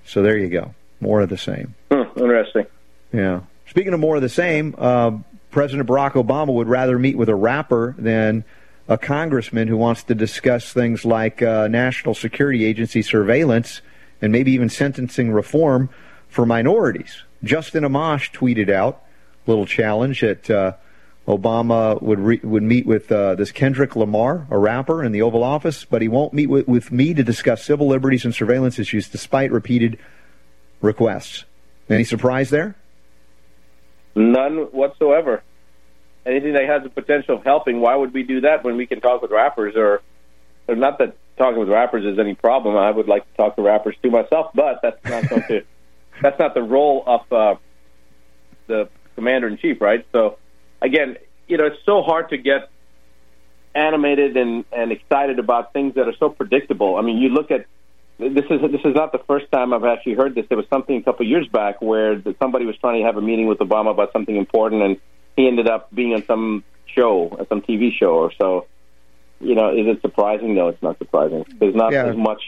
So 0.04 0.22
there 0.22 0.36
you 0.36 0.48
go. 0.48 0.74
More 1.00 1.20
of 1.20 1.28
the 1.28 1.38
same. 1.38 1.74
Hmm, 1.90 2.18
interesting. 2.18 2.66
Yeah. 3.12 3.40
Speaking 3.66 3.94
of 3.94 4.00
more 4.00 4.16
of 4.16 4.22
the 4.22 4.28
same, 4.28 4.74
uh, 4.76 5.12
President 5.50 5.88
Barack 5.88 6.12
Obama 6.12 6.52
would 6.52 6.68
rather 6.68 6.98
meet 6.98 7.16
with 7.16 7.28
a 7.28 7.34
rapper 7.34 7.94
than 7.98 8.44
a 8.88 8.96
congressman 8.96 9.68
who 9.68 9.76
wants 9.76 10.02
to 10.04 10.14
discuss 10.14 10.72
things 10.72 11.04
like 11.04 11.42
uh, 11.42 11.68
national 11.68 12.14
security 12.14 12.64
agency 12.64 13.02
surveillance 13.02 13.82
and 14.22 14.32
maybe 14.32 14.52
even 14.52 14.68
sentencing 14.68 15.30
reform 15.30 15.90
for 16.28 16.46
minorities. 16.46 17.22
Justin 17.44 17.84
Amash 17.84 18.32
tweeted 18.32 18.70
out 18.70 19.02
a 19.46 19.50
little 19.50 19.66
challenge 19.66 20.22
that 20.22 20.50
uh, 20.50 20.72
Obama 21.28 22.00
would 22.00 22.18
re- 22.18 22.40
would 22.42 22.62
meet 22.62 22.86
with 22.86 23.12
uh, 23.12 23.34
this 23.34 23.52
Kendrick 23.52 23.94
Lamar, 23.94 24.46
a 24.50 24.58
rapper, 24.58 25.04
in 25.04 25.12
the 25.12 25.20
Oval 25.22 25.44
Office, 25.44 25.84
but 25.84 26.00
he 26.00 26.08
won't 26.08 26.32
meet 26.32 26.48
with, 26.48 26.66
with 26.66 26.90
me 26.90 27.12
to 27.12 27.22
discuss 27.22 27.62
civil 27.62 27.86
liberties 27.86 28.24
and 28.24 28.34
surveillance 28.34 28.78
issues, 28.78 29.08
despite 29.08 29.52
repeated 29.52 29.98
requests. 30.80 31.44
Any 31.90 32.04
surprise 32.04 32.50
there? 32.50 32.76
None 34.14 34.68
whatsoever. 34.72 35.42
Anything 36.26 36.52
that 36.54 36.64
has 36.66 36.82
the 36.82 36.90
potential 36.90 37.36
of 37.36 37.44
helping, 37.44 37.80
why 37.80 37.96
would 37.96 38.12
we 38.12 38.22
do 38.22 38.42
that 38.42 38.64
when 38.64 38.76
we 38.76 38.86
can 38.86 39.00
talk 39.00 39.22
with 39.22 39.30
rappers? 39.30 39.74
Or, 39.76 40.02
or 40.66 40.76
not 40.76 40.98
that 40.98 41.16
talking 41.38 41.58
with 41.58 41.68
rappers 41.68 42.04
is 42.04 42.18
any 42.18 42.34
problem. 42.34 42.76
I 42.76 42.90
would 42.90 43.08
like 43.08 43.28
to 43.30 43.36
talk 43.36 43.56
to 43.56 43.62
rappers 43.62 43.96
too 44.02 44.10
myself, 44.10 44.50
but 44.54 44.80
that's 44.82 45.02
not 45.04 45.28
going 45.28 45.42
to. 45.48 45.64
That's 46.20 46.38
not 46.38 46.54
the 46.54 46.62
role 46.62 47.04
of 47.06 47.32
uh, 47.32 47.54
the 48.66 48.88
commander 49.14 49.48
in 49.48 49.56
chief, 49.56 49.80
right? 49.80 50.04
So, 50.12 50.38
again, 50.82 51.16
you 51.46 51.56
know, 51.56 51.66
it's 51.66 51.84
so 51.86 52.02
hard 52.02 52.30
to 52.30 52.36
get 52.36 52.70
animated 53.74 54.36
and, 54.36 54.64
and 54.72 54.92
excited 54.92 55.38
about 55.38 55.72
things 55.72 55.94
that 55.94 56.08
are 56.08 56.16
so 56.18 56.28
predictable. 56.28 56.96
I 56.96 57.02
mean, 57.02 57.18
you 57.18 57.28
look 57.28 57.50
at 57.50 57.66
this 58.18 58.44
is 58.50 58.60
this 58.72 58.80
is 58.84 58.96
not 58.96 59.12
the 59.12 59.20
first 59.28 59.50
time 59.52 59.72
I've 59.72 59.84
actually 59.84 60.14
heard 60.14 60.34
this. 60.34 60.44
There 60.48 60.58
was 60.58 60.66
something 60.68 60.96
a 60.96 61.02
couple 61.02 61.24
of 61.24 61.30
years 61.30 61.46
back 61.46 61.80
where 61.80 62.20
somebody 62.40 62.66
was 62.66 62.76
trying 62.78 63.00
to 63.00 63.06
have 63.06 63.16
a 63.16 63.22
meeting 63.22 63.46
with 63.46 63.58
Obama 63.58 63.92
about 63.92 64.12
something 64.12 64.34
important, 64.34 64.82
and 64.82 64.96
he 65.38 65.46
ended 65.46 65.68
up 65.68 65.94
being 65.94 66.12
on 66.14 66.24
some 66.26 66.64
show, 66.86 67.44
some 67.48 67.62
TV 67.62 67.92
show 67.96 68.12
or 68.14 68.32
so. 68.38 68.66
You 69.40 69.54
know, 69.54 69.70
is 69.70 69.86
it 69.86 70.02
surprising? 70.02 70.54
No, 70.56 70.66
it's 70.68 70.82
not 70.82 70.98
surprising. 70.98 71.46
There's 71.60 71.74
not 71.76 71.92
Yeah. 71.92 72.06
as 72.06 72.16
much. 72.16 72.42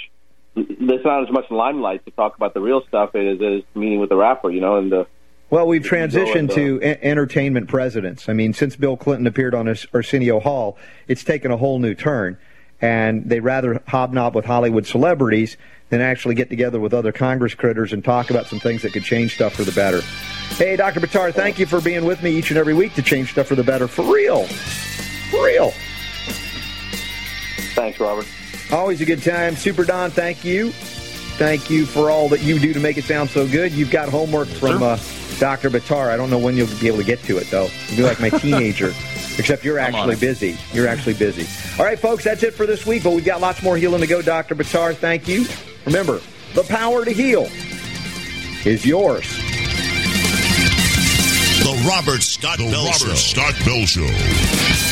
There's 0.57 1.05
not 1.05 1.23
as 1.23 1.31
much 1.31 1.49
limelight 1.53 2.05
to 2.07 2.11
talk 2.11 2.37
about 2.37 2.53
the 2.53 2.61
real 2.61 2.83
stuff 2.89 3.15
as 3.15 3.41
is 3.41 3.63
meeting 3.77 4.01
with 4.01 4.09
the 4.11 4.17
rapper. 4.17 4.51
You 4.51 4.61
know, 4.61 4.77
and 4.77 4.91
the 4.91 5.07
Well, 5.51 5.67
we've 5.69 5.85
If 5.85 5.93
you 5.93 5.99
go 5.99 6.07
transitioned 6.07 6.55
to 6.55 6.81
entertainment 6.83 7.69
presidents. 7.69 8.29
I 8.29 8.33
mean, 8.33 8.53
since 8.53 8.75
Bill 8.75 8.97
Clinton 8.97 9.27
appeared 9.29 9.55
on 9.55 9.69
Ars- 9.69 9.87
Arsenio 9.95 10.41
Hall, 10.41 10.77
it's 11.07 11.23
taken 11.23 11.53
a 11.53 11.57
whole 11.57 11.79
new 11.79 11.95
turn. 11.95 12.37
And 12.81 13.29
they 13.29 13.41
rather 13.41 13.83
hobnob 13.87 14.35
with 14.35 14.45
Hollywood 14.45 14.87
celebrities 14.87 15.57
than 15.91 16.01
actually 16.01 16.35
get 16.35 16.49
together 16.49 16.81
with 16.81 16.95
other 16.95 17.13
Congress 17.13 17.55
critters 17.55 17.93
and 17.93 18.05
talk 18.05 18.31
about 18.31 18.47
some 18.47 18.61
things 18.61 18.83
that 18.83 18.93
could 18.93 19.05
change 19.05 19.35
stuff 19.35 19.55
for 19.55 19.65
the 19.65 19.73
better. 19.73 20.01
Hey, 20.57 20.77
Dr. 20.77 21.01
Buttar, 21.01 21.35
thank 21.35 21.59
you 21.59 21.67
for 21.67 21.81
being 21.81 22.05
with 22.05 22.23
me 22.23 22.31
each 22.31 22.51
and 22.51 22.59
every 22.59 22.75
week 22.75 22.95
to 22.95 23.03
change 23.03 23.33
stuff 23.33 23.47
for 23.47 23.55
the 23.55 23.65
better. 23.65 23.89
For 23.89 24.03
real. 24.03 24.45
For 25.31 25.45
real. 25.45 25.73
thanks, 27.75 28.01
Robert. 28.01 28.27
Always 28.73 29.01
a 29.01 29.05
good 29.05 29.23
time. 29.23 29.57
Super 29.57 29.85
Don, 29.85 30.11
thank 30.11 30.45
you. 30.45 30.71
Thank 31.41 31.71
you 31.71 31.87
for 31.87 32.11
all 32.11 32.29
that 32.29 32.43
you 32.43 32.59
do 32.59 32.73
to 32.73 32.81
make 32.81 32.99
it 32.99 33.05
sound 33.05 33.31
so 33.31 33.49
good. 33.49 33.73
You've 33.73 33.91
got 33.91 34.09
homework 34.11 34.47
from 34.47 34.83
uh, 34.83 34.99
Dr. 35.39 35.71
Buttar. 35.71 36.11
I 36.11 36.17
don't 36.17 36.29
know 36.31 36.39
when 36.39 36.57
you'll 36.57 36.69
be 36.81 36.87
able 36.87 36.99
to 36.99 37.05
get 37.05 37.19
to 37.25 37.39
it, 37.39 37.51
though. 37.51 37.69
You'll 37.89 37.97
be 37.97 38.03
like 38.03 38.21
my 38.21 38.29
teenager, 38.39 38.93
except 39.41 39.65
you're 39.65 39.81
I'm 39.81 39.95
actually 39.95 40.17
busy. 40.17 40.57
You're 40.73 40.87
actually 40.87 41.15
busy. 41.15 41.47
All 41.79 41.85
right, 41.85 41.99
folks, 41.99 42.23
that's 42.23 42.43
it 42.45 42.55
for 42.55 42.67
this 42.67 42.87
week, 42.87 43.03
but 43.03 43.13
we've 43.13 43.25
got 43.25 43.41
lots 43.41 43.63
more 43.63 43.77
healing 43.77 44.01
to 44.03 44.07
go, 44.07 44.23
Dr. 44.23 44.55
Buttar. 44.55 44.95
Thank 44.95 45.27
you. 45.27 45.47
Remember, 45.87 46.21
the 46.55 46.63
power 46.63 47.05
to 47.05 47.11
heal 47.11 47.49
is 48.65 48.87
yours. 48.87 49.27
The 51.63 51.87
Robert 51.89 52.23
Scott 52.23 52.59
The 52.59 52.71
Bell 52.71 52.85
Robert 52.85 52.99
Show. 52.99 53.15
Scott 53.15 53.55
Bell 53.65 53.87
Show. 53.87 54.90